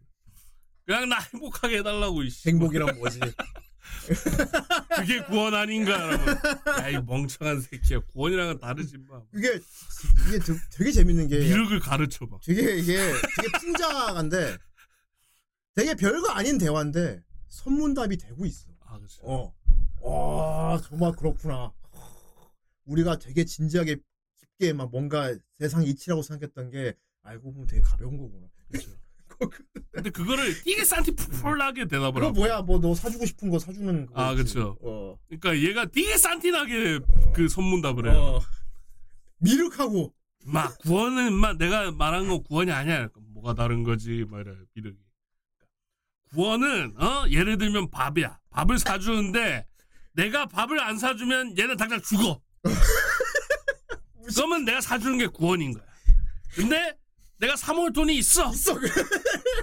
[0.87, 2.49] 그냥 나 행복하게 해달라고 이 씨.
[2.49, 3.21] 행복이란 뭐지?
[4.97, 6.39] 그게 구원 아닌가 라면
[6.81, 9.61] 야이 멍청한 새끼야 구원이랑은 다르지 마 그게
[10.29, 14.57] 이게 되- 되게 재밌는 게 미륵을 가르쳐봐 되게 이게 되게 풍자한데
[15.75, 18.67] 되게 별거 아닌 대화인데 선문답이 되고 있어.
[18.87, 19.55] 아 그치 어.
[20.01, 21.73] 와, 정말 그렇구나.
[22.87, 23.97] 우리가 되게 진지하게
[24.39, 28.47] 깊게 막 뭔가 세상 이치라고 생각했던 게 알고 보면 되게 가벼운 거구나.
[28.71, 28.91] 그쵸.
[29.93, 32.63] 근데 그거를 되게 산티풀하게 대답을 그거 하고 뭐야?
[32.63, 34.21] 뭐 너 사주고 싶은 거 사주는 거.
[34.21, 34.77] 아, 그쵸.
[34.83, 35.17] 어.
[35.29, 37.01] 그러니까 얘가 되게 산티나게
[37.35, 38.41] 그 선문답을 해요 어.
[39.39, 40.13] 미륵하고
[40.47, 43.09] 막 구원은 막 내가 말한 거 구원이 아니야.
[43.09, 44.25] 그러니까 뭐가 다른 거지?
[44.29, 44.97] 막 이래 미륵이.
[46.31, 48.39] 구원은 어 예를 들면 밥이야.
[48.51, 49.67] 밥을 사주는데
[50.13, 52.41] 내가 밥을 안 사주면 얘는 당장 죽어.
[54.35, 55.85] 그러면 내가 사주는 게 구원인 거야.
[56.55, 56.97] 근데
[57.39, 58.51] 내가 사 먹을 돈이 있어.
[58.53, 58.75] 있어.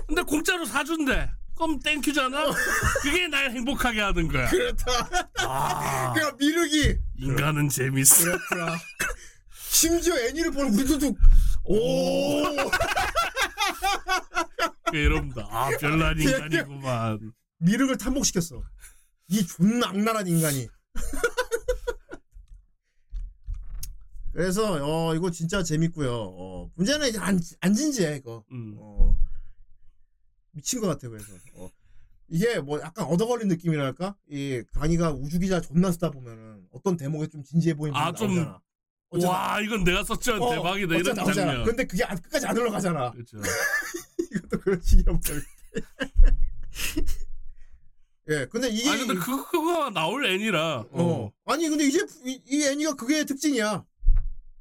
[0.08, 1.30] 근데 공짜로 사준대.
[1.56, 2.52] 그럼 땡큐잖아.
[3.02, 4.50] 그게 날 행복하게 하는 거야.
[4.50, 5.32] 그렇다.
[5.40, 8.24] 아, 그러니까 미륵이 인간은 재밌어.
[8.26, 8.78] 그렇구나.
[9.70, 11.16] 심지어 애니를 보는 우리들도
[11.66, 12.44] 오.
[14.94, 15.48] 이럽니다.
[15.50, 17.32] 아 별난 인간이구만.
[17.60, 18.62] 미륵을 탐복시켰어.
[19.30, 20.68] 이 존나 악랄한 인간이.
[24.34, 26.12] 그래서 어 이거 진짜 재밌고요.
[26.14, 28.44] 어 문제는 이제 안, 안 진지해 이거.
[28.52, 28.76] 음.
[28.78, 29.18] 어
[30.56, 31.34] 미친 것 같아 그래서.
[31.56, 31.70] 어.
[32.28, 34.16] 이게 뭐 약간 얻어걸린 느낌이랄까?
[34.30, 38.62] 이 강의가 우주기자 존나 쓰다 보면은 어떤 대목에 좀 진지해 보이는 아, 좀 나오잖아.
[39.10, 41.34] 어쩌다- 와 이건 내가 썼지만 어, 대박이다 이런 나오잖아.
[41.52, 41.66] 장면.
[41.66, 43.12] 근데 그게 안- 끝까지 안 올라가잖아.
[43.12, 43.38] 그렇죠.
[44.32, 45.22] 이것도 그런 식이란.
[48.30, 50.80] 예, 근데 이게 아니 근데 그 그거 나올 애니라.
[50.90, 51.04] 어.
[51.04, 51.32] 어.
[51.46, 53.86] 아니 근데 이제 이, 이 애니가 그게 특징이야.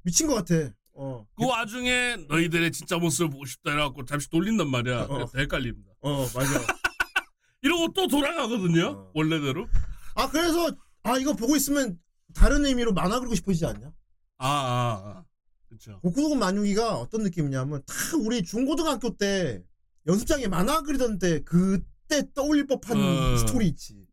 [0.03, 0.71] 미친 것 같아.
[0.95, 1.27] 어.
[1.37, 5.03] 그 와중에 너희들의 진짜 모습을 보고 싶다 이래갖고 잠시 돌린단 말이야.
[5.03, 5.27] 어.
[5.37, 5.91] 헷갈립니다.
[6.01, 6.61] 어, 맞아.
[7.63, 8.87] 이러고 또 돌아가거든요.
[8.87, 9.11] 어.
[9.15, 9.67] 원래대로.
[10.15, 10.71] 아, 그래서
[11.03, 11.99] 아, 이거 보고 있으면
[12.35, 13.93] 다른 의미로 만화 그리고 싶어지지 않냐?
[14.39, 15.25] 아, 아, 아.
[15.69, 15.99] 그렇죠.
[16.01, 17.95] 고쿠도군 만유기가 어떤 느낌이냐면 다
[18.25, 19.63] 우리 중고등학교 때
[20.07, 23.37] 연습장에 만화 그리던 때 그때 떠올릴 법한 어.
[23.39, 24.07] 스토리 있지.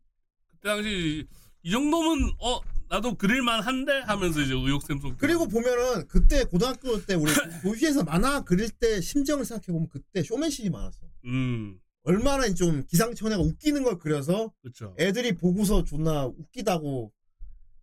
[0.48, 1.26] 그때 당시
[1.62, 2.60] 이 정도면 어
[2.92, 5.16] 나도 그릴만 한데 하면서 이제 의욕샘솟.
[5.16, 7.32] 그리고 보면은 그때 고등학교 때 우리
[7.62, 10.98] 도시에서 만화 그릴 때 심정을 생각해 보면 그때 쇼맨십이 많았어.
[11.24, 14.94] 음, 얼마나 좀 기상천외가 웃기는 걸 그려서 그렇죠.
[14.98, 17.10] 애들이 보고서 존나 웃기다고.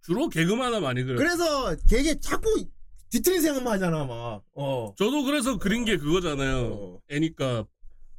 [0.04, 1.16] 주로 개그만화 많이 그려.
[1.16, 2.68] 요 그래서 걔게 자꾸
[3.10, 4.44] 뒤틀린 생각만 하잖아, 막.
[4.54, 4.94] 어.
[4.96, 6.68] 저도 그래서 그린 게 그거잖아요.
[6.72, 7.00] 어.
[7.10, 7.66] 애니까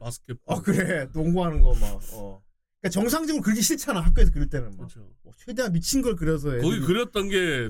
[0.01, 0.57] 바스켓 볼.
[0.57, 1.07] 어, 그래.
[1.15, 2.01] 농구하는 거 막.
[2.15, 2.43] 어.
[2.81, 5.07] 그러니까 정상적으로 그리기 싫잖아 학교에서 그릴 때는 막 그렇죠.
[5.23, 7.69] 뭐 최대한 미친 걸 그려서 애들이- 거기 그렸던 게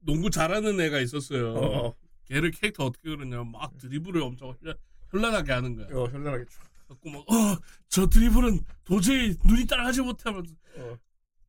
[0.00, 1.54] 농구 잘하는 애가 있었어요.
[1.54, 1.94] 어,
[2.26, 4.76] 걔를 캐릭터 어떻게 그렸냐면 막 드리블을 엄청 현란-
[5.10, 5.86] 현란하게 하는 거야.
[5.96, 6.60] 어 현란하게 쭉.
[6.88, 7.58] 갖고 막, 어,
[7.88, 10.52] 저 드리블은 도저히 눈이 따라가지 못하면서.
[10.76, 10.98] 어.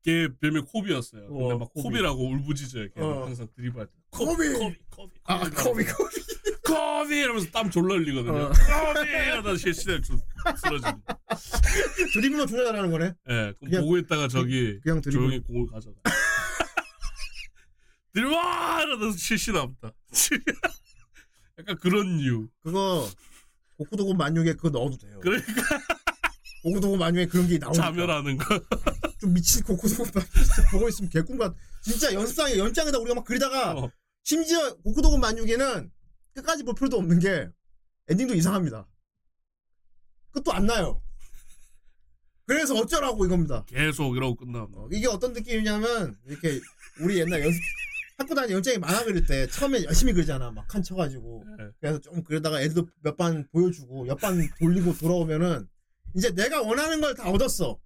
[0.03, 1.27] 걔 별명 코비였어요.
[1.27, 1.83] 근데 어, 막 코비.
[1.83, 2.89] 코비 라고 울부짖어요.
[2.89, 3.25] 걔는 어.
[3.25, 3.93] 항상 드리블할 때.
[4.09, 4.53] 코비!
[4.53, 6.15] 코비, 코비, 아 코비 코비
[6.75, 7.15] 코비!
[7.17, 8.45] 이러면서 땀 졸라 흘리거든요.
[8.45, 8.49] 어.
[8.49, 9.09] 코비!
[9.09, 9.99] 이러다 실신해
[10.57, 11.01] 쓰러지고.
[12.13, 15.95] 드리블로 잘하는 거네 예, 그럼 그냥- 보고 있다가 저기 그냥 드리블 조용히 공을 가져가.
[18.13, 18.31] 드리블!
[18.33, 19.91] 이러다 실신한다.
[21.59, 22.47] 약간 그런 이유.
[22.63, 23.09] 그거
[23.77, 25.51] 고쿠도고 만유기에 그거 넣어도 돼요 그러니까
[26.63, 28.59] 고쿠도고 만육에 그런 게 나오니까 자멸하는 거.
[29.19, 30.21] 좀 미친 만육
[30.71, 31.53] 보고 있으면 개꿈 같
[31.83, 33.91] 진짜 연상에 연장에다 우리가 막 그리다가 어.
[34.23, 35.91] 심지어 고쿠도고 만육에는
[36.33, 37.49] 끝까지 볼 필요도 없는 게
[38.07, 38.87] 엔딩도 이상합니다.
[40.31, 41.01] 끝도 안 나요.
[42.45, 43.63] 그래서 어쩌라고 이겁니다.
[43.65, 44.69] 계속 이러고 끝나면.
[44.75, 46.59] 어, 이게 어떤 느낌이냐면 이렇게
[47.01, 47.59] 우리 옛날 연습
[48.17, 50.51] 학교 다닐 연장에 만화 그릴 때 처음에 열심히 그리잖아.
[50.51, 51.43] 막 칸 쳐가지고.
[51.59, 51.69] 예.
[51.79, 55.67] 그래서 좀 그러다가 애들도 몇 반 보여주고 몇 반 돌리고 돌아오면은
[56.15, 57.79] 이제 내가 원하는 걸 다 얻었어.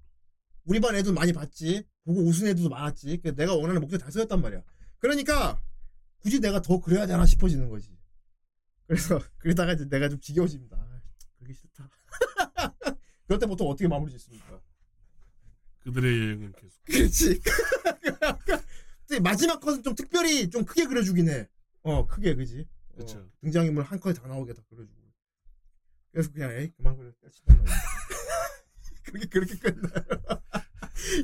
[0.66, 1.86] 우리 반 애도 많이 봤지.
[2.04, 3.22] 보고 웃은 애들도 많았지.
[3.36, 4.62] 내가 원하는 목표 다 세웠단 말이야.
[5.00, 5.62] 그러니까
[6.20, 7.95] 굳이 내가 더 그려야 되나 싶어지는 거지
[8.88, 11.02] 그래서 그러다가 이제 내가 좀 지겨워집니다 아,
[11.40, 11.90] 그게 싫다
[13.28, 14.62] 그럴 때 보통 어떻게 마무리 짓습니까
[15.86, 16.82] 그들의 여행은 계속.
[16.86, 17.40] 그렇지.
[19.08, 21.48] 근데 마지막 컷은 좀 특별히 좀 크게 그려주긴 해.
[21.84, 22.68] 어, 크게, 그지?
[22.94, 23.30] 어, 그쵸.
[23.42, 25.00] 등장인물 한 컷에 다 나오게 다 그려주고.
[26.12, 27.12] 그래서 그냥, 에이, 그만 그려.
[29.04, 30.42] 그렇게, 그렇게 끝나요.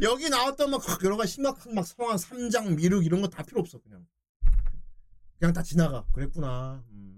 [0.03, 3.79] 여기 나왔던 막 여러 가지 심각한 막 성황, 삼장, 미륵 이런 거 다 필요 없어,
[3.79, 4.05] 그냥.
[5.39, 6.05] 그냥 다 지나가.
[6.11, 6.83] 그랬구나.
[6.91, 7.10] 음.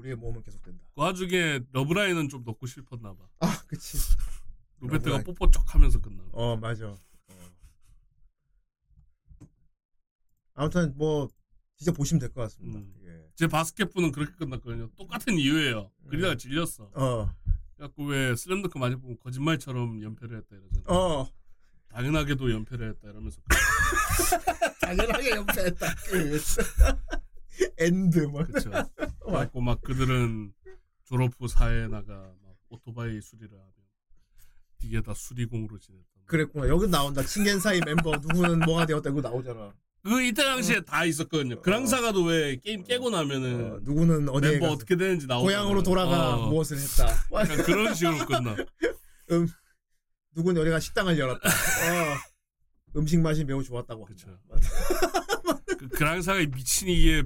[0.00, 0.82] 우리의 모험은 계속된다.
[0.94, 3.18] 그 와중에 러브라인은 좀 넣고 싶었나 봐.
[3.40, 3.98] 아, 그치.
[4.80, 5.24] 루베트가 러브라인.
[5.24, 6.22] 뽀뽀 쪽 하면서 끝나.
[6.24, 6.28] 봐.
[6.32, 6.86] 어 맞아.
[6.88, 6.98] 어.
[10.54, 11.28] 아무튼 뭐
[11.76, 12.78] 진짜 보시면 될 것 같습니다.
[12.78, 12.94] 음.
[13.04, 13.30] 예.
[13.36, 14.90] 제 바스켓부는 그렇게 끝났거든요.
[14.96, 15.90] 똑같은 이유예요.
[16.08, 16.90] 그러다가 질렸어.
[16.94, 17.30] 어,
[17.76, 20.84] 그래갖고 왜 슬램덩크 많이 보면 거짓말처럼 연패를 했다 이러잖아.
[20.94, 21.30] 어,
[21.88, 23.40] 당연하게도 연패를 했다 이러면서
[24.82, 25.86] 당연하게 연패했다.
[27.60, 28.44] 그 end 뭐.
[28.44, 28.70] 그쵸.
[29.20, 30.52] 그래갖고 막 그들은
[31.04, 33.70] 졸업 후 사회에 나가 막 오토바이 수리를 하며
[34.78, 36.04] 뒤에다 수리공으로 지냈다.
[36.26, 36.68] 그랬구나.
[36.68, 37.22] 여기 나온다.
[37.22, 39.74] 칭겐사이 멤버 누구는 뭐가 되었다 이거 나오잖아.
[40.02, 41.60] 그 이때 당시에 다 있었거든요.
[41.60, 46.78] 그랑사가도 왜 게임 깨고 나면은 어, 누구는 어디에 멤버 어떻게 되는지 나오고 고향으로 돌아가 무엇을
[46.78, 47.64] 했다.
[47.64, 48.56] 그런 식으로 끝나.
[50.34, 51.48] 누구는 여기가 식당을 열었다.
[51.48, 54.06] 어, 음식 맛이 매우 좋았다고.
[54.06, 55.59] 한다.
[55.80, 57.22] 그 그랑사가 미친 이게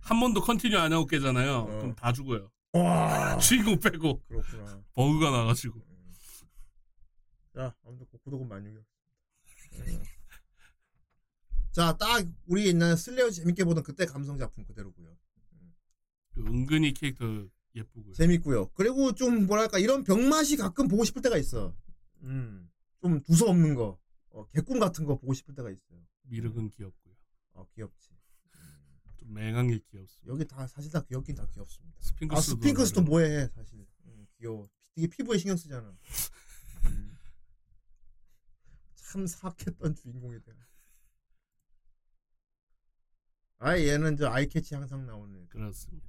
[0.00, 1.56] 한 번도 continue 안 하고 깨잖아요.
[1.56, 1.66] 어.
[1.66, 2.50] 그럼 다 죽어요.
[2.74, 4.82] 와, 주인공 빼고 그렇구나.
[4.92, 5.80] 버그가 나가지고.
[7.54, 8.84] 자, 아무튼 고구도군 만육이요.
[11.72, 15.16] 자, 딱 우리 옛날 슬레어 재밌게 보던 그때 감성 작품 그대로고요.
[16.34, 17.24] 그 은근히 캐릭터
[17.74, 18.12] 예쁘고요.
[18.12, 18.68] 재밌고요.
[18.74, 21.74] 그리고 좀 뭐랄까 이런 병맛이 가끔 보고 싶을 때가 있어.
[22.24, 22.68] 음,
[23.00, 23.98] 좀 두서 없는 거,
[24.28, 26.00] 어, 개꿈 같은 거 보고 싶을 때가 있어요.
[26.24, 27.07] 미륵은 귀엽고요.
[27.58, 28.10] 어, 귀엽지.
[29.16, 30.32] 좀 맹한 게 귀엽습니다.
[30.32, 31.96] 여기 다 사실 다 귀엽긴 다 귀엽습니다.
[32.00, 33.84] 스핑크스도 아, 스핑크스도 뭐해 사실.
[34.04, 34.68] 음, 귀여워.
[34.94, 35.96] 되게 피부에 신경 쓰잖아.
[36.86, 37.18] 음.
[38.94, 40.52] 참 사악했던 주인공이 돼.
[43.58, 45.46] 아 얘는 저 아이캐치 항상 나오는 애.
[45.48, 46.08] 그렇습니다.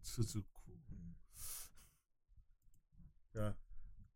[0.00, 0.58] 스즈쿠
[3.34, 3.54] 자,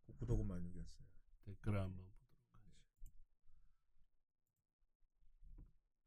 [0.07, 1.07] 고구도구 만육이었어요.
[1.45, 2.13] 댓글 한번 보도록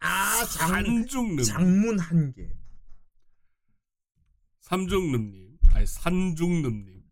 [0.07, 0.45] 아.
[0.47, 2.49] 장, 산중름 장문 한 개.
[4.61, 7.03] 삼중름님 아니 산중름님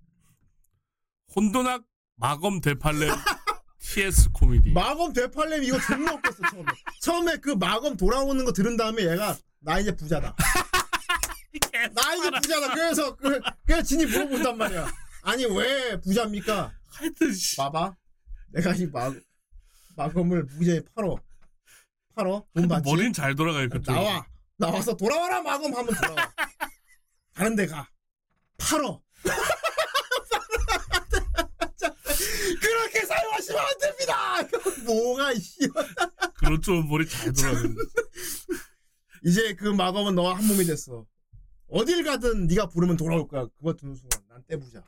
[1.34, 1.84] 혼돈학
[2.16, 3.10] 마검 대팔렘
[3.80, 6.66] TS 코미디 마검 되팔렘 이거 존나 웃겼어 처음에.
[7.02, 10.34] 처음에 그 마검 돌아오는 거 들은 다음에 얘가 나 이제 부자다.
[11.94, 12.74] 나 이제 부자다.
[12.74, 14.86] 그래서 그, 그래서 진이 물어본단 말이야.
[15.22, 16.72] 아니 왜 부자입니까?
[16.86, 17.56] 하여튼 씨.
[17.56, 17.96] 봐봐.
[18.48, 19.12] 내가 이 마,
[19.96, 21.16] 마검을 무지에 팔어.
[22.14, 22.44] 팔어?
[22.54, 22.88] 돈 받지?
[22.90, 24.26] 머리는 잘 돌아가요 그쪽 나와.
[24.56, 26.16] 나와서 돌아와라 마검 하면 돌아와.
[27.34, 27.88] 다른 데 가.
[28.58, 29.02] 팔어.
[32.60, 34.42] 그렇게 사용하시면 안 됩니다.
[34.86, 35.58] 뭐가 이씨.
[36.36, 37.74] 그렇죠 머리 잘 돌아가요
[39.24, 41.04] 이제 그 마검은 너와 한 몸이 됐어.
[41.68, 43.46] 어딜 가든 네가 부르면 돌아올 거야.
[43.58, 44.82] 그거 듣는 순간 난 떼부자.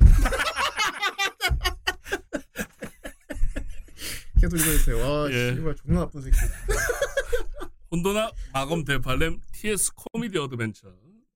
[4.41, 4.99] 계속 읽어주세요.
[4.99, 5.55] 와, 예.
[5.55, 6.37] 씨발 존나 나쁜 새끼.
[7.91, 10.93] 혼돈학 마검 대팔렘 TS 코미디 adventure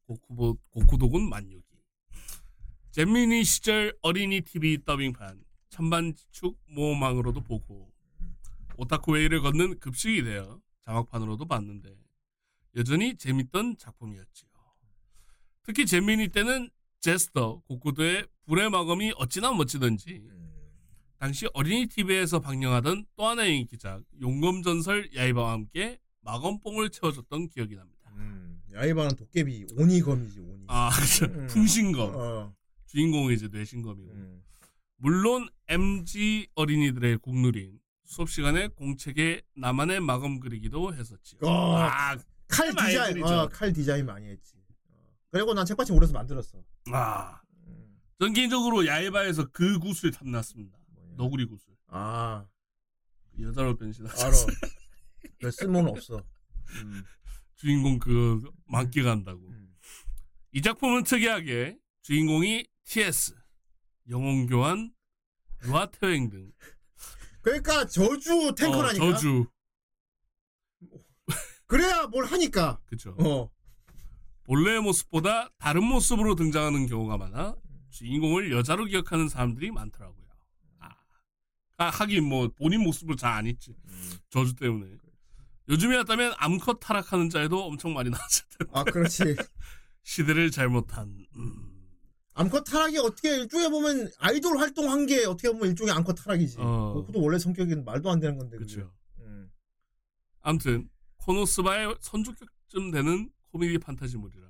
[0.06, 1.62] 고쿠보, 고쿠도군 만유기
[2.90, 7.92] 잼민이 시절 어린이 TV 더빙판 천방지축 모험왕으로도 보고
[8.76, 11.96] 오타쿠 way를 걷는 급식이 되어 자막판으로도 봤는데
[12.76, 14.50] 여전히 재밌던 작품이었지요.
[15.62, 16.70] 특히 잼민이 때는
[17.00, 20.28] 제스터 고쿠도의 불의 마검이 어찌나 멋지던지
[21.20, 28.10] 당시 어린이 TV에서 방영하던 또 하나의 인기작 용검전설 야이바와 함께 마검뽕을 채워줬던 기억이 납니다.
[28.16, 30.64] 음, 야이바는 도깨비 오니검이지 오니.
[30.68, 31.26] 아, 그죠.
[31.26, 31.46] 음.
[31.48, 32.12] 풍신검.
[32.14, 32.54] 어,
[32.86, 34.10] 주인공이 이제 뇌신검이고.
[34.12, 34.42] 음.
[34.96, 41.40] 물론 MG 어린이들의 국룰인 수업 시간에 공책에 나만의 마검 그리기도 했었지요.
[41.42, 42.16] 어, 아,
[42.48, 43.22] 칼 디자인.
[43.22, 44.54] 어, 칼 디자인 많이 했지.
[44.88, 44.96] 어.
[45.30, 46.62] 그리고 난 책받침 오래서 만들었어.
[46.92, 47.42] 아.
[47.66, 50.79] 음, 전 개인적으로 야이바에서 그 구슬 탐났습니다.
[51.20, 51.76] 너구리 구슬.
[51.88, 52.46] 아,
[53.38, 54.26] 여자로 변신하죠.
[54.26, 54.32] 알아.
[55.38, 56.24] 별 쓸모는 없어.
[56.82, 57.04] 음,
[57.56, 59.46] 주인공 그 만기 간다고.
[59.48, 59.76] 음.
[60.52, 63.34] 이 작품은 특이하게 주인공이 TS,
[64.08, 64.94] 영웅교환,
[65.66, 66.52] 유아태행 등
[67.42, 69.04] 그러니까 저주 탱커라니까.
[69.04, 69.46] 어, 저주
[71.66, 72.80] 그래야 뭘 하니까.
[72.86, 73.14] 그쵸.
[73.18, 73.50] 어.
[74.44, 77.56] 본래의 모습보다 다른 모습으로 등장하는 경우가 많아
[77.90, 80.19] 주인공을 여자로 기억하는 사람들이 많더라고요.
[81.80, 83.74] 아, 아, 하긴 뭐 본인 모습을 잘안 잊지.
[83.86, 84.10] 음.
[84.28, 84.98] 저주 때문에.
[85.70, 88.70] 요즘이었다면 암컷 타락하는 자에도 엄청 많이 나왔을 텐데.
[88.74, 89.22] 아, 그렇지.
[90.04, 91.24] 시대를 잘못한.
[91.36, 91.88] 음.
[92.34, 96.56] 암컷 타락이 어떻게 일종에 보면 아이돌 활동한 게 어떻게 보면 일종의 암컷 타락이지.
[96.58, 96.92] 어.
[96.94, 98.58] 고쿠도 원래 성격이 말도 안 되는 건데.
[98.58, 98.92] 그렇죠.
[99.20, 99.50] 음.
[100.42, 104.49] 아무튼 코노스바의 선주격쯤 되는 코미디 판타지물이라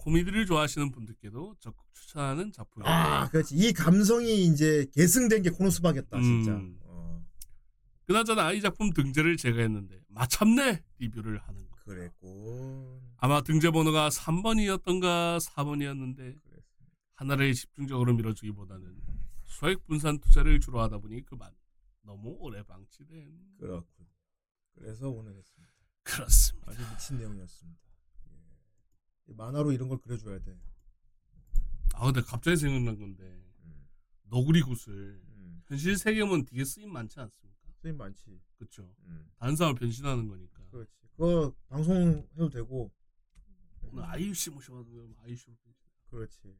[0.00, 3.22] 코미디를 좋아하시는 분들께도 적극 추천하는 작품입니다.
[3.22, 3.54] 아, 그렇지.
[3.54, 6.52] 이 감성이 이제 계승된 게 코노스바겠다, 진짜.
[6.52, 6.78] 음.
[6.84, 7.22] 어,
[8.06, 11.76] 그나저나 이 작품 등재를 제가 했는데 마참내 리뷰를 하는 거.
[11.84, 13.02] 그랬고.
[13.18, 16.96] 아마 등재 번호가 3번이었던가 4번이었는데 그랬습니다.
[17.14, 18.96] 하나를 집중적으로 밀어주기보다는
[19.44, 21.50] 소액 분산 투자를 주로 하다 보니 그만
[22.02, 24.06] 너무 오래 방치된 그렇군.
[24.74, 25.74] 그래서 오늘 했습니다.
[26.04, 26.70] 그렇습니다.
[26.70, 27.89] 아주 미친 내용이었습니다.
[29.34, 30.58] 만화로 이런 걸 그려줘야 돼.
[31.94, 33.24] 아 근데 갑자기 생각난 건데
[33.64, 33.86] 음.
[34.24, 35.62] 너구리 굿을 음.
[35.66, 37.72] 현실 세계면 되게 쓰임 많지 않습니까?
[37.82, 38.40] 쓰임 많지.
[38.56, 38.94] 그렇죠.
[39.04, 39.30] 음.
[39.36, 40.62] 다른 사람 변신하는 거니까.
[40.70, 40.90] 그렇지.
[41.16, 42.90] 그거 방송 해도 되고.
[43.82, 45.90] 오늘 아이유 씨 모셔가지고 아이유씨로 변신.
[46.10, 46.56] 그렇지.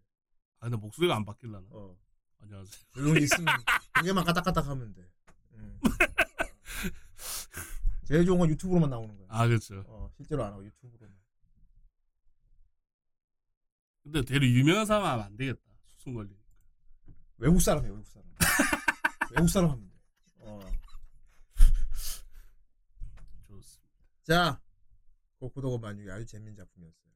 [0.58, 1.66] 아 근데 목소리가 안 바뀔라나?
[1.70, 1.96] 어.
[2.40, 2.82] 안녕하세요.
[2.94, 3.46] 조용히 있으면
[3.96, 5.08] 고개만 까딱까딱 하면 돼.
[5.54, 5.78] 음.
[8.06, 9.26] 제일 좋은 건 유튜브로만 나오는 거야.
[9.30, 9.84] 아 그렇죠.
[9.86, 11.19] 어, 실제로 안 하고 유튜브로만.
[14.02, 15.60] 근데 되려 유명한 사람 하면 안 되겠다.
[15.84, 16.40] 수순 걸리니까.
[17.38, 18.28] 외국 사람이야, 외국 사람.
[19.32, 19.96] 외국 사람 하면 돼.
[20.38, 20.60] 어.
[23.46, 24.04] 좋습니다.
[24.24, 24.60] 자,
[25.38, 27.12] 고쿠도고 만유 아주 재밌는 작품이었어요.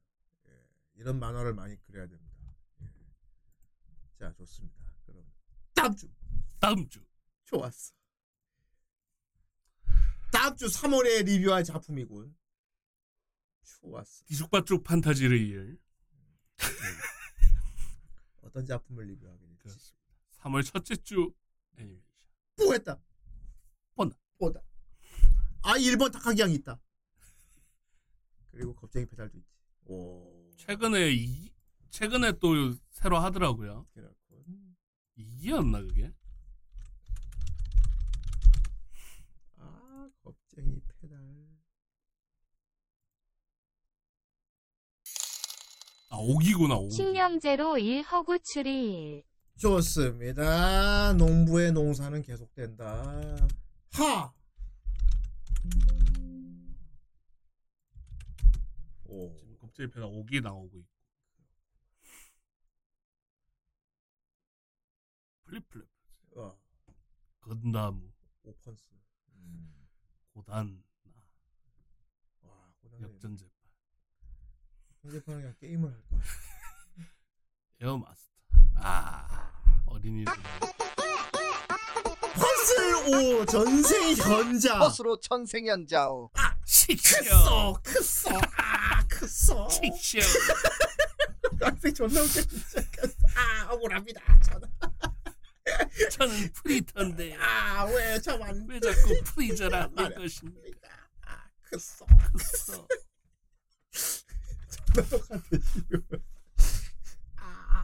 [0.47, 0.51] 예,
[0.95, 2.35] 이런 만화를 많이 그려야 됩니다.
[2.81, 2.87] 예.
[4.19, 4.83] 자, 좋습니다.
[5.05, 5.23] 그럼
[5.73, 6.07] 다음 주
[6.59, 7.03] 다음 주
[7.45, 7.93] 좋았어.
[10.31, 12.35] 다음 주 3월에 리뷰할 작품이군.
[13.63, 14.25] 좋았어.
[14.25, 15.77] 뒤죽박죽 판타지를 이을
[18.41, 19.57] 어떤 작품을 리뷰하게 될지.
[19.63, 19.95] 그렇습니다.
[20.39, 21.33] 3월 첫째 주
[21.77, 22.05] 애니메이션.
[22.57, 22.99] 뽀했다.
[23.95, 24.17] 뻔다.
[24.37, 24.61] 뽀다.
[25.63, 26.79] 아, 1번 takagi 이 있다.
[28.51, 29.49] 그리고 겁쟁이 페달도 있지.
[29.85, 30.51] 오.
[30.57, 31.51] 최근에 이
[31.89, 33.85] 최근에 또 새로 하더라고요.
[33.93, 34.75] 그렇군.
[35.15, 36.13] 이기였나 그게?
[39.57, 41.19] 아, 겁쟁이 페달.
[46.15, 46.95] 아 오기구나 오기.
[46.95, 49.23] 신령제로 1 허구 추리 1.
[49.59, 51.11] 좋습니다.
[51.11, 53.03] 농부의 농사는 계속된다.
[53.91, 54.33] 하!
[59.07, 59.35] 오.
[59.35, 60.89] 지금 겁제이 패가 오기 나오고 있고.
[65.43, 65.85] 플립플립
[66.37, 66.57] 어,
[67.41, 68.09] 건나무
[68.43, 68.93] 오펀스.
[69.33, 69.85] 음.
[70.33, 70.81] 고단
[72.41, 73.03] 와, 고단해.
[73.03, 73.45] 역전재
[75.05, 76.25] 판 현재판은 그냥 게임을 할까?
[77.81, 78.29] 에어마스터
[78.77, 79.51] 아
[79.85, 80.33] 어린이들
[82.33, 84.79] 퍼즐 5 전생 현자.
[84.79, 86.31] 버스로 천생연자오.
[86.65, 88.29] 식쇼 크소.
[88.57, 89.69] 아, 크소.
[89.69, 90.19] 식쇼
[91.61, 92.81] 학생 존나 웃겨 진짜.
[93.37, 94.21] 아, 억울합니다.
[94.41, 94.67] 저는.
[96.11, 99.95] 저는 프리터인데 아, 왜 저만 왜 자꾸 프리저라는.
[100.15, 100.89] 것입니까
[101.25, 102.05] 아, 크소.
[102.07, 102.87] 존나
[105.03, 105.41] 똑같아
[105.73, 106.01] 지금.
[107.37, 107.83] 아.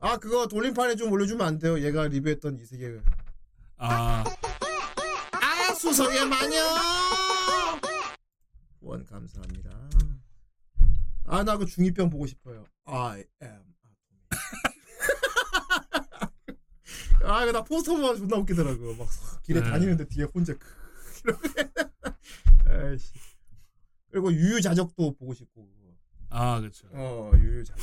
[0.00, 1.80] 아, 그거 돌림판에 좀 올려주면 안 돼요?
[1.80, 3.00] 얘가 리뷰했던 이 세계.
[3.78, 4.24] 아
[5.32, 6.56] 아, 수성의 마녀!
[8.80, 9.70] 원 감사합니다.
[11.26, 12.64] 아, 나 그 중2병 보고 싶어요.
[12.86, 13.62] I am.
[17.24, 18.94] 아, 이거 나 포스터 보면 존나 웃기더라고.
[18.94, 19.06] 막
[19.42, 19.70] 길에 네.
[19.70, 20.66] 다니는데 뒤에 혼자 크
[21.24, 21.42] 이러고.
[22.70, 23.12] 아이씨.
[24.20, 25.68] 그리고 유유자적도 보고 싶고.
[26.30, 26.88] 아 그렇죠.
[26.92, 27.82] 어, 유유자적.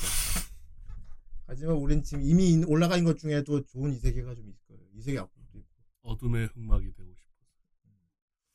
[1.47, 4.81] 하지만 우린 지금 이미 인- 올라가 있는 것 중에도 좋은 이세계가 좀 있을 거예요.
[4.95, 5.69] 이세계 앞부분도 있고.
[6.03, 7.25] 어둠의 흑막이 되고 싶어.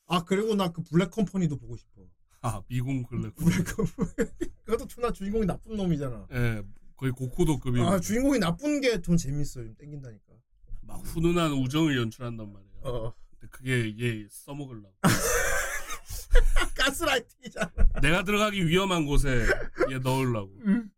[0.07, 2.03] 아, 그리고 나 그 black company도 보고 싶어.
[2.43, 3.35] 아 미궁 black.
[3.35, 4.31] black company.
[4.65, 6.27] 그것도 존나 주인공이 나쁜 놈이잖아.
[6.33, 6.63] 예,
[6.97, 7.81] 거의 고쿠도급이.
[7.81, 9.63] 아, 주인공이 나쁜 게 돈 재밌어.
[9.65, 10.35] 좀 땡긴다니까.
[10.83, 12.73] 막 훈훈한 우정을 연출한단 말이에요.
[12.83, 13.15] 어.
[13.31, 14.93] 근데 그게 얘 써먹으려고.
[16.85, 17.73] 가스라이팅이잖아.
[18.03, 19.47] 내가 들어가기 위험한 곳에
[19.91, 20.53] 얘 넣으려고.
[20.67, 20.91] 음.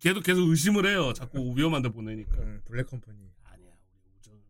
[0.00, 1.12] 걔도 계속 의심을 해요.
[1.12, 2.36] 자꾸 위험한 데 보내니까.
[2.38, 3.18] 응, 블랙 컴퍼니.
[3.44, 4.40] 아니야, 우리 우정을.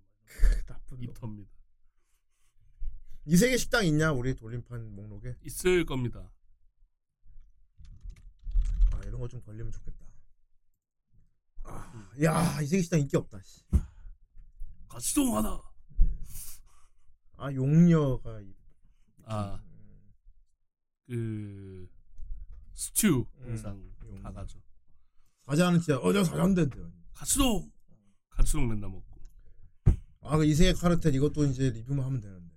[0.66, 1.04] 나쁜 놈.
[1.04, 1.50] 이터입니다.
[3.24, 4.12] 이세계 식당 있냐?
[4.12, 5.36] 우리 돌림판 목록에.
[5.44, 6.30] 있을 겁니다.
[8.92, 10.06] 아, 이런 거 좀 걸리면 좋겠다.
[11.64, 13.40] 아, 야, 이세계 식당 인기 없다.
[13.42, 13.62] 씨.
[14.88, 15.62] 같이 동하다.
[17.36, 18.54] 아, 용녀가 이-
[19.24, 19.62] 아,
[21.08, 21.88] 그
[22.74, 24.22] 스튜 음, 항상 용.
[24.22, 24.60] 다 가죠.
[25.46, 26.66] 사자는 진짜 어저 사자인데.
[27.14, 27.72] 가츠동.
[28.28, 29.18] 가츠동 맨날 먹고.
[30.20, 32.54] 아, 그 이세계 카르텔 이것도 이제 리뷰만 하면 되는데.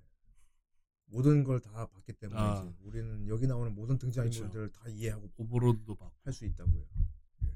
[1.06, 2.61] 모든 걸 다 봤기 때문에 아.
[2.61, 6.14] 이제 우리는 여기 나오는 모든 등장인물들을 다 이해하고 오버로드도 막.
[6.23, 6.86] 할수 있다고요.
[7.44, 7.48] 예.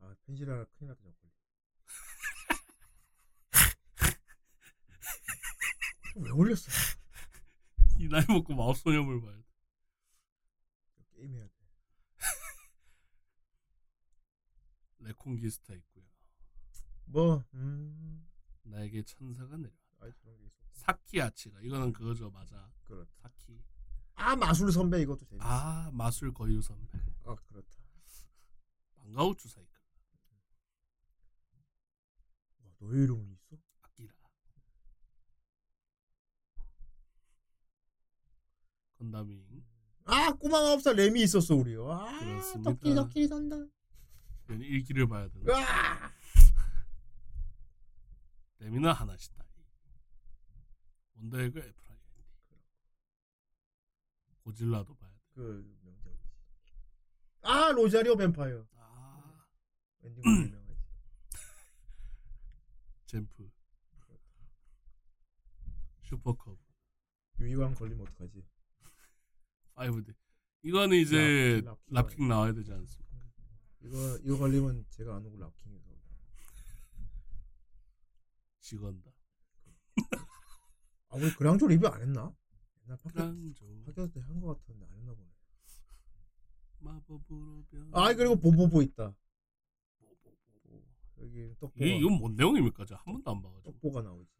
[0.00, 1.02] 아, 펜시라 큰일 났다.
[6.16, 6.70] 왜 올렸어?
[8.04, 9.42] 이 나이 먹고 마법 소녀물 봐야 돼.
[11.16, 11.52] 게임 해야 돼.
[14.98, 16.04] 레콘기스타 있고요.
[17.06, 18.28] 뭐, 음,
[18.62, 19.72] 나에게 천사가 내려.
[20.72, 22.70] 사키 아치가 이거는 그거죠, 맞아.
[22.84, 23.10] 그렇다.
[23.22, 23.58] 사키.
[24.16, 25.44] 아, 마술 선배 이것도 재밌어.
[25.46, 26.98] 아 마술 거유 선배.
[27.24, 27.84] 아, 그렇다.
[28.96, 29.72] 반가우추 사이클.
[32.58, 33.56] 와, 너의 이름은 있어?
[33.80, 34.12] 아키라.
[39.04, 39.44] 건담이
[40.06, 41.74] 아, 꼬마 마법사 램이 있었어 우리.
[41.76, 42.70] 아, 그렇습니다.
[42.70, 43.56] 덕끼리 덕끼리 선다.
[44.50, 45.48] 일기를 봐야 되는.
[45.48, 45.54] 으아!
[48.58, 49.42] 레미나 하나시다.
[51.14, 51.98] 원더에그 에프라이.
[54.42, 55.16] 고질라도 봐야 돼.
[55.30, 56.30] 그 명작이지.
[57.42, 58.66] 아, 로자리오 뱀파이어.
[58.76, 59.46] 아
[60.02, 60.76] 엔딩 유명하지.
[63.06, 63.50] 잼프.
[66.02, 66.58] 슈퍼컵.
[67.40, 68.44] 유이왕 걸리면 어떡하지?
[69.74, 70.14] 5D.
[70.62, 73.04] 이거는 이제 랍- 랍킹 랍킹 나와야 되지 않습니까?
[73.82, 75.84] 이거 이거 걸리면 제가 안 오고 랍킹에서.
[78.60, 79.10] 직원다.
[81.10, 82.34] 아, 우리 그랑조 리뷰 안 했나?
[82.84, 85.28] 옛날 팟캐 랑조 팟캐스트 때한거 같은데 안 했나 보네.
[86.80, 87.90] 마법으로 변.
[87.92, 89.14] 아, 그리고 보보보 있다.
[91.18, 92.84] 여기 떡보가 이 이건 뭔 내용입니까?
[92.86, 93.72] 저한 번도 안 봐가지고.
[93.72, 94.30] 떡보가 나오지.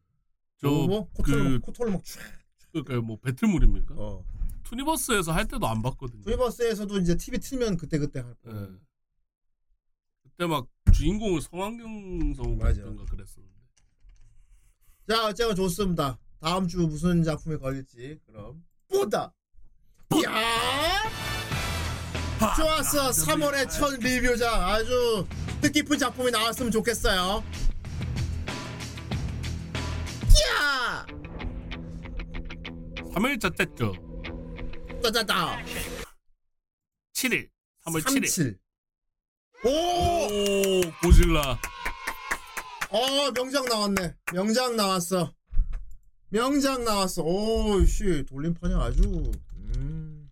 [0.58, 1.08] 저 보보보?
[1.22, 2.20] 그 코털 코털 막 촤.
[2.82, 3.94] 그러니까 뭐 배틀물입니까?
[3.96, 4.24] 어.
[4.64, 6.22] 투니버스에서 할 때도 안 봤거든요.
[6.22, 8.50] 투니버스에서도 이제 TV 틀면 그때 그때 할 거.
[8.50, 8.68] 예.
[10.22, 12.80] 그때 막 주인공을 성황경 성우 맞아.
[12.82, 13.54] 같은가 그랬었는데.
[15.08, 16.18] 자, 어쨌건 좋습니다.
[16.40, 19.32] 다음 주 무슨 작품이 걸릴지 그럼 보다.
[20.24, 21.02] 야!
[22.56, 23.10] 좋았어.
[23.10, 25.26] 3월의 첫 리뷰작 아주
[25.60, 27.44] 뜻깊은 작품이 나왔으면 좋겠어요.
[30.48, 31.06] 야!
[33.14, 33.94] 3일차 뗐죠.
[35.02, 35.56] 따다다.
[37.12, 37.48] 7일.
[37.86, 38.26] 3월 7일.
[38.26, 38.58] 37.
[39.64, 39.68] 오!
[39.68, 41.52] 오, 고질라.
[42.90, 44.16] 어, 명작 나왔네.
[44.32, 45.32] 명작 나왔어.
[46.30, 47.22] 명작 나왔어.
[47.22, 49.02] 오, 씨, 돌림판이 아주,
[49.54, 50.28] 음,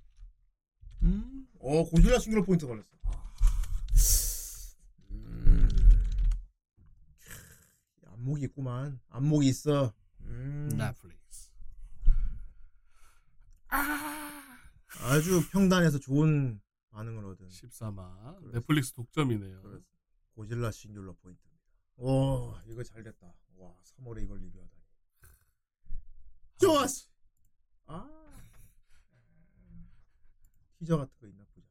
[1.02, 2.88] 음, 어, 고질라 싱글 포인트 걸렸어.
[3.04, 3.32] 아,
[5.12, 5.68] 음,
[8.06, 9.00] 안목이 있구만.
[9.10, 9.92] 안목이 있어.
[10.22, 11.22] 음, 넷플릭스.
[15.04, 16.60] 아주 평단에서 좋은
[16.90, 18.52] 반응을 얻은 14마.
[18.52, 19.62] 넷플릭스 독점이네요.
[19.62, 19.84] 그래서
[20.34, 21.62] 고질라 싱귤러 포인트입니다.
[21.96, 23.32] 오, 이거 잘 됐다.
[23.56, 24.82] 와, 3월에 이걸 리뷰하다니.
[26.60, 27.06] 좋았어.
[27.86, 28.08] 아.
[30.78, 31.68] 티저 같은 거 있나 보자.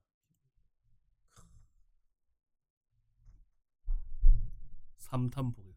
[4.97, 5.70] 3탄 보겠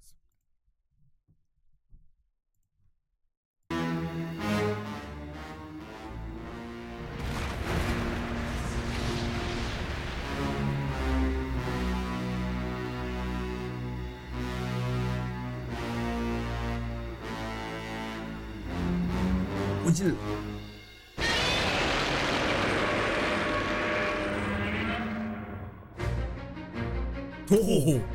[19.95, 20.17] 50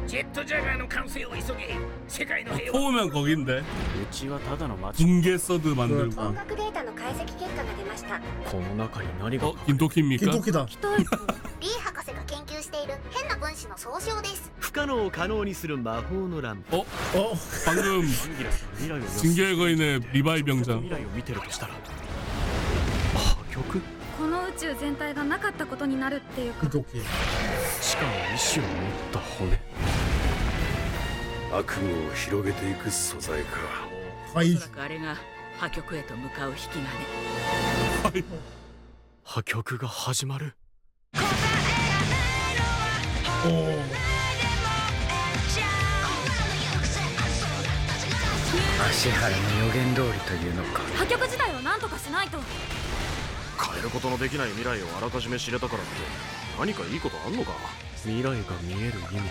[0.05, 1.77] ジェットジャガーの完成を急げ。
[2.09, 2.79] 世界の平和。
[2.79, 3.63] 보면 거긴데う
[4.11, 8.19] ちはただの町징계서드 만들고音楽データの解析結果が出ました。
[8.51, 9.47] この中に何が？
[9.47, 9.55] 어?
[9.65, 10.25] 김도키입니 까?
[10.25, 10.77] 김토끼キ
[11.61, 11.88] 一
[12.88, 16.80] る変な分子の総称です不可能を可能にする魔法のランプ 어?
[16.80, 16.84] 어?
[17.64, 18.02] 방금 アン
[18.38, 21.74] ギラスが未来を予想 진격의 거인의 리바이 병장 未来を見てるとしたら
[23.14, 23.80] 破局
[24.18, 27.02] この宇宙全体がなかったことになるっていうか 김토키.
[27.80, 28.70] しかも意志を持っ
[29.12, 29.60] た骨
[31.52, 33.58] 悪夢を広げていく素材か
[34.34, 34.80] 가이주.
[34.80, 35.16] あれが
[35.58, 38.24] 破局へと向かう引き金
[39.24, 40.54] 破局が始まる
[41.14, 41.57] 어.
[48.78, 52.38] 芦原の予言通りというのか破局自体を何とかしないと
[53.72, 55.90] 変えることのできない未来をあらかじめ知れたからって
[56.58, 57.52] 何かいいことあんのか
[58.02, 58.30] 未来が
[58.62, 59.30] 見える意味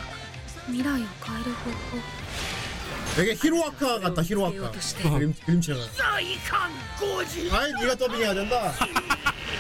[0.67, 1.77] 未来を変える方法
[3.15, 4.71] 되게 히로아카 같다 히로아카.
[5.03, 5.79] 그림 그림체가.
[5.95, 8.73] 在看工事 아이 네가 더빙해야 된다.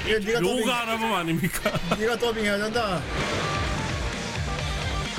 [0.05, 0.59] 이게 네가 더빙.
[0.61, 1.71] 요가 알아보면 아닙니까?
[1.99, 2.99] 네가 더빙해야 된다.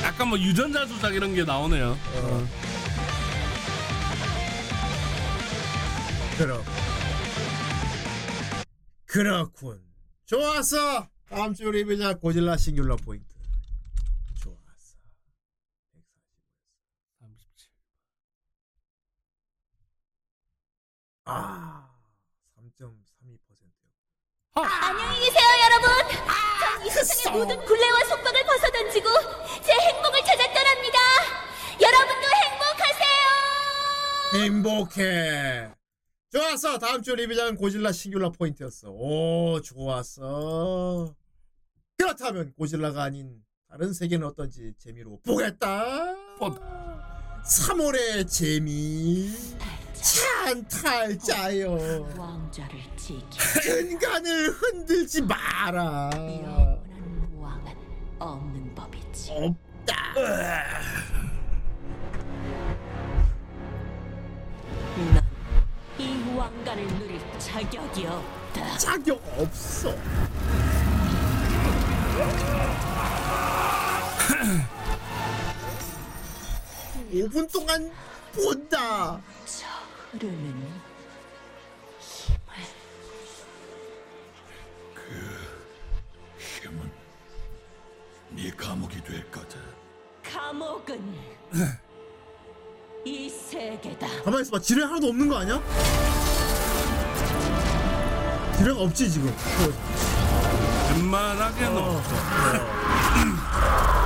[0.03, 2.47] 약간 뭐 유전자 조작 이런 게 나오네요 어.
[6.37, 6.63] 그럼.
[9.05, 9.81] 그렇군.
[10.25, 11.09] 좋았어.
[11.27, 13.25] 다음 주 리뷰자 고질라 싱귤러 포인트.
[14.41, 14.95] 좋았어.
[17.19, 17.67] 37
[21.25, 21.89] 아,
[22.57, 24.63] 3.32%요.
[24.63, 26.48] 안녕히 계세요, 여러분.
[26.79, 29.09] 전이 세상의 모든 굴레와 속박을 벗어던지고
[29.63, 30.97] 제 행복을 찾아 떠납니다.
[31.81, 32.27] 여러분도
[34.33, 34.43] 행복하세요.
[34.45, 35.71] 행복해.
[36.31, 36.77] 좋았어.
[36.77, 38.89] 다음 주 리뷰자는 고질라 싱귤러 포인트였어.
[38.91, 41.13] 오, 좋았어.
[41.97, 46.15] 그렇다면 고질라가 아닌 다른 세계는 어떤지 재미로 보겠다.
[47.43, 49.31] 3월의 재미.
[50.01, 51.71] 찬탈자여.
[52.17, 56.09] 왕좌를 지키 근간을 흔들지 마라.
[56.13, 56.79] 영원한
[57.37, 57.73] 왕은
[58.19, 59.95] 없는 법이지 없다.
[65.97, 69.89] 이 왕관을 누릴 자격이 없다 자격 없어.
[77.13, 77.91] 오분 동안
[78.33, 79.21] 본다.
[80.11, 80.79] 흐르는
[86.37, 86.91] 힘은
[88.29, 89.57] 네 감옥이 될 거다
[90.23, 91.13] 감옥은
[93.05, 94.59] 이 세계다 가만히 있어봐.
[94.59, 95.59] 지뢰 하나도 없는 거 아니야?
[98.57, 99.33] 지뢰가 없지 지금.
[100.95, 102.15] 웬만하게는 없어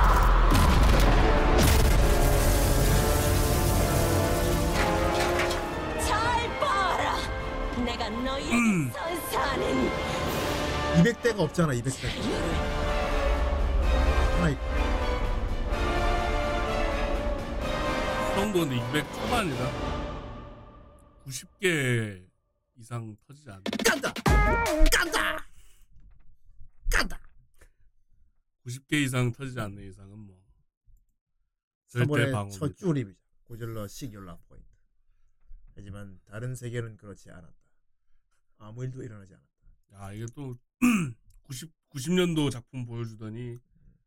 [7.94, 8.90] 내가 너희에게 음.
[8.90, 9.64] 선사하는
[11.02, 11.72] 200대가 없잖아.
[11.74, 12.08] 200대.
[14.34, 14.64] 하나 있고.
[18.28, 19.70] 그 정도는 200 초반이라
[21.26, 22.26] 90개
[22.76, 24.12] 이상 터지지 않는 깐다.
[24.92, 25.46] 깐다.
[26.90, 27.20] 깐다.
[28.66, 30.36] 90개 이상 터지지 않는 이상은 뭐
[31.86, 32.58] 절대 3월의 방어입니다.
[32.58, 33.20] 첫 줄입이죠.
[33.44, 34.66] 고질러 시귤라 포인트.
[35.76, 37.63] 하지만 다른 세계는 그렇지 않았다.
[38.58, 40.06] 아무 일도 일어나지 않았다.
[40.06, 40.56] 야 이게 또
[41.44, 43.58] 90, 90년도 작품 보여주더니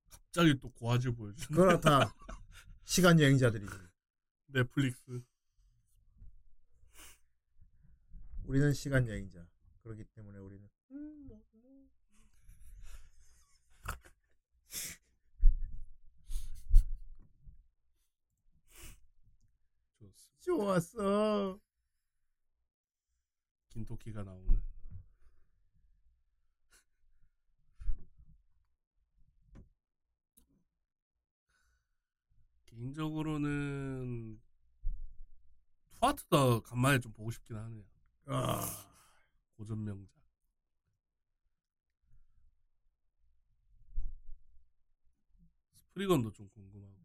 [0.10, 2.14] 갑자기 또 고화질 보여주네 그렇다.
[2.84, 3.74] 시간 여행자들이지.
[4.48, 5.22] 넷플릭스
[8.46, 9.46] 우리는 시간 여행자.
[9.84, 10.68] 그렇기 때문에 우리는
[20.48, 21.60] 좋았어.
[23.78, 24.60] 긴토키가 나오는
[32.66, 34.42] 개인적으로는
[35.92, 37.84] 투아트가 간만에 좀 보고 싶긴 하네요.
[38.26, 38.88] 아.
[39.56, 40.12] 고전 명작.
[45.90, 46.98] 스프리건도 좀 궁금하고.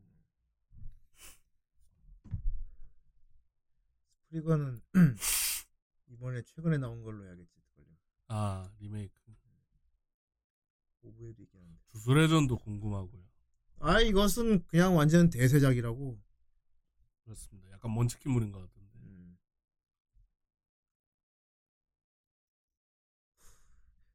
[4.30, 4.80] 프리거는
[6.22, 7.50] 이번에 최근에 나온 걸로 해야겠지.
[7.74, 7.88] 걸려.
[8.28, 9.12] 아 리메이크.
[11.02, 11.80] 오브에도 있긴 한데.
[11.88, 13.24] 주술회전도 궁금하고요.
[13.80, 16.22] 아 이것은 그냥 완전 대세작이라고.
[17.24, 17.72] 그렇습니다.
[17.72, 19.36] 약간 먼치킨물인 것 같은데.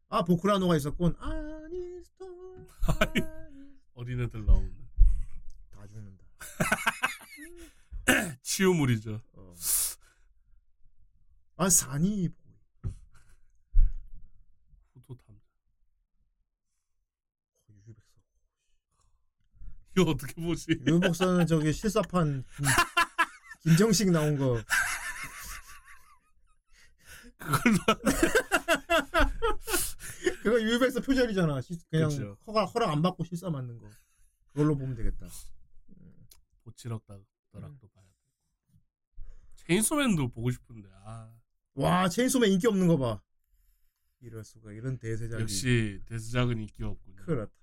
[0.08, 1.14] 아 보크라노가 있었군.
[1.20, 2.70] 아니스톤.
[3.96, 4.74] 어린애들 나오는.
[5.72, 5.86] 다
[8.42, 9.22] 치유물이죠.
[11.58, 12.30] 아 산이
[14.94, 15.42] 후도 탐자.
[19.98, 20.80] 이거 어떻게 보지?
[20.86, 22.66] 유 박사는 저기 실사판 김,
[23.64, 24.62] 김정식 나온 거
[27.38, 27.78] 그걸로
[30.44, 31.62] 그거 유백서 표절이잖아.
[31.62, 32.38] 시- 그냥 그쵸.
[32.48, 33.90] 허가 허락 안 받고 실사 맞는 거.
[34.52, 35.26] 그걸로 보면 되겠다.
[36.64, 38.12] 보치럭 더락도 봐야 돼.
[39.56, 41.32] 체인소맨도 보고 싶은데 아
[41.78, 43.22] 와 체인소맨 인기 없는 거 봐.
[44.20, 45.44] 이럴 수가 이런 대세작이.
[45.44, 47.24] 역시 데스작은 인기 없군요.
[47.24, 47.54] 그렇다.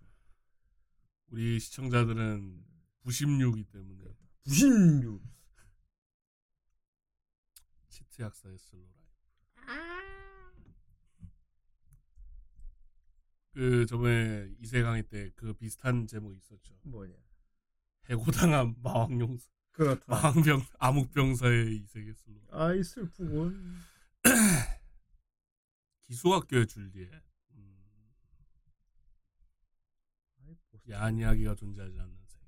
[1.30, 2.64] 우리 시청자들은
[3.04, 4.04] 96이기 때문에
[4.44, 5.20] 96.
[7.88, 8.94] 치트 약사의 슬로라이.
[13.50, 16.78] 그 저번에 이세 강의 때그 비슷한 제목 있었죠.
[16.84, 17.14] 뭐냐?
[18.10, 19.50] 해고당한 마왕용사.
[19.72, 20.04] 그렇다.
[20.06, 22.40] 마왕병 암흑병사의 이세계 슬로.
[22.52, 23.93] 아이 슬프군.
[26.08, 27.10] 기수학교의 줄리엣.
[27.56, 27.74] 음.
[30.90, 32.44] 야한 이야기가 존재하지 않는 세계.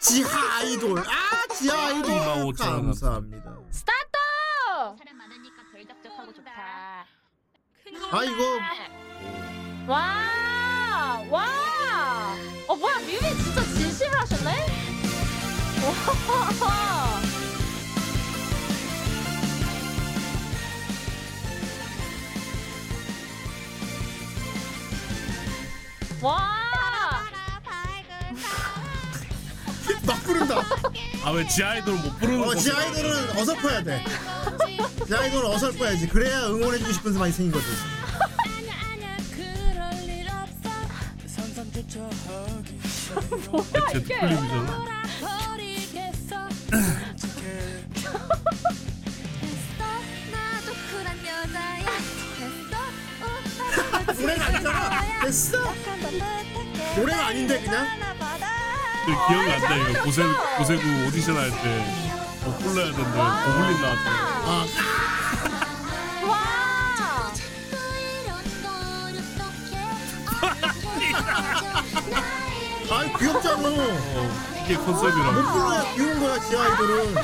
[0.00, 0.98] 지하 아이돌.
[1.00, 2.10] 아 지하 아이돌.
[2.10, 3.58] 25,000원 감사합니다.
[3.70, 3.96] 스타트!
[4.98, 7.06] 사람 많으니까 덜 적적하고 좋다.
[8.10, 8.58] 아 이거
[9.86, 11.22] 와!
[11.30, 12.34] 와!
[12.68, 14.66] 어 뭐야 뮤비 진짜 진심을 하셨네?
[16.60, 17.35] 와!
[26.26, 26.56] 와!
[30.04, 30.56] 막 부른다.
[31.24, 32.54] 아 왜 지아이돌 못 부르는 어, 거?
[32.54, 34.04] 지 아이돌은 어설퍼야 돼.
[35.06, 36.08] 지 아이돌은 어설퍼야지.
[36.08, 37.66] 그래야 응원해주고 싶은 사람이 생긴 거지.
[43.92, 44.86] 제트플립이잖아.
[54.18, 55.02] 노래가 아니잖아.
[55.22, 55.58] 됐어.
[56.96, 57.86] 노래가 아닌데 그냥.
[59.06, 60.22] 그 기억난다 이거 고세
[60.58, 64.10] 고세구 오디션 할때못 불러야 된대 고블린 나왔다.
[64.10, 64.66] 아
[66.26, 67.32] 와!
[72.90, 73.68] 아이 귀엽잖아.
[73.68, 74.30] 어,
[74.64, 75.32] 이게 컨셉이라.
[75.32, 77.14] 못 불러야 귀여운 거야 지 아이돌은.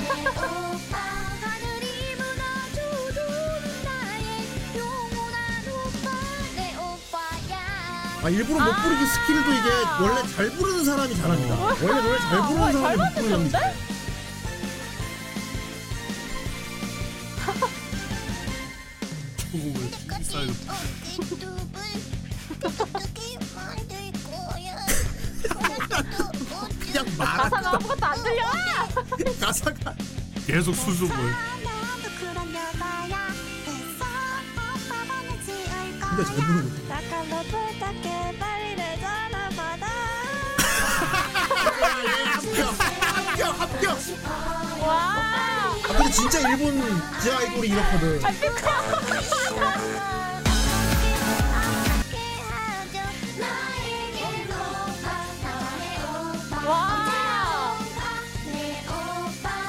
[8.24, 9.68] 아 일부러 못 부르기 스킬도 이게
[10.00, 11.56] 원래 잘 부르는 사람이 잘합니다.
[11.58, 13.60] 원래 노래 잘 부르는 사람이 못 부르는 겁니다.
[19.50, 20.46] 중국을 비싸요.
[26.80, 28.44] 그냥 말 가사가 아무것도 안 들려!
[29.40, 29.94] 가사가
[30.46, 31.14] 계속 수줍을.
[36.14, 36.92] 근데 잘 부르고 있어.
[43.14, 43.98] 합격 합격.
[44.82, 44.92] 와!
[44.92, 46.80] 아 근데 진짜 일본
[47.22, 48.20] 지 아이돌이 이렇거든.
[56.66, 57.78] 와!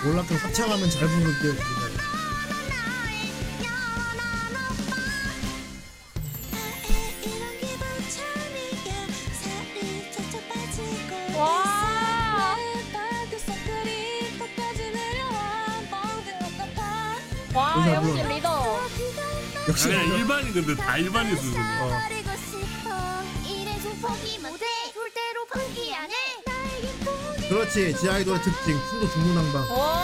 [0.04, 1.83] 몰라 그 합창하면 잘 부르는데
[17.92, 18.36] 와, 의사 역시 불러.
[18.36, 18.80] 리더.
[19.68, 20.08] 역시 그냥.
[20.08, 21.56] 일반인 근데 다 일반인 수준.
[21.60, 22.14] 어.
[25.54, 25.94] 포기
[27.48, 29.62] 그렇지 지 아이돌의 특징 풍도 중구난방.
[29.78, 30.03] 와!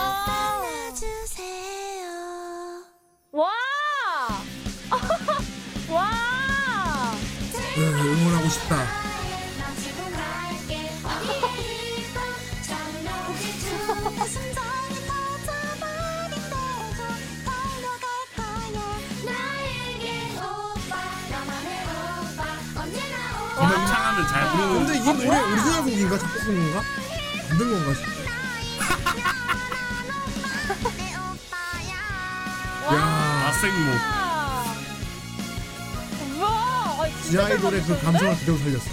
[37.60, 38.40] 아이돌의 그잘 감성을 만드셨는데?
[38.40, 38.90] 그대로 살렸어.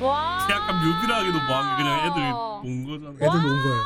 [0.00, 0.46] 와!
[0.50, 0.80] 약간
[1.46, 2.32] 뭐한 게 그냥 애들
[2.62, 3.14] 본 거잖아.
[3.14, 3.82] 애들 놓은 거예요.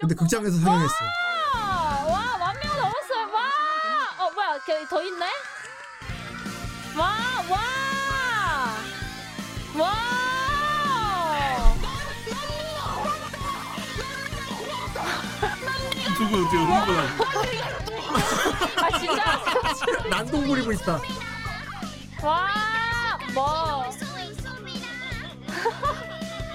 [0.00, 0.94] 근데 극장에서 상영했어.
[1.54, 2.04] 와!
[2.06, 3.32] 와, 만 명 넘었어요.
[3.32, 3.40] 와!
[4.26, 5.26] 어, 뭐야, 걔 더 있네?
[6.96, 7.16] 와,
[7.50, 7.58] 와!
[9.78, 10.21] 와!
[16.14, 17.24] 누구 지금 흥분하고.
[18.76, 20.08] 아, 진짜?
[20.10, 21.00] 난동 부리고 있다.
[22.22, 23.18] 와!
[23.34, 23.90] 뭐?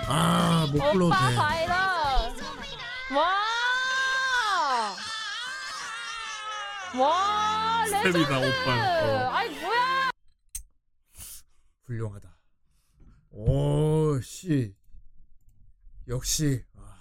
[0.09, 1.35] 아, 못 불러도 오빠 돼.
[1.35, 1.75] 바이럴!
[3.15, 3.35] 와!
[6.97, 8.17] 와, 레전드!
[8.19, 9.03] 오빠.
[9.03, 9.29] 어.
[9.33, 10.09] 아이, 뭐야!
[11.85, 12.37] 훌륭하다.
[13.31, 14.73] 오, 씨.
[16.07, 16.63] 역시.
[16.77, 16.95] 아,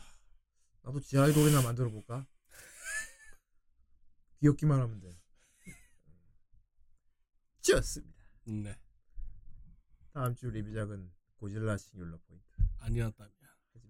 [0.82, 2.26] 나도 지하이돌이나 만들어 볼까?
[4.46, 5.16] 귀엽기만 하면 돼.
[7.62, 8.14] 좋습니다.
[8.44, 8.76] 네.
[10.12, 12.44] 다음 주 리뷰작은 고질라 싱귤러 포인트.
[12.78, 13.32] 아니었다면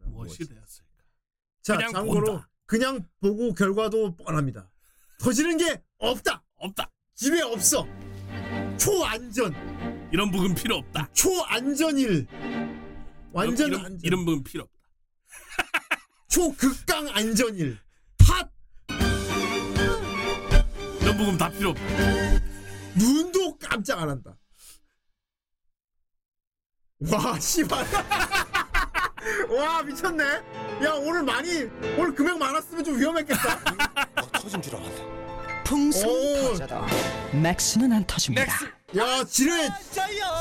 [0.06, 0.90] 무엇이- 되었을까?
[1.62, 2.50] 자, 그냥 참고로 본다.
[2.64, 4.70] 그냥 보고 결과도 뻔합니다.
[5.18, 6.44] 터지는 게 없다.
[6.56, 6.90] 없다.
[7.14, 7.86] 집에 없어.
[8.78, 10.10] 초안전.
[10.12, 11.12] 이런 부분 필요 없다.
[11.12, 12.26] 초안전일.
[13.32, 14.00] 완전 이런, 안전.
[14.02, 14.76] 이런 부분 필요 없다.
[16.28, 17.78] 초극강 안전일.
[21.16, 21.82] 부분 다 필요 없다.
[22.94, 24.36] 눈도 깜짝 안 한다.
[27.12, 27.84] 와, 씨발.
[29.56, 30.24] 와, 미쳤네.
[30.84, 31.64] 야, 오늘 많이,
[31.98, 33.60] 오늘 금액 많았으면 좀 위험했겠다.
[34.32, 35.16] 터진 줄 알았네.
[35.64, 36.02] 풍선
[36.58, 36.86] 터져도
[37.42, 38.46] 맥스는 안 터집니다.
[38.96, 39.68] 야, 지뢰,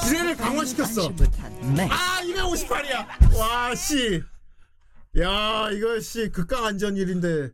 [0.07, 1.09] 지뢰를 강화시켰어.
[1.75, 1.91] 맥.
[1.91, 3.35] 아, 258이야.
[3.37, 4.21] 와, 씨.
[5.19, 7.49] 야, 이거, 씨, 극강 안전일인데,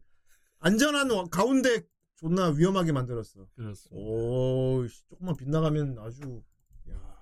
[0.60, 1.81] 안전한 와- 가운데
[2.22, 3.48] 존나 위험하게 만들었어.
[3.56, 3.95] 그렇습니다.
[3.95, 6.43] 오, 씨, 조금만 빗나가면 아주,
[6.89, 7.18] 야.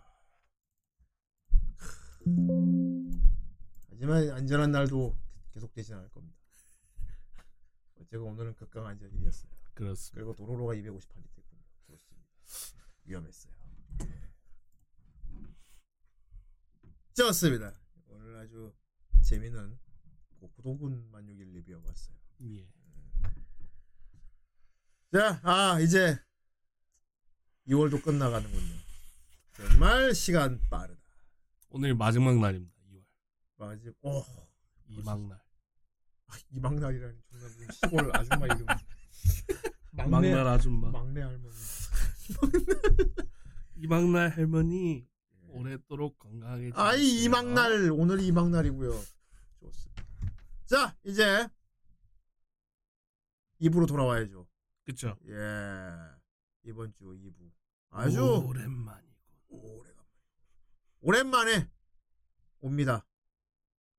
[3.89, 5.17] 하지만 안전한 날도
[5.53, 6.37] 계속되진 않을 겁니다.
[7.95, 9.49] 어쨌건 오늘은 극강 안전일이었어요.
[9.73, 10.15] 그렇습니다.
[10.15, 11.63] 그리고 도로로가 258이 됐군요.
[11.87, 12.27] 좋습니다.
[13.05, 13.53] 위험했어요.
[17.15, 17.79] 좋습니다.
[18.07, 18.73] 오늘 아주
[19.21, 19.79] 재미는
[20.39, 22.17] 고도군 만육일 리뷰여봤어요.
[22.41, 22.67] 예.
[25.11, 26.19] 자, 아 이제
[27.67, 28.75] 2월도 끝나가는군요.
[29.53, 31.01] 정말 시간 빠르다.
[31.69, 32.73] 오늘 마지막 날입니다.
[32.91, 33.03] 2월.
[33.57, 34.23] 마지, 어,
[34.87, 35.39] 이막날.
[36.27, 38.65] 아, 이막날이라니 존나 무슨 시골 아줌마 이름.
[39.93, 40.91] 막날 아줌마.
[40.91, 41.55] 막내 할머니.
[43.77, 45.07] 이막날 할머니
[45.47, 46.71] 오랫도록 건강하게.
[46.75, 47.23] 아이.
[47.23, 48.91] 이막날 오늘이 이막날이고요.
[49.59, 50.03] 좋습니다.
[50.67, 51.47] 자 이제
[53.57, 54.48] 입으로 돌아와야죠.
[54.89, 55.15] 그쵸.
[55.27, 55.33] 예
[56.63, 57.51] 이번 주 2부
[57.91, 59.13] 아주 오랜만이고.
[59.51, 60.05] 오래간만
[61.01, 61.69] 오랜만에
[62.61, 63.05] 옵니다.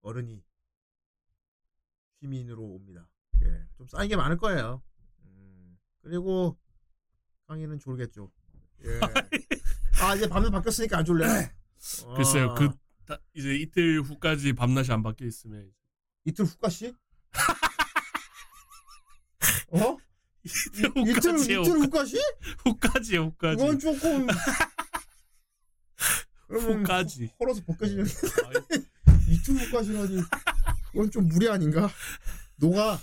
[0.01, 0.43] 어른이
[2.19, 3.09] 시민으로 옵니다.
[3.45, 4.83] 예, 좀 쌓인 게 많을 거예요.
[5.27, 6.59] 음, 그리고
[7.47, 8.33] 강의는 졸겠죠.
[8.85, 8.99] 예.
[10.03, 11.55] 아 이제 밤새 바뀌었으니까 안 졸래.
[12.17, 12.51] 글쎄요.
[12.51, 12.69] 아, 그
[13.07, 15.73] 다- 이제 이틀 후까지 밤낮이 안 바뀌어 있으면
[16.25, 16.93] 이틀 후까지?
[19.73, 19.97] 어?
[20.45, 21.61] 이틀 이틀 후까지요.
[21.63, 22.17] 이틀 후까지?
[22.65, 23.23] 후까지요.
[23.25, 23.57] 후까지.
[23.57, 24.27] 그건 조금
[26.49, 27.31] 후까지.
[27.39, 28.05] 헐어서 벗겨지는
[29.29, 30.23] 이틀 후까지라니
[30.93, 31.89] 그건 좀 무리 아닌가?
[32.57, 32.99] 녹아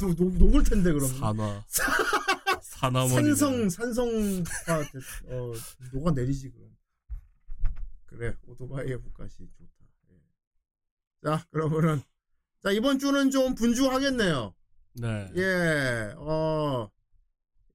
[0.00, 1.64] 녹, 녹, 녹을 텐데 그럼 산화.
[2.62, 3.12] 산화머리.
[3.36, 5.52] 산성 산성화 됐, 어
[5.92, 6.70] 녹아 내리지 그럼
[8.06, 10.16] 그래 오토바이의 후까지 좋다 예.
[11.28, 12.02] 자 그러면은
[12.62, 14.54] 자 이번 주는 좀 분주하겠네요
[14.94, 15.30] 네.
[15.36, 16.90] 예, 어,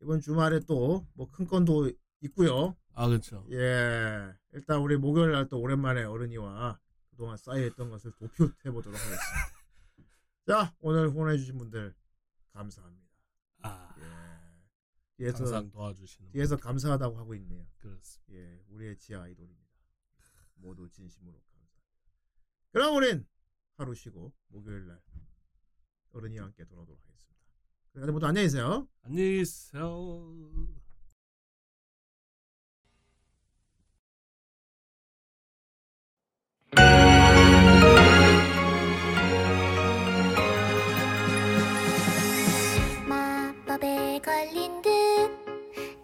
[0.01, 2.75] 이번 주말에 또 뭐 큰 건도 있고요.
[2.93, 3.45] 아 그렇죠.
[3.51, 6.79] 예, 일단 우리 목요일 날 또 오랜만에 어른이와
[7.11, 9.21] 그동안 쌓여있던 것을 도표해 보도록 하겠습니다.
[10.47, 11.93] 자, 오늘 후원해주신 분들
[12.53, 13.07] 감사합니다.
[13.61, 13.95] 아.
[13.99, 14.05] 예.
[15.17, 17.65] 뒤에서 항상 도와주시는 뒤에서 감사하다고 하고 있네요.
[17.77, 18.33] 그렇습니다.
[18.33, 19.65] 예, 우리의 지하 아이돌입니다.
[20.55, 21.75] 모두 진심으로 감사합니다.
[22.71, 23.25] 그럼 우린
[23.77, 25.01] 하루 쉬고 목요일 날
[26.15, 27.35] 어른이와 함께 돌아오도록 하겠습니다.
[27.91, 28.87] 그러니까 모두 안녕히 계세요.
[29.03, 30.31] 안녕히 계세요.
[43.07, 44.89] 마법에 걸린 듯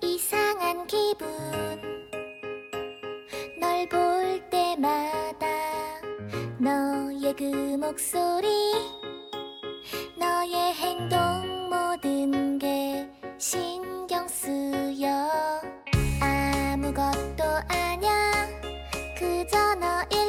[0.03, 1.27] 이상한 기분
[3.59, 5.47] 널 볼 때마다
[6.59, 7.43] 너의 그
[7.77, 9.00] 목소리
[10.21, 15.09] 너의 행동 모든 게 신경 쓰여.
[16.21, 18.47] 아무것도 아냐.
[19.17, 20.20] 그저 맘의